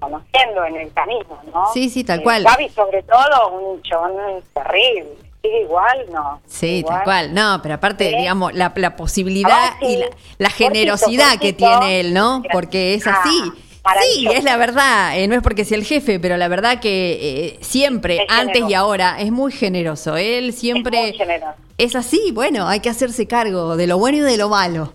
conociendo 0.00 0.64
en 0.66 0.76
el 0.76 0.92
camino, 0.92 1.40
¿no? 1.54 1.66
Sí, 1.72 1.88
sí, 1.88 2.02
tal 2.04 2.18
Eh, 2.18 2.22
cual. 2.24 2.42
Gaby 2.44 2.68
sobre 2.70 3.02
todo, 3.04 3.48
un 3.52 3.80
chabón 3.82 4.42
terrible, 4.52 5.06
igual, 5.42 6.06
¿no? 6.12 6.40
Sí, 6.46 6.66
Igual. 6.78 6.94
tal 6.96 7.04
cual. 7.04 7.34
No, 7.34 7.60
pero 7.62 7.74
aparte, 7.74 8.10
Sí. 8.10 8.16
digamos, 8.16 8.54
la, 8.54 8.72
la 8.76 8.96
posibilidad 8.96 9.72
sí. 9.80 9.86
y 9.86 9.96
la, 9.96 10.06
la 10.38 10.50
generosidad 10.50 11.38
que 11.38 11.52
tiene 11.52 12.00
él, 12.00 12.14
¿no? 12.14 12.42
Porque 12.52 12.94
es 12.94 13.06
Ah, 13.06 13.20
así. 13.24 13.52
Sí, 14.14 14.28
es 14.32 14.44
la 14.44 14.56
verdad. 14.56 15.18
eh, 15.18 15.26
no 15.26 15.34
es 15.34 15.42
porque 15.42 15.64
sea 15.64 15.76
el 15.76 15.84
jefe, 15.84 16.20
pero 16.20 16.36
la 16.36 16.46
verdad 16.46 16.78
que 16.78 17.18
eh, 17.20 17.58
siempre, 17.60 18.18
Es 18.18 18.22
antes 18.28 18.62
y 18.68 18.74
ahora, 18.74 19.16
es 19.20 19.32
muy 19.32 19.50
generoso. 19.50 20.16
Él 20.16 20.52
siempre 20.52 20.98
Es 20.98 21.08
muy 21.08 21.18
generoso. 21.18 21.52
es 21.78 21.96
así. 21.96 22.30
Bueno, 22.32 22.68
hay 22.68 22.78
que 22.78 22.90
hacerse 22.90 23.26
cargo 23.26 23.76
de 23.76 23.88
lo 23.88 23.98
bueno 23.98 24.18
y 24.18 24.20
de 24.20 24.36
lo 24.36 24.48
malo. 24.48 24.92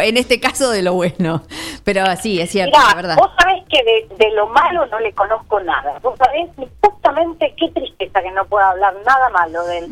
En 0.00 0.16
este 0.16 0.40
caso, 0.40 0.70
de 0.70 0.82
lo 0.82 0.94
bueno. 0.94 1.42
Pero 1.84 2.04
sí, 2.16 2.40
es 2.40 2.50
cierto, 2.50 2.76
Mirá, 2.78 2.90
la 2.90 2.94
verdad. 2.96 3.16
vos 3.16 3.30
sabés 3.38 3.62
que 3.68 3.82
de, 3.82 4.08
de 4.16 4.30
lo 4.32 4.46
malo 4.48 4.86
no 4.86 4.98
le 5.00 5.12
conozco 5.12 5.60
nada. 5.60 5.98
Vos 6.02 6.16
sabés 6.18 6.48
justamente 6.82 7.54
qué 7.58 7.68
tristeza 7.70 8.22
que 8.22 8.30
no 8.32 8.44
pueda 8.46 8.70
hablar 8.70 8.94
nada 9.06 9.28
malo 9.30 9.64
de 9.64 9.78
él. 9.78 9.86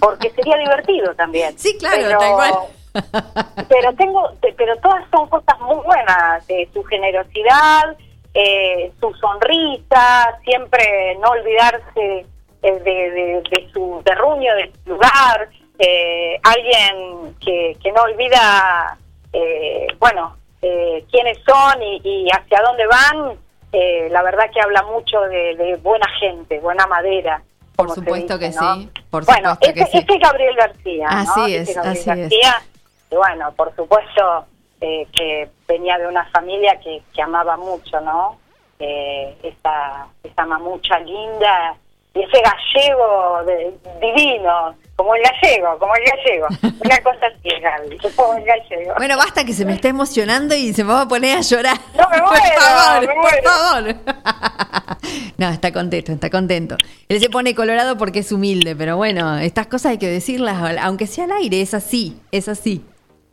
Porque 0.00 0.30
sería 0.30 0.56
divertido 0.64 1.14
también. 1.14 1.58
Sí, 1.58 1.76
claro, 1.78 1.96
Pero- 2.02 2.18
tal 2.18 2.32
cual. 2.34 2.54
pero 3.68 3.92
tengo 3.94 4.30
te- 4.40 4.54
pero 4.54 4.74
todas 4.78 5.04
son 5.10 5.28
cosas 5.28 5.60
muy 5.60 5.76
buenas 5.84 6.46
de 6.46 6.66
su 6.72 6.82
generosidad 6.84 7.94
eh, 8.32 8.90
su 8.98 9.12
sonrisa 9.14 10.38
siempre 10.42 11.14
no 11.20 11.28
olvidarse 11.28 12.24
eh, 12.62 12.72
de, 12.72 12.80
de- 13.10 13.42
de 13.50 13.68
su 13.70 14.00
terruño 14.02 14.54
de 14.56 14.72
su 14.82 14.90
lugar 14.92 15.50
eh, 15.78 16.40
alguien 16.42 17.34
que, 17.38 17.76
que 17.82 17.92
no 17.92 18.00
olvida 18.04 18.96
eh, 19.38 19.86
bueno 19.98 20.36
eh, 20.62 21.04
quiénes 21.10 21.38
son 21.46 21.82
y, 21.82 22.00
y 22.04 22.28
hacia 22.30 22.60
dónde 22.62 22.86
van 22.86 23.38
eh, 23.72 24.08
la 24.10 24.22
verdad 24.22 24.50
que 24.52 24.60
habla 24.60 24.82
mucho 24.84 25.20
de, 25.22 25.54
de 25.56 25.76
buena 25.76 26.08
gente 26.18 26.58
buena 26.60 26.86
madera 26.86 27.42
Por 27.76 27.90
supuesto 27.90 28.38
dice, 28.38 28.50
que 28.58 28.64
¿no? 28.64 28.74
sí, 28.76 28.90
por 29.10 29.24
bueno 29.26 29.50
supuesto 29.54 29.74
que 29.74 29.80
ese, 29.82 29.90
sí. 29.92 29.98
ese 29.98 30.14
es 30.14 30.20
Gabriel 30.20 30.56
García. 30.56 31.06
Así 31.10 31.54
Ese 31.54 31.70
es, 31.72 31.76
Gabriel 31.76 31.92
así 31.98 32.10
es. 32.10 32.16
García. 32.16 32.62
Y 33.10 33.14
bueno, 33.16 33.52
por 33.52 33.74
supuesto 33.76 34.46
eh, 34.80 35.06
que 35.12 35.48
venía 35.68 35.98
de 35.98 36.06
una 36.08 36.24
familia 36.30 36.78
que, 36.80 37.02
que 37.14 37.22
amaba 37.22 37.56
mucho, 37.56 38.00
¿no? 38.00 38.38
Eh, 38.78 39.36
esa, 39.42 40.06
esa 40.22 40.44
mamucha 40.46 40.98
linda 41.00 41.76
y 42.14 42.22
ese 42.22 42.40
gallego 42.42 43.42
de- 43.44 43.74
divino, 44.00 44.74
como 44.96 45.14
el 45.14 45.22
gallego, 45.22 45.78
como 45.78 45.94
el 45.94 46.02
gallego. 46.04 46.46
Una 46.84 47.02
cosa 47.02 47.26
así, 47.26 47.48
Gaby, 47.60 47.98
como 48.16 48.34
el 48.34 48.44
gallego. 48.44 48.94
Bueno, 48.96 49.16
basta 49.16 49.44
que 49.44 49.52
se 49.52 49.64
me 49.64 49.74
está 49.74 49.88
emocionando 49.88 50.54
y 50.54 50.72
se 50.72 50.82
me 50.84 50.92
va 50.92 51.02
a 51.02 51.08
poner 51.08 51.38
a 51.38 51.40
llorar. 51.42 51.76
No, 51.94 52.08
me 52.08 52.18
por 52.22 52.28
muero, 52.28 52.60
favor, 52.60 53.00
me 53.00 53.06
por 53.14 53.16
muero. 53.22 53.42
favor. 53.44 53.96
No, 55.38 55.50
está 55.50 55.72
contento, 55.72 56.12
está 56.12 56.30
contento. 56.30 56.76
Él 57.08 57.20
se 57.20 57.28
pone 57.30 57.54
colorado 57.54 57.96
porque 57.96 58.20
es 58.20 58.32
humilde, 58.32 58.74
pero 58.74 58.96
bueno, 58.96 59.38
estas 59.38 59.66
cosas 59.66 59.92
hay 59.92 59.98
que 59.98 60.08
decirlas, 60.08 60.56
aunque 60.80 61.06
sea 61.06 61.24
al 61.24 61.32
aire, 61.32 61.60
es 61.60 61.74
así, 61.74 62.16
es 62.32 62.48
así. 62.48 62.82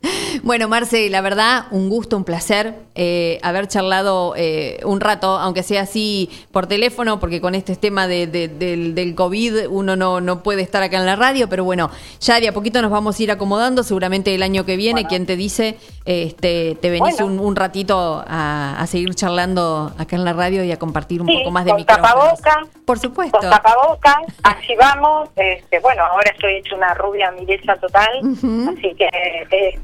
Bueno, 0.44 0.68
Marce, 0.68 1.10
la 1.10 1.22
verdad, 1.22 1.66
un 1.72 1.90
gusto, 1.90 2.18
un 2.18 2.24
placer 2.26 2.76
eh, 2.96 3.40
haber 3.44 3.68
charlado 3.68 4.34
eh, 4.36 4.80
un 4.84 5.00
rato, 5.00 5.38
aunque 5.38 5.64
sea 5.64 5.82
así 5.84 6.30
por 6.52 6.68
teléfono, 6.68 7.20
porque 7.20 7.40
con 7.40 7.56
este 7.56 7.76
tema 7.76 8.08
de- 8.08 8.28
de- 8.28 8.48
del, 8.50 8.94
del 8.96 9.16
COVID 9.16 9.68
uno 9.70 9.96
no, 9.96 10.20
no 10.22 10.44
puede 10.44 10.62
estar 10.64 10.84
acá 10.84 10.98
en 10.98 11.06
la 11.06 11.16
radio, 11.16 11.48
pero 11.50 11.64
bueno, 11.64 11.90
ya 12.20 12.40
de 12.40 12.50
a 12.50 12.52
poquito 12.52 12.82
nos 12.82 12.92
vamos 12.92 13.18
a 13.20 13.24
ir 13.24 13.32
acomodando, 13.32 13.84
seguramente 13.84 14.34
el 14.36 14.44
año 14.44 14.66
que 14.66 14.76
viene, 14.76 15.06
quien 15.06 15.26
te 15.26 15.36
dice, 15.38 15.78
este, 16.06 16.76
te 16.82 16.90
venís 16.90 17.18
Bueno. 17.18 17.26
un, 17.28 17.40
un 17.40 17.56
ratito 17.56 18.24
a, 18.28 18.76
a 18.80 18.88
seguir 18.88 19.14
charlando 19.16 19.94
acá 19.98 20.16
en 20.16 20.26
la 20.26 20.34
radio 20.34 20.64
y 20.64 20.72
a 20.72 20.78
compartir 20.80 21.22
un 21.22 21.28
Sí, 21.28 21.38
poco 21.38 21.52
más 21.52 21.66
de 21.66 21.74
micrófonos. 21.74 22.40
Por 22.86 23.00
supuesto. 23.00 23.38
Con 23.40 23.50
tapabocas, 23.50 24.18
así 24.44 24.76
vamos. 24.78 25.30
Este, 25.38 25.80
bueno, 25.80 26.04
ahora 26.04 26.32
estoy 26.32 26.56
hecha 26.58 26.76
una 26.76 26.94
rubia 26.96 27.32
mireza 27.32 27.76
total, 27.78 28.10
así 28.20 28.94
que, 28.98 29.08
este, 29.52 29.80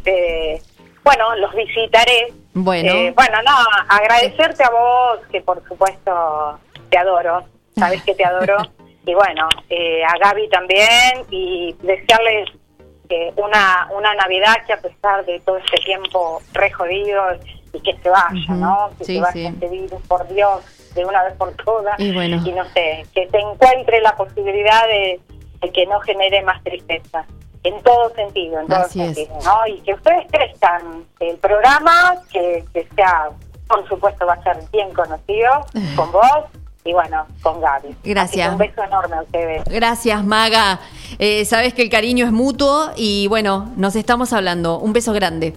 bueno, 1.04 1.36
los 1.38 1.54
visitaré. 1.56 2.34
Bueno. 2.54 2.92
Eh, 2.92 3.14
bueno, 3.16 3.42
no, 3.44 3.56
agradecerte 3.90 4.64
a 4.64 4.70
vos, 4.70 5.20
que 5.32 5.42
por 5.42 5.64
supuesto 5.68 6.60
te 6.90 6.98
adoro, 6.98 7.44
sabes 7.76 8.04
que 8.04 8.16
te 8.16 8.26
adoro. 8.26 8.58
y 9.06 9.14
bueno, 9.14 9.48
eh, 9.70 10.04
a 10.04 10.18
Gaby 10.20 10.50
también, 10.50 11.26
y 11.30 11.76
desearles 11.82 12.50
eh, 13.10 13.34
una, 13.38 13.90
una 13.96 14.14
Navidad 14.14 14.58
que 14.68 14.74
a 14.74 14.82
pesar 14.82 15.26
de 15.26 15.40
todo 15.40 15.58
este 15.58 15.78
tiempo 15.78 16.42
re 16.54 16.72
jodido 16.72 17.24
y 17.74 17.82
que 17.82 17.96
se 18.04 18.10
vaya. 18.10 18.54
¿no? 18.54 18.92
Que 19.00 19.06
Sí, 19.06 19.16
se 19.16 19.22
vaya 19.22 19.34
sí. 19.34 19.46
este 19.48 19.68
virus, 19.68 20.02
por 20.08 20.28
Dios, 20.28 20.94
de 20.94 21.06
una 21.06 21.24
vez 21.24 21.34
por 21.36 21.52
todas. 21.54 22.00
Y 22.00 22.14
bueno. 22.14 22.38
no 22.38 22.66
sé, 22.66 23.06
que 23.14 23.28
se 23.30 23.38
encuentre 23.38 24.02
la 24.02 24.16
posibilidad 24.16 24.88
de, 24.88 25.20
de 25.62 25.72
que 25.72 25.86
no 25.88 26.00
genere 26.02 26.42
más 26.44 26.64
tristeza. 26.64 27.26
En 27.64 27.82
todo 27.84 28.10
sentido, 28.16 28.62
en 28.62 28.68
todo 28.68 28.80
Así 28.80 29.02
es. 29.02 29.16
sentido, 29.16 29.38
¿no? 29.44 29.68
Y 29.68 29.82
que 29.82 29.94
ustedes 29.94 30.26
crezcan 30.32 31.04
el 31.20 31.36
programa, 31.38 32.16
que, 32.32 32.64
que 32.74 32.88
sea, 32.96 33.30
por 33.68 33.88
supuesto, 33.88 34.26
va 34.26 34.34
a 34.34 34.44
ser 34.44 34.58
bien 34.72 34.94
conocido 34.94 35.66
con 35.96 36.12
vos 36.12 36.46
y 36.86 36.94
bueno, 36.94 37.26
con 37.42 37.60
Gaby. 37.60 37.96
Gracias. 38.04 38.52
Un 38.52 38.58
beso 38.58 38.82
enorme 38.84 39.18
a 39.18 39.22
ustedes. 39.22 39.64
Gracias, 39.66 40.24
Maga. 40.24 40.80
Eh, 41.20 41.44
sabes 41.46 41.74
que 41.74 41.82
el 41.82 41.90
cariño 41.90 42.26
es 42.26 42.32
mutuo 42.32 42.92
y 42.96 43.28
bueno, 43.28 43.72
nos 43.76 43.96
estamos 43.96 44.32
hablando. 44.32 44.80
Un 44.80 44.94
beso 44.94 45.12
grande. 45.12 45.56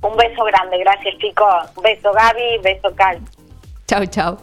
Un 0.00 0.16
beso 0.16 0.44
grande, 0.44 0.78
gracias 0.78 1.16
chicos. 1.18 1.54
Un 1.76 1.82
beso 1.82 2.12
Gaby, 2.12 2.58
beso 2.62 2.94
Cal. 2.94 3.18
Chau, 3.86 4.06
chau. 4.06 4.38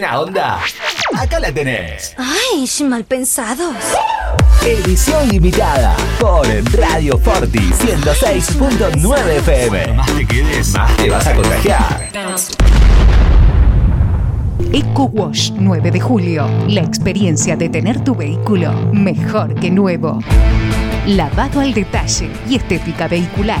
Buena 0.00 0.20
onda, 0.20 0.58
acá 1.14 1.38
la 1.40 1.52
tenés. 1.52 2.14
Ay, 2.16 2.66
mal 2.86 3.04
pensados. 3.04 3.76
Edición 4.64 5.28
limitada 5.28 5.94
por 6.18 6.46
Radio 6.78 7.18
Forti 7.18 7.58
106.9 7.58 9.28
FM. 9.28 9.92
Más 9.92 10.16
te 10.16 10.26
quedes, 10.26 10.72
más 10.72 10.96
te 10.96 11.10
vas 11.10 11.26
a 11.26 11.34
contagiar. 11.34 12.08
Eco 14.72 15.04
Wash 15.12 15.52
9 15.56 15.90
de 15.90 16.00
julio. 16.00 16.48
La 16.68 16.80
experiencia 16.80 17.56
de 17.56 17.68
tener 17.68 18.02
tu 18.02 18.14
vehículo 18.14 18.72
mejor 18.92 19.54
que 19.54 19.70
nuevo. 19.70 20.20
Lavado 21.06 21.60
al 21.60 21.74
detalle 21.74 22.30
y 22.48 22.56
estética 22.56 23.06
vehicular. 23.06 23.60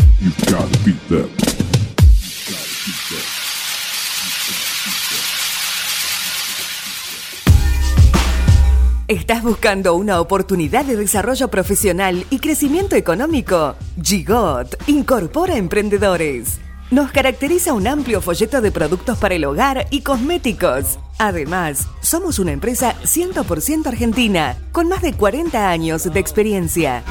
¿Estás 9.07 9.41
buscando 9.41 9.95
una 9.95 10.21
oportunidad 10.21 10.85
de 10.85 10.95
desarrollo 10.95 11.47
profesional 11.47 12.23
y 12.29 12.37
crecimiento 12.37 12.95
económico? 12.95 13.75
Gigot 13.99 14.75
incorpora 14.87 15.57
emprendedores. 15.57 16.59
Nos 16.91 17.11
caracteriza 17.11 17.73
un 17.73 17.87
amplio 17.87 18.21
folleto 18.21 18.61
de 18.61 18.71
productos 18.71 19.17
para 19.17 19.33
el 19.33 19.45
hogar 19.45 19.87
y 19.89 20.01
cosméticos. 20.01 20.99
Además, 21.17 21.87
somos 22.01 22.37
una 22.37 22.51
empresa 22.51 22.95
100% 23.03 23.87
argentina, 23.87 24.55
con 24.71 24.87
más 24.87 25.01
de 25.01 25.13
40 25.13 25.67
años 25.67 26.03
de 26.03 26.19
experiencia. 26.19 27.03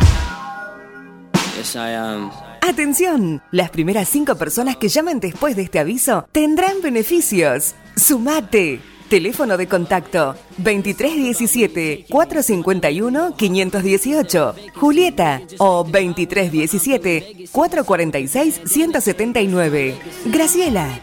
Atención, 2.62 3.42
las 3.50 3.70
primeras 3.70 4.08
cinco 4.08 4.36
personas 4.36 4.76
que 4.76 4.88
llamen 4.88 5.18
después 5.18 5.56
de 5.56 5.62
este 5.62 5.78
aviso 5.78 6.26
tendrán 6.30 6.82
beneficios. 6.82 7.74
Sumate. 7.96 8.80
Teléfono 9.08 9.56
de 9.56 9.66
contacto 9.66 10.36
2317 10.58 12.06
451 12.08 13.34
518. 13.34 14.54
Julieta 14.76 15.42
o 15.58 15.82
2317 15.82 17.46
446 17.50 18.61
179. 18.64 19.98
Graciela. 20.26 21.00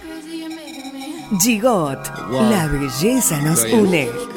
Gigot. 1.41 1.99
La 2.31 2.67
belleza 2.67 3.41
nos 3.41 3.65
une. 3.65 4.36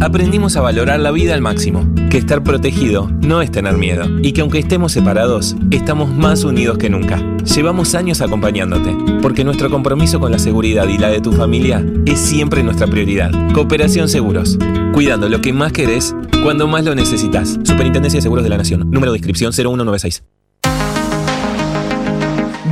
Aprendimos 0.00 0.56
a 0.56 0.60
valorar 0.60 1.00
la 1.00 1.10
vida 1.10 1.34
al 1.34 1.40
máximo, 1.40 1.88
que 2.10 2.18
estar 2.18 2.42
protegido 2.42 3.10
no 3.22 3.40
es 3.40 3.50
tener 3.50 3.76
miedo 3.76 4.04
y 4.22 4.32
que 4.32 4.42
aunque 4.42 4.58
estemos 4.58 4.92
separados, 4.92 5.56
estamos 5.70 6.10
más 6.10 6.44
unidos 6.44 6.78
que 6.78 6.90
nunca. 6.90 7.22
Llevamos 7.44 7.94
años 7.94 8.20
acompañándote, 8.20 8.94
porque 9.22 9.44
nuestro 9.44 9.70
compromiso 9.70 10.20
con 10.20 10.30
la 10.30 10.38
seguridad 10.38 10.86
y 10.88 10.98
la 10.98 11.08
de 11.08 11.20
tu 11.20 11.32
familia 11.32 11.84
es 12.04 12.20
siempre 12.20 12.62
nuestra 12.62 12.86
prioridad. 12.86 13.30
Cooperación 13.54 14.08
Seguros, 14.08 14.58
cuidando 14.92 15.28
lo 15.28 15.40
que 15.40 15.52
más 15.52 15.72
querés 15.72 16.14
cuando 16.42 16.66
más 16.66 16.84
lo 16.84 16.94
necesitas. 16.94 17.58
Superintendencia 17.64 18.18
de 18.18 18.22
Seguros 18.22 18.44
de 18.44 18.50
la 18.50 18.58
Nación, 18.58 18.90
número 18.90 19.12
de 19.12 19.18
inscripción 19.18 19.52
0196. 19.52 20.22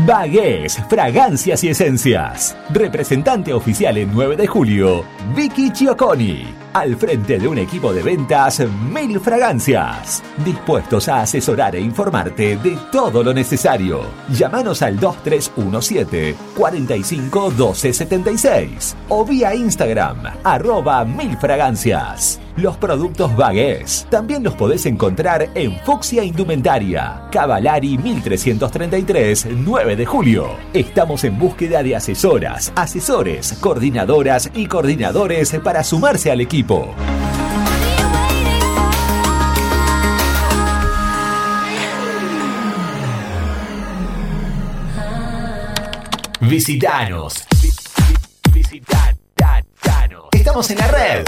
Bagués, 0.07 0.81
Fragancias 0.89 1.65
y 1.65 1.69
Esencias. 1.69 2.57
Representante 2.71 3.53
oficial 3.53 3.97
en 3.97 4.13
9 4.13 4.37
de 4.37 4.47
julio, 4.47 5.05
Vicky 5.35 5.73
Chioconi. 5.73 6.66
Al 6.77 6.95
frente 6.97 7.39
de 7.39 7.49
un 7.49 7.57
equipo 7.57 7.91
de 7.91 8.03
ventas, 8.03 8.63
Mil 8.93 9.19
Fragancias. 9.19 10.23
Dispuestos 10.45 11.09
a 11.09 11.23
asesorar 11.23 11.75
e 11.75 11.81
informarte 11.81 12.59
de 12.59 12.77
todo 12.93 13.25
lo 13.25 13.33
necesario. 13.33 14.03
Llámanos 14.29 14.83
al 14.83 15.01
2317 15.01 16.37
45 16.55 17.51
12 17.53 17.93
76 17.95 18.97
o 19.09 19.25
vía 19.25 19.55
Instagram, 19.55 20.19
arroba 20.45 21.03
Mil 21.07 21.39
Fragancias. 21.39 22.41
Los 22.57 22.79
productos 22.79 23.37
Bagués 23.37 24.07
también 24.09 24.43
los 24.43 24.55
podés 24.55 24.87
encontrar 24.87 25.51
en 25.55 25.79
Fuxia 25.81 26.25
Indumentaria, 26.25 27.29
Cavalari 27.31 27.99
1333, 27.99 29.49
9 29.59 29.95
de 29.95 30.07
julio. 30.07 30.57
Estamos 30.73 31.25
en 31.25 31.39
búsqueda 31.39 31.83
de 31.83 31.97
asesoras, 31.97 32.73
asesores, 32.75 33.53
coordinadoras 33.61 34.51
y 34.55 34.67
coordinadores 34.67 35.55
para 35.63 35.85
sumarse 35.85 36.31
al 36.31 36.41
equipo. 36.41 36.66
Visitanos. 46.41 47.47
Visitanos. 48.53 49.17
Estamos 50.33 50.71
en 50.71 50.79
la 50.79 50.89
red. 50.89 51.25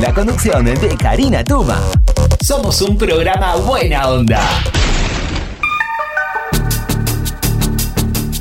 La 0.09 0.15
conducción 0.15 0.65
de 0.65 0.97
Karina 0.97 1.45
Tuma. 1.45 1.79
Somos 2.43 2.81
un 2.81 2.97
programa 2.97 3.57
buena 3.57 4.09
onda. 4.09 4.41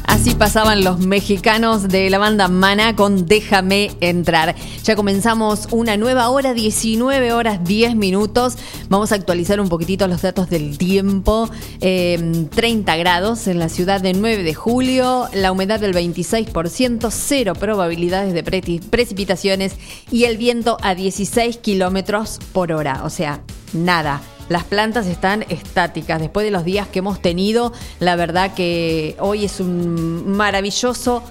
Así 0.05 0.33
pasaban 0.33 0.85
los 0.85 0.99
mexicanos 0.99 1.89
de 1.89 2.09
la 2.09 2.19
banda 2.19 2.47
Mana 2.47 2.95
con 2.95 3.25
Déjame 3.25 3.91
entrar. 3.99 4.55
Ya 4.85 4.95
comenzamos 4.95 5.67
una 5.71 5.97
nueva 5.97 6.29
hora, 6.29 6.53
19 6.53 7.33
horas 7.33 7.61
10 7.65 7.97
minutos. 7.97 8.57
Vamos 8.87 9.11
a 9.11 9.15
actualizar 9.15 9.59
un 9.59 9.67
poquitito 9.67 10.07
los 10.07 10.21
datos 10.21 10.49
del 10.49 10.77
tiempo. 10.77 11.49
Eh, 11.81 12.47
30 12.55 12.95
grados 12.97 13.47
en 13.47 13.59
la 13.59 13.69
ciudad 13.69 14.01
de 14.01 14.13
9 14.13 14.43
de 14.43 14.53
julio, 14.53 15.27
la 15.33 15.51
humedad 15.51 15.79
del 15.79 15.93
26%, 15.93 17.09
cero 17.11 17.53
probabilidades 17.53 18.33
de 18.33 18.43
pre- 18.43 18.81
precipitaciones 18.89 19.75
y 20.11 20.23
el 20.25 20.37
viento 20.37 20.77
a 20.81 20.95
16 20.95 21.57
kilómetros 21.57 22.39
por 22.53 22.71
hora. 22.71 23.01
O 23.03 23.09
sea, 23.09 23.41
nada. 23.73 24.21
Las 24.49 24.63
plantas 24.63 25.07
están 25.07 25.43
estáticas. 25.49 26.21
Después 26.21 26.45
de 26.45 26.51
los 26.51 26.63
días 26.63 26.87
que 26.87 26.99
hemos 26.99 27.21
tenido, 27.21 27.73
la 27.99 28.15
verdad 28.15 28.53
que 28.53 29.15
hoy 29.19 29.43
es 29.45 29.59
un 29.59 30.31
maravilloso 30.37 31.21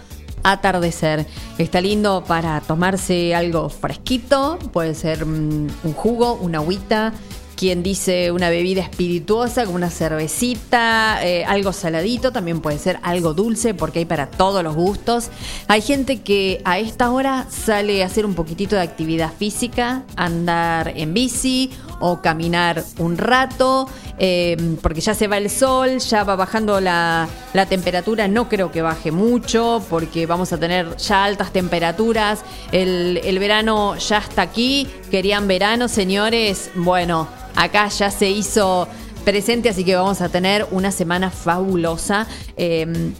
atardecer. 0.42 1.26
Está 1.58 1.80
lindo 1.80 2.22
para 2.26 2.60
tomarse 2.60 3.34
algo 3.34 3.68
fresquito, 3.68 4.58
puede 4.72 4.94
ser 4.94 5.24
mm, 5.26 5.68
un 5.84 5.92
jugo, 5.94 6.34
una 6.34 6.58
agüita. 6.58 7.14
Quien 7.56 7.82
dice 7.82 8.30
una 8.32 8.50
bebida 8.50 8.82
espirituosa, 8.82 9.64
como 9.64 9.76
una 9.76 9.90
cervecita, 9.90 11.24
eh, 11.24 11.44
algo 11.46 11.72
saladito, 11.72 12.30
también 12.30 12.60
puede 12.60 12.78
ser 12.78 12.98
algo 13.02 13.32
dulce, 13.32 13.72
porque 13.72 14.00
hay 14.00 14.04
para 14.04 14.30
todos 14.30 14.62
los 14.62 14.74
gustos. 14.74 15.30
Hay 15.66 15.80
gente 15.80 16.20
que 16.20 16.60
a 16.64 16.78
esta 16.78 17.10
hora 17.10 17.46
sale 17.48 18.02
a 18.02 18.06
hacer 18.06 18.26
un 18.26 18.34
poquitito 18.34 18.76
de 18.76 18.82
actividad 18.82 19.32
física, 19.32 20.04
andar 20.16 20.92
en 20.96 21.14
bici 21.14 21.70
o 22.00 22.20
caminar 22.20 22.84
un 22.98 23.16
rato, 23.18 23.88
eh, 24.18 24.76
porque 24.82 25.00
ya 25.00 25.14
se 25.14 25.28
va 25.28 25.38
el 25.38 25.50
sol, 25.50 25.98
ya 25.98 26.24
va 26.24 26.36
bajando 26.36 26.80
la, 26.80 27.28
la 27.52 27.66
temperatura, 27.66 28.28
no 28.28 28.48
creo 28.48 28.70
que 28.70 28.82
baje 28.82 29.12
mucho, 29.12 29.82
porque 29.88 30.26
vamos 30.26 30.52
a 30.52 30.58
tener 30.58 30.96
ya 30.96 31.24
altas 31.24 31.52
temperaturas, 31.52 32.40
el, 32.72 33.20
el 33.24 33.38
verano 33.38 33.96
ya 33.96 34.18
está 34.18 34.42
aquí, 34.42 34.88
querían 35.10 35.48
verano, 35.48 35.88
señores, 35.88 36.70
bueno, 36.74 37.28
acá 37.54 37.88
ya 37.88 38.10
se 38.10 38.30
hizo 38.30 38.88
presente, 39.24 39.68
así 39.68 39.84
que 39.84 39.96
vamos 39.96 40.20
a 40.20 40.28
tener 40.28 40.66
una 40.70 40.90
semana 40.90 41.30
fabulosa. 41.30 42.26
eh, 42.56 43.12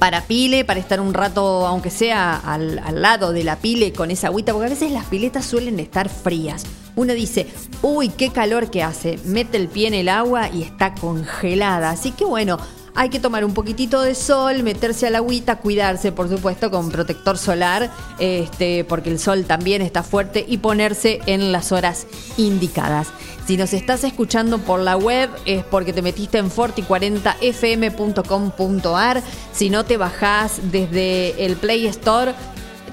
para 0.00 0.22
pile, 0.22 0.64
para 0.64 0.80
estar 0.80 0.98
un 0.98 1.12
rato, 1.12 1.66
aunque 1.66 1.90
sea 1.90 2.34
al, 2.34 2.78
al 2.78 3.02
lado 3.02 3.32
de 3.32 3.44
la 3.44 3.56
pile 3.56 3.92
con 3.92 4.10
esa 4.10 4.28
agüita, 4.28 4.52
porque 4.52 4.66
a 4.66 4.70
veces 4.70 4.90
las 4.90 5.04
piletas 5.04 5.44
suelen 5.44 5.78
estar 5.78 6.08
frías. 6.08 6.64
Uno 7.00 7.14
dice, 7.14 7.46
uy, 7.80 8.10
qué 8.10 8.28
calor 8.28 8.70
que 8.70 8.82
hace, 8.82 9.18
mete 9.24 9.56
el 9.56 9.68
pie 9.68 9.88
en 9.88 9.94
el 9.94 10.10
agua 10.10 10.50
y 10.50 10.62
está 10.62 10.94
congelada. 10.94 11.88
Así 11.88 12.12
que 12.12 12.26
bueno, 12.26 12.58
hay 12.94 13.08
que 13.08 13.18
tomar 13.18 13.42
un 13.46 13.54
poquitito 13.54 14.02
de 14.02 14.14
sol, 14.14 14.62
meterse 14.62 15.06
a 15.06 15.10
la 15.10 15.16
agüita, 15.16 15.60
cuidarse, 15.60 16.12
por 16.12 16.28
supuesto, 16.28 16.70
con 16.70 16.90
protector 16.90 17.38
solar, 17.38 17.90
este, 18.18 18.84
porque 18.84 19.08
el 19.08 19.18
sol 19.18 19.46
también 19.46 19.80
está 19.80 20.02
fuerte 20.02 20.44
y 20.46 20.58
ponerse 20.58 21.20
en 21.24 21.52
las 21.52 21.72
horas 21.72 22.06
indicadas. 22.36 23.08
Si 23.46 23.56
nos 23.56 23.72
estás 23.72 24.04
escuchando 24.04 24.58
por 24.58 24.80
la 24.80 24.98
web 24.98 25.30
es 25.46 25.64
porque 25.64 25.94
te 25.94 26.02
metiste 26.02 26.36
en 26.36 26.50
forti40fm.com.ar. 26.50 29.22
Si 29.54 29.70
no 29.70 29.86
te 29.86 29.96
bajás 29.96 30.60
desde 30.70 31.46
el 31.46 31.56
Play 31.56 31.86
Store, 31.86 32.34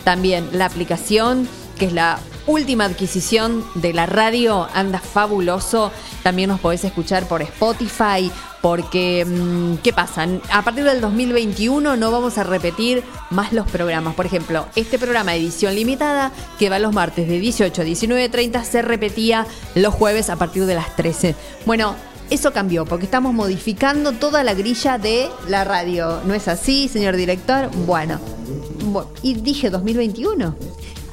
también 0.05 0.47
la 0.53 0.67
aplicación, 0.67 1.45
que 1.77 1.87
es 1.87 1.91
la 1.91 2.21
última 2.47 2.85
adquisición 2.85 3.63
de 3.75 3.93
la 3.93 4.05
radio, 4.05 4.67
anda 4.73 4.99
fabuloso. 4.99 5.91
También 6.23 6.49
nos 6.49 6.59
podés 6.59 6.83
escuchar 6.83 7.27
por 7.27 7.41
Spotify, 7.41 8.31
porque, 8.61 9.23
mm, 9.25 9.75
¿qué 9.83 9.93
pasa? 9.93 10.25
A 10.51 10.63
partir 10.63 10.83
del 10.83 10.99
2021 11.01 11.95
no 11.95 12.11
vamos 12.11 12.37
a 12.37 12.43
repetir 12.43 13.03
más 13.29 13.53
los 13.53 13.69
programas. 13.69 14.15
Por 14.15 14.25
ejemplo, 14.25 14.65
este 14.75 14.97
programa 14.97 15.33
de 15.33 15.37
edición 15.39 15.75
limitada, 15.75 16.31
que 16.57 16.69
va 16.69 16.79
los 16.79 16.93
martes 16.93 17.27
de 17.27 17.39
18 17.39 17.81
a 17.81 17.85
19.30, 17.85 18.63
se 18.63 18.81
repetía 18.81 19.45
los 19.75 19.93
jueves 19.93 20.29
a 20.29 20.35
partir 20.37 20.65
de 20.65 20.75
las 20.75 20.95
13. 20.95 21.35
Bueno, 21.65 21.95
eso 22.29 22.51
cambió 22.51 22.85
porque 22.85 23.05
estamos 23.05 23.33
modificando 23.33 24.11
toda 24.13 24.43
la 24.43 24.53
grilla 24.53 24.97
de 24.97 25.29
la 25.47 25.63
radio. 25.63 26.19
¿No 26.25 26.33
es 26.33 26.47
así, 26.49 26.89
señor 26.89 27.15
director? 27.15 27.69
Bueno, 27.85 28.19
bu- 28.91 29.05
y 29.21 29.35
dije 29.35 29.69
2021. 29.69 30.55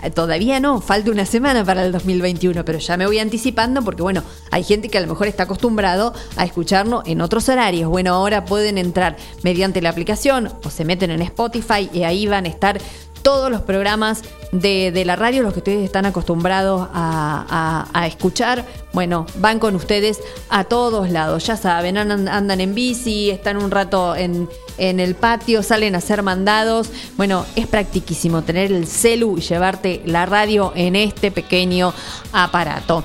Eh, 0.04 0.10
Todavía 0.10 0.60
no, 0.60 0.80
falta 0.80 1.10
una 1.10 1.24
semana 1.24 1.64
para 1.64 1.84
el 1.84 1.90
2021, 1.90 2.64
pero 2.64 2.78
ya 2.78 2.96
me 2.96 3.06
voy 3.06 3.18
anticipando 3.18 3.82
porque, 3.82 4.02
bueno, 4.02 4.22
hay 4.50 4.62
gente 4.62 4.88
que 4.88 4.98
a 4.98 5.00
lo 5.00 5.06
mejor 5.06 5.26
está 5.26 5.44
acostumbrado 5.44 6.12
a 6.36 6.44
escucharnos 6.44 7.02
en 7.06 7.20
otros 7.20 7.48
horarios. 7.48 7.88
Bueno, 7.88 8.14
ahora 8.14 8.44
pueden 8.44 8.78
entrar 8.78 9.16
mediante 9.42 9.80
la 9.80 9.88
aplicación 9.88 10.52
o 10.62 10.70
se 10.70 10.84
meten 10.84 11.10
en 11.10 11.22
Spotify 11.22 11.88
y 11.92 12.02
ahí 12.02 12.26
van 12.26 12.44
a 12.44 12.48
estar 12.48 12.78
todos 13.22 13.50
los 13.50 13.62
programas 13.62 14.22
de, 14.60 15.04
la 15.04 15.16
radio, 15.16 15.42
los 15.42 15.52
que 15.52 15.58
ustedes 15.58 15.84
están 15.84 16.06
acostumbrados 16.06 16.88
a, 16.92 18.06
escuchar, 18.06 18.64
bueno, 18.92 19.26
van 19.36 19.58
con 19.58 19.74
ustedes 19.74 20.20
a 20.48 20.64
todos 20.64 21.10
lados, 21.10 21.46
ya 21.46 21.56
saben, 21.56 21.96
andan, 21.96 22.60
en 22.60 22.74
bici, 22.74 23.30
están 23.30 23.56
un 23.56 23.70
rato 23.70 24.14
en, 24.14 24.48
en 24.78 25.00
el 25.00 25.14
patio, 25.14 25.62
salen 25.62 25.94
a 25.94 25.98
hacer 25.98 26.22
mandados, 26.22 26.90
bueno, 27.16 27.44
es 27.56 27.66
practiquísimo 27.66 28.42
tener 28.42 28.72
el 28.72 28.86
celu 28.86 29.38
y 29.38 29.40
llevarte 29.40 30.02
la 30.04 30.26
radio 30.26 30.72
en 30.76 30.96
este 30.96 31.30
pequeño 31.30 31.92
aparato. 32.32 33.02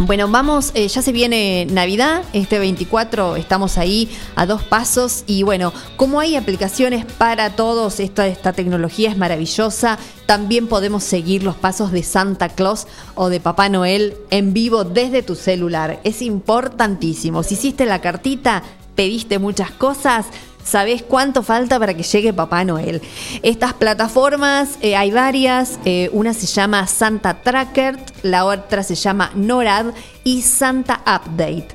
Bueno, 0.00 0.26
vamos, 0.26 0.72
eh, 0.74 0.88
ya 0.88 1.02
se 1.02 1.12
viene 1.12 1.68
Navidad, 1.70 2.24
este 2.32 2.58
24 2.58 3.36
estamos 3.36 3.78
ahí 3.78 4.10
a 4.34 4.44
dos 4.44 4.64
pasos 4.64 5.22
y 5.28 5.44
bueno, 5.44 5.72
como 5.94 6.18
hay 6.18 6.34
aplicaciones 6.34 7.04
para 7.04 7.54
todos, 7.54 8.00
esta, 8.00 8.26
esta 8.26 8.52
tecnología 8.52 9.08
es 9.10 9.16
maravillosa, 9.16 10.00
también 10.26 10.66
podemos 10.66 11.04
seguir 11.04 11.44
los 11.44 11.54
pasos 11.54 11.92
de 11.92 12.02
Santa 12.02 12.48
Claus 12.48 12.88
o 13.14 13.28
de 13.28 13.38
Papá 13.38 13.68
Noel 13.68 14.16
en 14.30 14.52
vivo 14.52 14.82
desde 14.82 15.22
tu 15.22 15.36
celular. 15.36 16.00
Es 16.02 16.22
importantísimo, 16.22 17.44
si 17.44 17.54
hiciste 17.54 17.86
la 17.86 18.00
cartita, 18.00 18.64
pediste 18.96 19.38
muchas 19.38 19.70
cosas, 19.70 20.26
¿Sabés 20.64 21.02
cuánto 21.02 21.42
falta 21.42 21.78
para 21.78 21.94
que 21.94 22.02
llegue 22.02 22.32
Papá 22.32 22.64
Noel? 22.64 23.02
Estas 23.42 23.74
plataformas, 23.74 24.78
eh, 24.80 24.96
hay 24.96 25.10
varias. 25.10 25.78
eh, 25.84 26.08
una 26.12 26.32
se 26.32 26.46
llama 26.46 26.86
Santa 26.86 27.42
Tracker, 27.42 27.98
la 28.22 28.46
otra 28.46 28.82
se 28.82 28.94
llama 28.94 29.30
NORAD 29.34 29.92
y 30.24 30.40
Santa 30.42 31.02
Update. 31.02 31.68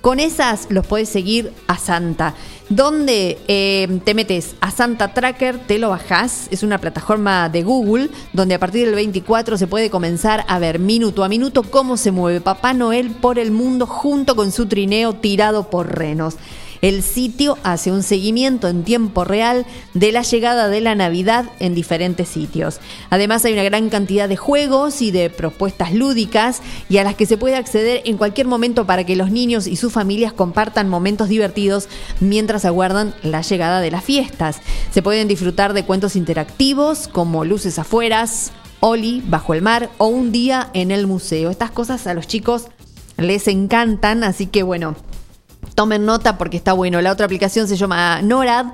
Con 0.00 0.20
esas 0.20 0.68
los 0.70 0.86
puedes 0.86 1.08
seguir 1.08 1.52
a 1.66 1.76
Santa. 1.76 2.34
Donde 2.68 3.38
eh, 3.48 4.00
te 4.04 4.14
metes 4.14 4.54
a 4.60 4.70
Santa 4.70 5.12
Tracker, 5.12 5.58
te 5.58 5.78
lo 5.78 5.90
bajás. 5.90 6.46
Es 6.52 6.62
una 6.62 6.78
plataforma 6.78 7.48
de 7.48 7.64
Google 7.64 8.10
donde 8.32 8.54
a 8.54 8.60
partir 8.60 8.86
del 8.86 8.94
24 8.94 9.58
se 9.58 9.66
puede 9.66 9.90
comenzar 9.90 10.44
a 10.46 10.60
ver 10.60 10.78
minuto 10.78 11.24
a 11.24 11.28
minuto 11.28 11.64
cómo 11.64 11.96
se 11.96 12.12
mueve 12.12 12.40
Papá 12.40 12.72
Noel 12.72 13.10
por 13.10 13.40
el 13.40 13.50
mundo 13.50 13.86
junto 13.86 14.36
con 14.36 14.52
su 14.52 14.66
trineo 14.66 15.14
tirado 15.14 15.70
por 15.70 15.96
renos. 15.96 16.36
El 16.86 17.02
sitio 17.02 17.58
hace 17.64 17.90
un 17.90 18.04
seguimiento 18.04 18.68
en 18.68 18.84
tiempo 18.84 19.24
real 19.24 19.66
de 19.94 20.12
la 20.12 20.22
llegada 20.22 20.68
de 20.68 20.80
la 20.80 20.94
Navidad 20.94 21.46
en 21.58 21.74
diferentes 21.74 22.28
sitios. 22.28 22.78
Además 23.10 23.44
hay 23.44 23.54
una 23.54 23.64
gran 23.64 23.88
cantidad 23.88 24.28
de 24.28 24.36
juegos 24.36 25.02
y 25.02 25.10
de 25.10 25.28
propuestas 25.28 25.92
lúdicas 25.92 26.62
y 26.88 26.98
a 26.98 27.02
las 27.02 27.16
que 27.16 27.26
se 27.26 27.38
puede 27.38 27.56
acceder 27.56 28.02
en 28.04 28.16
cualquier 28.16 28.46
momento 28.46 28.86
para 28.86 29.02
que 29.02 29.16
los 29.16 29.32
niños 29.32 29.66
y 29.66 29.74
sus 29.74 29.92
familias 29.92 30.32
compartan 30.32 30.88
momentos 30.88 31.28
divertidos 31.28 31.88
mientras 32.20 32.64
aguardan 32.64 33.16
la 33.24 33.40
llegada 33.42 33.80
de 33.80 33.90
las 33.90 34.04
fiestas. 34.04 34.60
Se 34.92 35.02
pueden 35.02 35.26
disfrutar 35.26 35.72
de 35.72 35.84
cuentos 35.84 36.14
interactivos 36.14 37.08
como 37.08 37.44
Luces 37.44 37.80
afueras, 37.80 38.52
Oli 38.78 39.24
bajo 39.26 39.54
el 39.54 39.62
mar 39.62 39.90
o 39.98 40.06
Un 40.06 40.30
día 40.30 40.70
en 40.72 40.92
el 40.92 41.08
museo. 41.08 41.50
Estas 41.50 41.72
cosas 41.72 42.06
a 42.06 42.14
los 42.14 42.28
chicos 42.28 42.66
les 43.16 43.48
encantan, 43.48 44.22
así 44.22 44.46
que 44.46 44.62
bueno, 44.62 44.94
Tomen 45.74 46.06
nota 46.06 46.38
porque 46.38 46.56
está 46.56 46.72
bueno. 46.72 47.00
La 47.00 47.12
otra 47.12 47.26
aplicación 47.26 47.68
se 47.68 47.76
llama 47.76 48.22
NORAD 48.22 48.66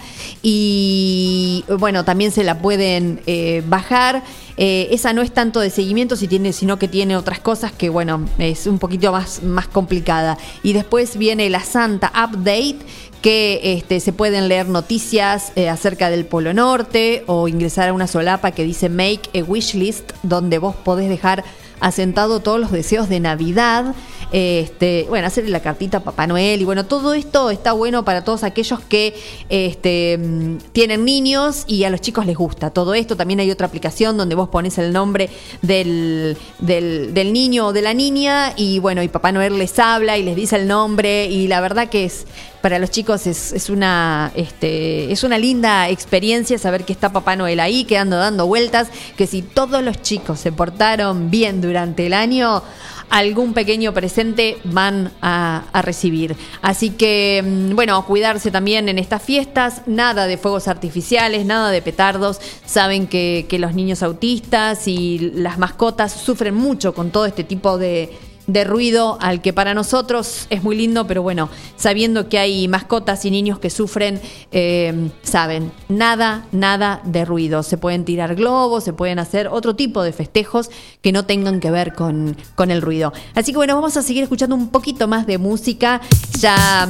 y 0.43 1.64
bueno, 1.78 2.05
también 2.05 2.31
se 2.31 2.44
la 2.44 2.59
pueden 2.60 3.20
eh, 3.27 3.62
bajar. 3.66 4.23
Eh, 4.56 4.89
esa 4.90 5.12
no 5.12 5.23
es 5.23 5.32
tanto 5.32 5.60
de 5.60 5.70
seguimiento, 5.70 6.14
si 6.16 6.28
tiene, 6.28 6.52
sino 6.52 6.78
que 6.78 6.86
tiene 6.86 7.16
otras 7.16 7.40
cosas 7.40 7.73
que, 7.73 7.89
bueno, 7.89 8.28
es 8.39 8.66
un 8.66 8.78
poquito 8.78 9.10
más, 9.12 9.43
más 9.43 9.66
complicada. 9.66 10.39
Y 10.62 10.73
después 10.74 11.16
viene 11.16 11.48
la 11.51 11.60
Santa 11.60 12.12
Update, 12.14 12.78
que 13.23 13.60
este, 13.77 14.01
se 14.01 14.12
pueden 14.12 14.48
leer 14.48 14.69
noticias 14.69 15.52
eh, 15.55 15.69
acerca 15.69 16.10
del 16.10 16.27
Polo 16.27 16.52
Norte 16.52 17.23
o 17.27 17.47
ingresar 17.47 17.89
a 17.89 17.93
una 17.93 18.09
solapa 18.09 18.51
que 18.51 18.64
dice 18.64 18.89
Make 18.89 19.40
a 19.40 19.44
Wish 19.44 19.74
List, 19.74 20.12
donde 20.24 20.59
vos 20.59 20.74
podés 20.74 21.09
dejar 21.09 21.44
asentado 21.82 22.40
todos 22.40 22.59
los 22.59 22.70
deseos 22.70 23.10
de 23.10 23.20
Navidad. 23.20 23.94
Este, 24.30 25.04
bueno, 25.10 25.26
hacerle 25.26 25.50
la 25.50 25.60
cartita 25.60 25.98
a 25.98 26.00
Papá 26.00 26.26
Noel 26.26 26.62
y 26.62 26.64
bueno, 26.64 26.86
todo 26.86 27.12
esto 27.12 27.50
está 27.50 27.72
bueno 27.72 28.02
para 28.02 28.24
todos 28.24 28.44
aquellos 28.44 28.80
que 28.80 29.14
este, 29.50 30.16
mm, 30.16 30.56
tienen 30.72 31.04
niños 31.04 31.64
y 31.66 31.84
a 31.84 31.90
los 31.90 32.00
chicos 32.00 32.24
les 32.24 32.36
gusta 32.36 32.70
todo 32.70 32.94
esto. 32.94 33.14
También 33.14 33.40
hay 33.40 33.50
otra 33.50 33.66
aplicación 33.66 34.16
donde 34.16 34.34
vos 34.34 34.48
pones 34.48 34.78
el 34.78 34.92
nombre 34.92 35.28
del, 35.60 36.38
del, 36.60 37.12
del 37.12 37.32
niño 37.34 37.66
o 37.66 37.72
de 37.74 37.82
la 37.82 37.92
niña 37.92 38.54
y 38.56 38.78
bueno, 38.78 39.02
y 39.02 39.09
Papá 39.09 39.32
Noel 39.32 39.59
les 39.59 39.78
habla 39.78 40.16
y 40.16 40.22
les 40.22 40.34
dice 40.34 40.56
el 40.56 40.66
nombre 40.66 41.26
y 41.26 41.48
la 41.48 41.60
verdad 41.60 41.90
que 41.90 42.06
es 42.06 42.26
para 42.62 42.78
los 42.78 42.90
chicos 42.90 43.26
es, 43.26 43.52
es 43.52 43.68
una 43.68 44.32
este, 44.34 45.12
es 45.12 45.24
una 45.24 45.36
linda 45.36 45.89
experiencia 45.89 46.59
saber 46.59 46.84
que 46.84 46.93
está 46.93 47.12
Papá 47.12 47.36
Noel 47.36 47.60
ahí 47.60 47.84
quedando 47.84 48.16
dando 48.16 48.47
vueltas, 48.47 48.89
que 49.16 49.26
si 49.26 49.43
todos 49.43 49.82
los 49.82 50.01
chicos 50.01 50.40
se 50.40 50.52
portaron 50.52 51.30
bien 51.30 51.60
durante 51.60 52.06
el 52.06 52.14
año, 52.14 52.62
algún 53.10 53.52
pequeño 53.52 53.93
presente 53.93 54.59
van 54.64 55.12
a, 55.20 55.64
recibir. 55.82 56.34
Así 56.62 56.90
que, 56.90 57.43
mm, 57.44 57.74
bueno, 57.74 58.06
cuidarse 58.06 58.51
también 58.51 58.89
en 58.89 58.98
estas 58.98 59.22
fiestas, 59.22 59.82
nada 59.86 60.26
de 60.26 60.39
fuegos 60.39 60.66
artificiales, 60.66 61.44
nada 61.44 61.70
de 61.70 61.82
petardos. 61.82 62.40
Saben 62.64 63.06
que, 63.06 63.47
que 63.51 63.59
los 63.59 63.74
niños 63.74 64.02
autistas 64.02 64.89
y 64.89 65.18
las 65.34 65.59
mascotas 65.59 66.12
sufren 66.12 66.55
mucho 66.55 66.94
con 66.94 67.10
todo 67.10 67.26
este 67.26 67.44
tipo 67.44 67.76
de, 67.76 68.10
de 68.47 68.64
ruido 68.64 69.19
al 69.20 69.40
que 69.40 69.52
para 69.52 69.74
nosotros 69.74 70.47
es 70.51 70.62
muy 70.62 70.77
lindo, 70.77 71.06
pero 71.06 71.23
bueno, 71.23 71.48
sabiendo 71.77 72.28
que 72.28 72.39
hay 72.39 72.69
mascotas 72.69 73.24
y 73.24 73.31
niños 73.31 73.59
que 73.59 73.70
sufren, 73.70 74.20
eh, 74.51 75.10
saben, 75.23 75.73
nada, 75.89 76.47
nada 76.52 77.01
de 77.05 77.24
ruido. 77.24 77.62
Se 77.62 77.78
pueden 77.78 78.05
tirar 78.05 78.35
globos, 78.35 78.85
se 78.85 78.93
pueden 78.93 79.19
hacer 79.19 79.48
otro 79.48 79.77
tipo 79.77 80.02
de 80.02 80.12
festejos 80.12 80.70
que 81.01 81.12
no 81.12 81.24
tengan 81.24 81.60
que 81.60 81.70
ver 81.70 81.94
con, 81.94 82.36
con 82.55 82.70
el 82.70 82.82
ruido. 82.82 83.12
Así 83.35 83.52
que 83.52 83.59
bueno, 83.59 83.74
vamos 83.74 83.97
a 83.97 84.02
seguir 84.02 84.23
escuchando 84.23 84.56
un 84.56 84.69
poquito 84.69 85.09
más 85.09 85.27
de 85.27 85.39
música. 85.39 86.01
Ya 86.39 86.89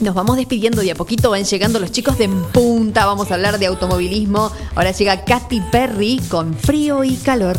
nos 0.00 0.14
vamos 0.14 0.36
despidiendo 0.36 0.82
de 0.82 0.90
a 0.90 0.94
poquito, 0.94 1.30
van 1.30 1.44
llegando 1.44 1.78
los 1.78 1.90
chicos 1.90 2.18
de 2.18 2.24
En 2.24 2.42
punta, 2.44 3.06
vamos 3.06 3.30
a 3.30 3.34
hablar 3.34 3.58
de 3.58 3.66
automovilismo. 3.66 4.50
Ahora 4.74 4.90
llega 4.90 5.24
Katy 5.24 5.62
Perry 5.72 6.20
con 6.28 6.54
frío 6.54 7.04
y 7.04 7.14
calor. 7.16 7.56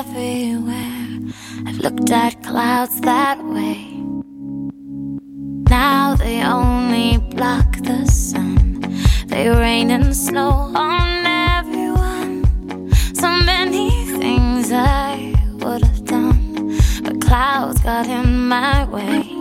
Everywhere. 0.00 1.20
I've 1.66 1.78
looked 1.78 2.10
at 2.10 2.42
clouds 2.42 3.00
that 3.02 3.38
way. 3.44 3.78
Now 5.70 6.16
they 6.16 6.42
only 6.42 7.18
block 7.36 7.76
the 7.88 8.04
sun. 8.06 8.80
They 9.28 9.48
rain 9.48 9.92
and 9.92 10.16
snow 10.16 10.50
on 10.74 11.26
everyone. 11.56 12.44
So 13.14 13.28
many 13.52 13.90
things 14.18 14.72
I 14.72 15.32
would 15.60 15.84
have 15.84 16.04
done, 16.04 16.76
but 17.04 17.20
clouds 17.20 17.80
got 17.80 18.08
in 18.08 18.48
my 18.48 18.84
way. 18.86 19.33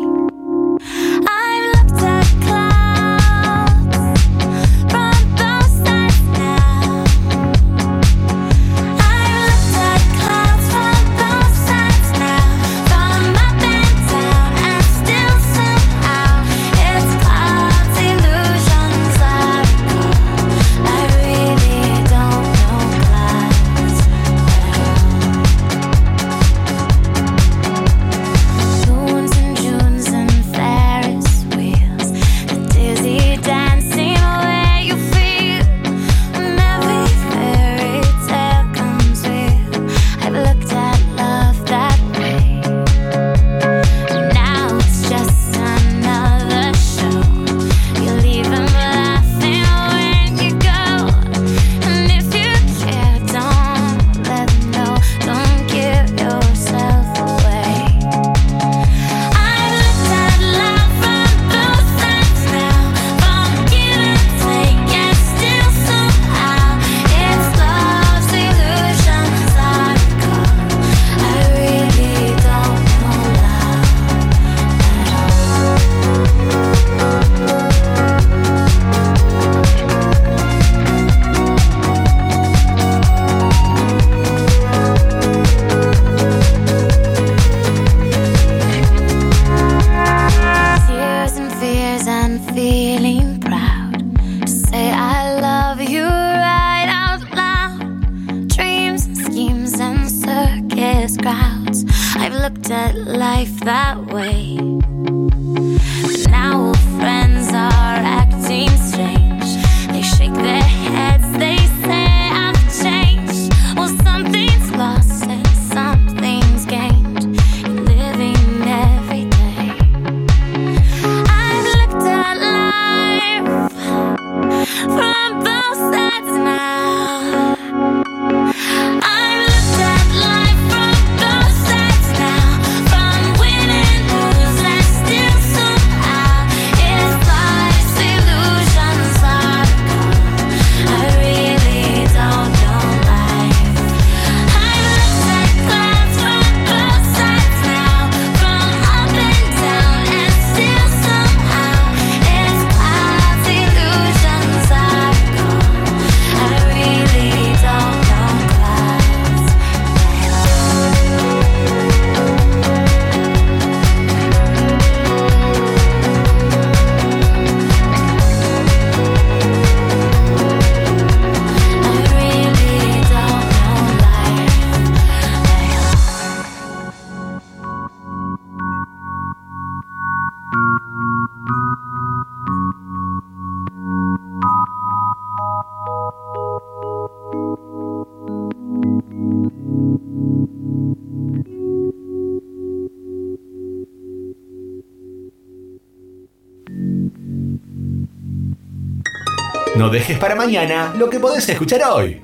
Dejes 199.93 200.17
para 200.17 200.35
mañana 200.35 200.93
lo 200.97 201.09
que 201.09 201.19
podés 201.19 201.47
escuchar 201.47 201.83
hoy. 201.83 202.19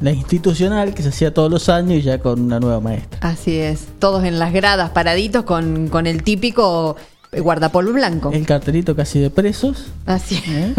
la 0.00 0.10
institucional 0.12 0.94
que 0.94 1.02
se 1.02 1.10
hacía 1.10 1.34
todos 1.34 1.50
los 1.50 1.68
años 1.68 1.98
y 1.98 2.02
ya 2.02 2.18
con 2.18 2.40
una 2.40 2.58
nueva 2.58 2.80
maestra. 2.80 3.18
Así 3.20 3.58
es, 3.58 3.88
todos 3.98 4.24
en 4.24 4.38
las 4.38 4.54
gradas 4.54 4.88
paraditos 4.90 5.44
con, 5.44 5.88
con 5.88 6.06
el 6.06 6.22
típico 6.22 6.96
eh, 7.32 7.40
guardapolvo 7.40 7.92
blanco. 7.92 8.30
El 8.32 8.46
cartelito 8.46 8.96
casi 8.96 9.20
de 9.20 9.28
presos. 9.28 9.88
Así 10.06 10.42
¿eh? 10.48 10.72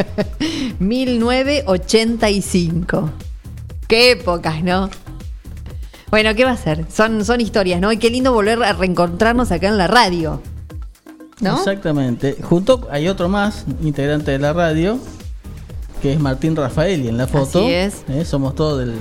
1985. 0.80 3.10
Qué 3.86 4.10
épocas, 4.10 4.64
¿no? 4.64 4.90
Bueno, 6.10 6.34
¿qué 6.34 6.44
va 6.44 6.50
a 6.52 6.56
ser? 6.56 6.86
Son, 6.90 7.22
son 7.24 7.40
historias, 7.40 7.80
¿no? 7.80 7.92
Y 7.92 7.98
qué 7.98 8.10
lindo 8.10 8.32
volver 8.32 8.60
a 8.62 8.72
reencontrarnos 8.72 9.52
acá 9.52 9.68
en 9.68 9.78
la 9.78 9.86
radio. 9.86 10.42
¿No? 11.40 11.56
Exactamente. 11.56 12.36
Junto 12.42 12.88
hay 12.90 13.06
otro 13.08 13.28
más, 13.28 13.64
integrante 13.82 14.32
de 14.32 14.40
la 14.40 14.52
radio, 14.52 14.98
que 16.00 16.12
es 16.12 16.20
Martín 16.20 16.54
Rafaeli 16.56 17.08
en 17.08 17.16
la 17.16 17.26
foto. 17.26 17.58
Así 17.60 17.72
es. 17.72 18.02
¿eh? 18.08 18.24
Somos 18.24 18.54
todos 18.54 18.78
del, 18.80 18.94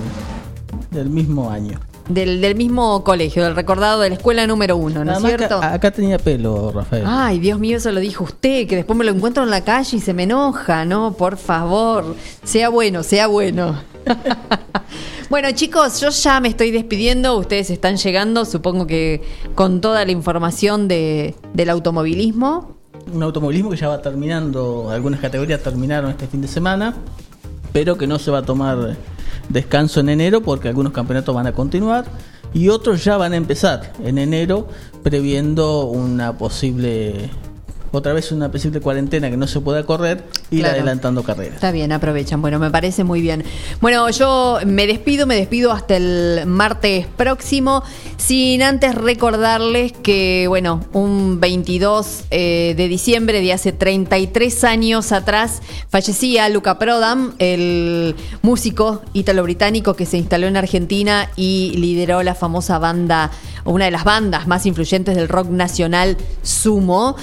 del 0.92 1.10
mismo 1.10 1.50
año. 1.52 1.80
Del, 2.10 2.40
del 2.40 2.56
mismo 2.56 3.04
colegio, 3.04 3.44
del 3.44 3.54
recordado 3.54 4.00
de 4.00 4.08
la 4.10 4.16
escuela 4.16 4.48
número 4.48 4.78
uno, 4.78 5.04
¿no 5.04 5.12
es 5.12 5.20
cierto? 5.22 5.60
que 5.60 5.66
a- 5.66 5.74
acá 5.74 5.92
tenía 5.92 6.18
pelo, 6.18 6.72
Rafael. 6.72 7.04
Ay, 7.06 7.38
Dios 7.40 7.60
mío, 7.60 7.76
eso 7.78 7.92
lo 7.92 8.00
dijo 8.00 8.24
usted, 8.24 8.66
que 8.66 8.78
después 8.78 8.98
me 8.98 9.04
lo 9.04 9.12
encuentro 9.12 9.44
en 9.44 9.50
la 9.50 9.66
calle 9.66 9.98
y 9.98 10.00
se 10.00 10.14
me 10.14 10.24
enoja, 10.24 10.86
¿no? 10.86 11.14
Por 11.14 11.36
favor, 11.36 12.16
sea 12.46 12.70
bueno, 12.70 13.04
sea 13.04 13.28
bueno. 13.28 13.76
bueno, 15.30 15.52
chicos, 15.52 16.00
yo 16.00 16.10
ya 16.10 16.40
me 16.40 16.48
estoy 16.48 16.72
despidiendo, 16.72 17.38
ustedes 17.38 17.70
están 17.70 17.98
llegando, 17.98 18.46
supongo 18.46 18.88
que 18.88 19.22
con 19.56 19.82
toda 19.82 20.06
la 20.06 20.12
información 20.14 20.88
de, 20.88 21.36
del 21.54 21.70
automovilismo. 21.70 22.77
Un 23.14 23.24
automovilismo 23.24 23.70
que 23.70 23.78
ya 23.78 23.88
va 23.88 24.02
terminando, 24.02 24.90
algunas 24.92 25.20
categorías 25.20 25.62
terminaron 25.62 26.12
este 26.12 26.28
fin 26.28 26.42
de 26.42 26.48
semana, 26.48 26.94
pero 27.72 27.98
que 27.98 28.08
no 28.08 28.20
se 28.20 28.32
va 28.32 28.40
a 28.40 28.42
tomar 28.44 28.98
descanso 29.50 30.00
en 30.00 30.10
enero 30.10 30.42
porque 30.42 30.68
algunos 30.68 30.94
campeonatos 30.94 31.34
van 31.34 31.48
a 31.48 31.54
continuar 31.54 32.06
y 32.54 32.70
otros 32.70 33.04
ya 33.04 33.18
van 33.18 33.34
a 33.34 33.38
empezar 33.38 33.94
en 34.04 34.18
enero 34.18 34.68
previendo 35.04 35.86
una 35.86 36.38
posible 36.38 37.30
otra 37.92 38.14
vez 38.14 38.32
una 38.32 38.52
posible 38.52 38.80
cuarentena 38.82 39.30
que 39.30 39.38
no 39.38 39.48
se 39.48 39.60
pueda 39.60 39.86
correr 39.86 40.24
ir 40.52 40.60
Claro. 40.62 40.76
adelantando 40.76 41.24
carreras. 41.24 41.56
Está 41.56 41.72
bien, 41.72 41.92
aprovechan. 41.92 42.42
Bueno, 42.42 42.60
me 42.60 42.70
parece 42.72 43.04
muy 43.04 43.22
bien. 43.22 43.44
Bueno, 43.82 44.10
yo 44.10 44.60
me 44.66 44.88
despido, 44.88 45.26
me 45.28 45.36
despido 45.36 45.72
hasta 45.72 45.98
el 45.98 46.44
martes 46.46 47.06
próximo, 47.18 47.84
sin 48.18 48.62
antes 48.64 48.96
recordarles 48.96 49.92
que, 49.92 50.46
bueno, 50.48 50.86
un 50.94 51.40
22 51.40 52.26
eh, 52.32 52.74
de 52.78 52.88
diciembre 52.88 53.42
de 53.42 53.54
hace 53.54 53.72
33 53.72 54.64
años 54.64 55.12
atrás 55.12 55.62
fallecía 55.90 56.48
Luca 56.50 56.80
Prodam, 56.80 57.34
el 57.40 58.16
músico 58.42 59.02
ítalo-británico 59.14 59.94
que 59.96 60.06
se 60.06 60.18
instaló 60.18 60.48
en 60.48 60.58
Argentina 60.58 61.30
y 61.36 61.74
lideró 61.78 62.24
la 62.24 62.36
famosa 62.36 62.80
banda, 62.80 63.32
una 63.66 63.86
de 63.86 63.92
las 63.92 64.04
bandas 64.04 64.48
más 64.48 64.66
influyentes 64.66 65.16
del 65.16 65.28
rock 65.30 65.50
nacional, 65.50 66.18
Sumo. 66.42 67.16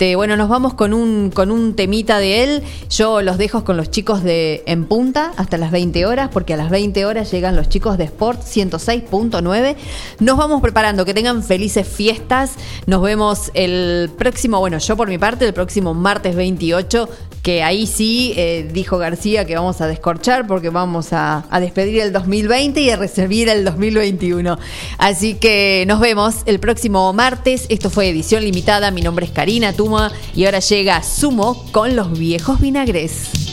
Este, 0.00 0.16
bueno, 0.16 0.34
nos 0.38 0.48
vamos 0.48 0.72
con 0.72 0.94
un, 0.94 1.30
con 1.30 1.50
un 1.50 1.76
temita 1.76 2.18
de 2.18 2.42
él. 2.42 2.62
Yo 2.88 3.20
los 3.20 3.36
dejo 3.36 3.64
con 3.64 3.76
los 3.76 3.90
chicos 3.90 4.22
de 4.22 4.62
En 4.64 4.86
Punta 4.86 5.32
hasta 5.36 5.58
las 5.58 5.70
20 5.70 6.06
horas, 6.06 6.30
porque 6.32 6.54
a 6.54 6.56
las 6.56 6.70
20 6.70 7.04
horas 7.04 7.30
llegan 7.30 7.54
los 7.54 7.68
chicos 7.68 7.98
de 7.98 8.04
Sport 8.04 8.40
106.9. 8.40 9.76
Nos 10.20 10.38
vamos 10.38 10.62
preparando, 10.62 11.04
que 11.04 11.12
tengan 11.12 11.42
felices 11.42 11.86
fiestas. 11.86 12.52
Nos 12.86 13.02
vemos 13.02 13.50
el 13.52 14.10
próximo, 14.16 14.58
bueno, 14.58 14.78
yo 14.78 14.96
por 14.96 15.06
mi 15.06 15.18
parte, 15.18 15.46
el 15.46 15.52
próximo 15.52 15.92
martes 15.92 16.34
28, 16.34 17.06
que 17.42 17.62
ahí 17.62 17.86
sí, 17.86 18.32
eh, 18.36 18.68
dijo 18.72 18.98
García 18.98 19.46
que 19.46 19.54
vamos 19.54 19.80
a 19.80 19.86
descorchar 19.86 20.46
porque 20.46 20.70
vamos 20.70 21.12
a, 21.12 21.44
a 21.50 21.60
despedir 21.60 22.00
el 22.00 22.12
2020 22.12 22.80
y 22.80 22.90
a 22.90 22.96
recibir 22.96 23.48
el 23.48 23.64
2021. 23.64 24.58
Así 24.98 25.34
que 25.34 25.84
nos 25.86 26.00
vemos 26.00 26.36
el 26.46 26.60
próximo 26.60 27.12
martes. 27.12 27.66
Esto 27.68 27.90
fue 27.90 28.08
edición 28.08 28.44
limitada. 28.44 28.90
Mi 28.90 29.02
nombre 29.02 29.26
es 29.26 29.32
Karina 29.32 29.72
Tuma 29.72 30.12
y 30.34 30.44
ahora 30.44 30.60
llega 30.60 31.02
Sumo 31.02 31.64
con 31.72 31.96
los 31.96 32.18
viejos 32.18 32.60
vinagres. 32.60 33.49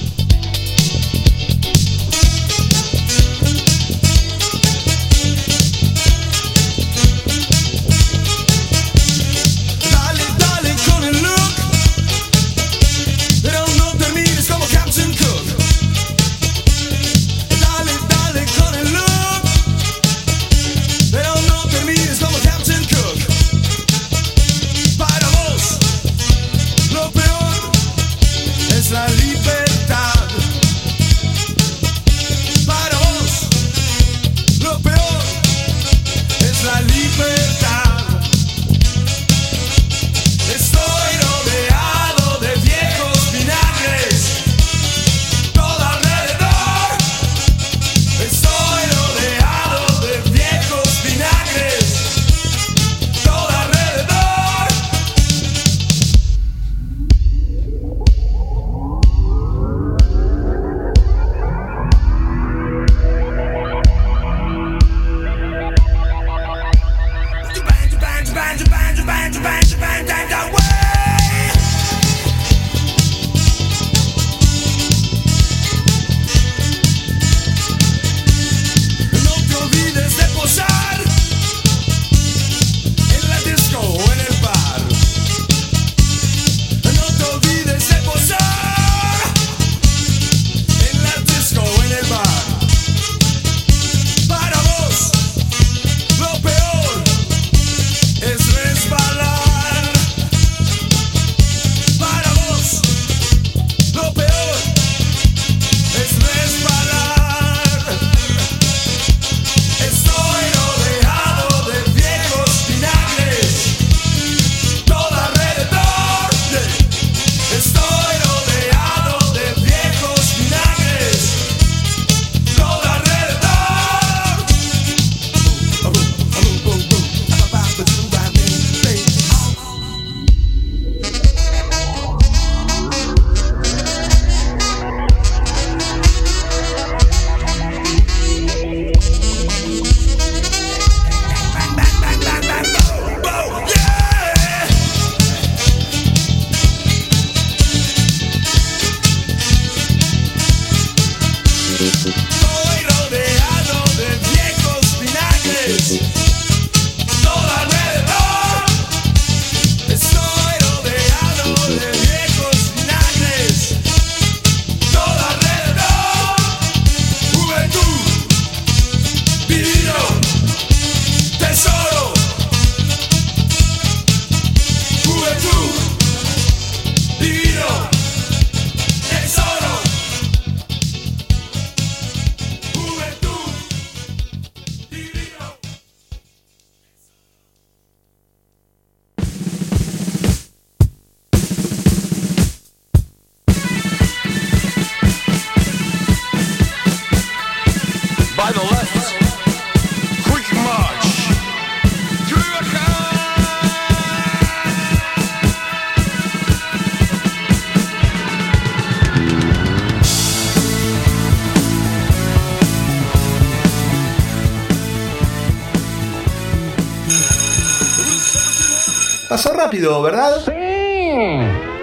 Rápido, 219.68 220.02
¿verdad? 220.02 220.31
Sí. 220.45 220.52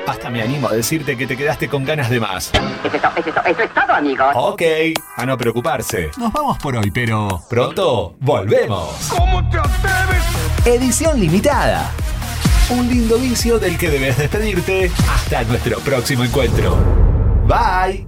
Hasta 0.07 0.31
me 0.31 0.41
animo 0.43 0.69
a 0.69 0.73
decirte 0.73 1.17
que 1.17 1.27
te 1.27 1.37
quedaste 1.37 1.69
con 1.69 1.85
ganas 1.85 2.09
de 2.11 2.19
más. 2.21 2.51
Eso 2.85 2.87
es, 2.87 2.95
eso 2.95 3.29
es 3.29 3.35
to- 3.35 3.45
eso 3.45 3.63
es 3.63 3.75
todo, 3.75 3.93
amigos. 3.95 4.33
Ok, 4.35 4.63
a 5.17 5.27
no 5.27 5.37
preocuparse. 5.37 6.11
Nos 6.17 6.33
vamos 6.33 6.57
por 6.59 6.77
hoy, 6.77 6.91
pero 6.91 7.43
pronto 7.49 8.15
volvemos. 8.21 8.89
¿Cómo 9.09 9.47
te 9.51 9.59
atreves? 9.59 10.23
Edición 10.65 11.21
limitada. 11.21 11.91
Un 12.71 12.89
lindo 12.89 13.17
vicio 13.19 13.59
del 13.59 13.77
que 13.77 13.91
debes 13.91 14.17
despedirte 14.17 14.91
hasta 15.15 15.43
nuestro 15.45 15.79
próximo 15.81 16.25
encuentro. 16.25 16.77
Bye. 17.47 18.07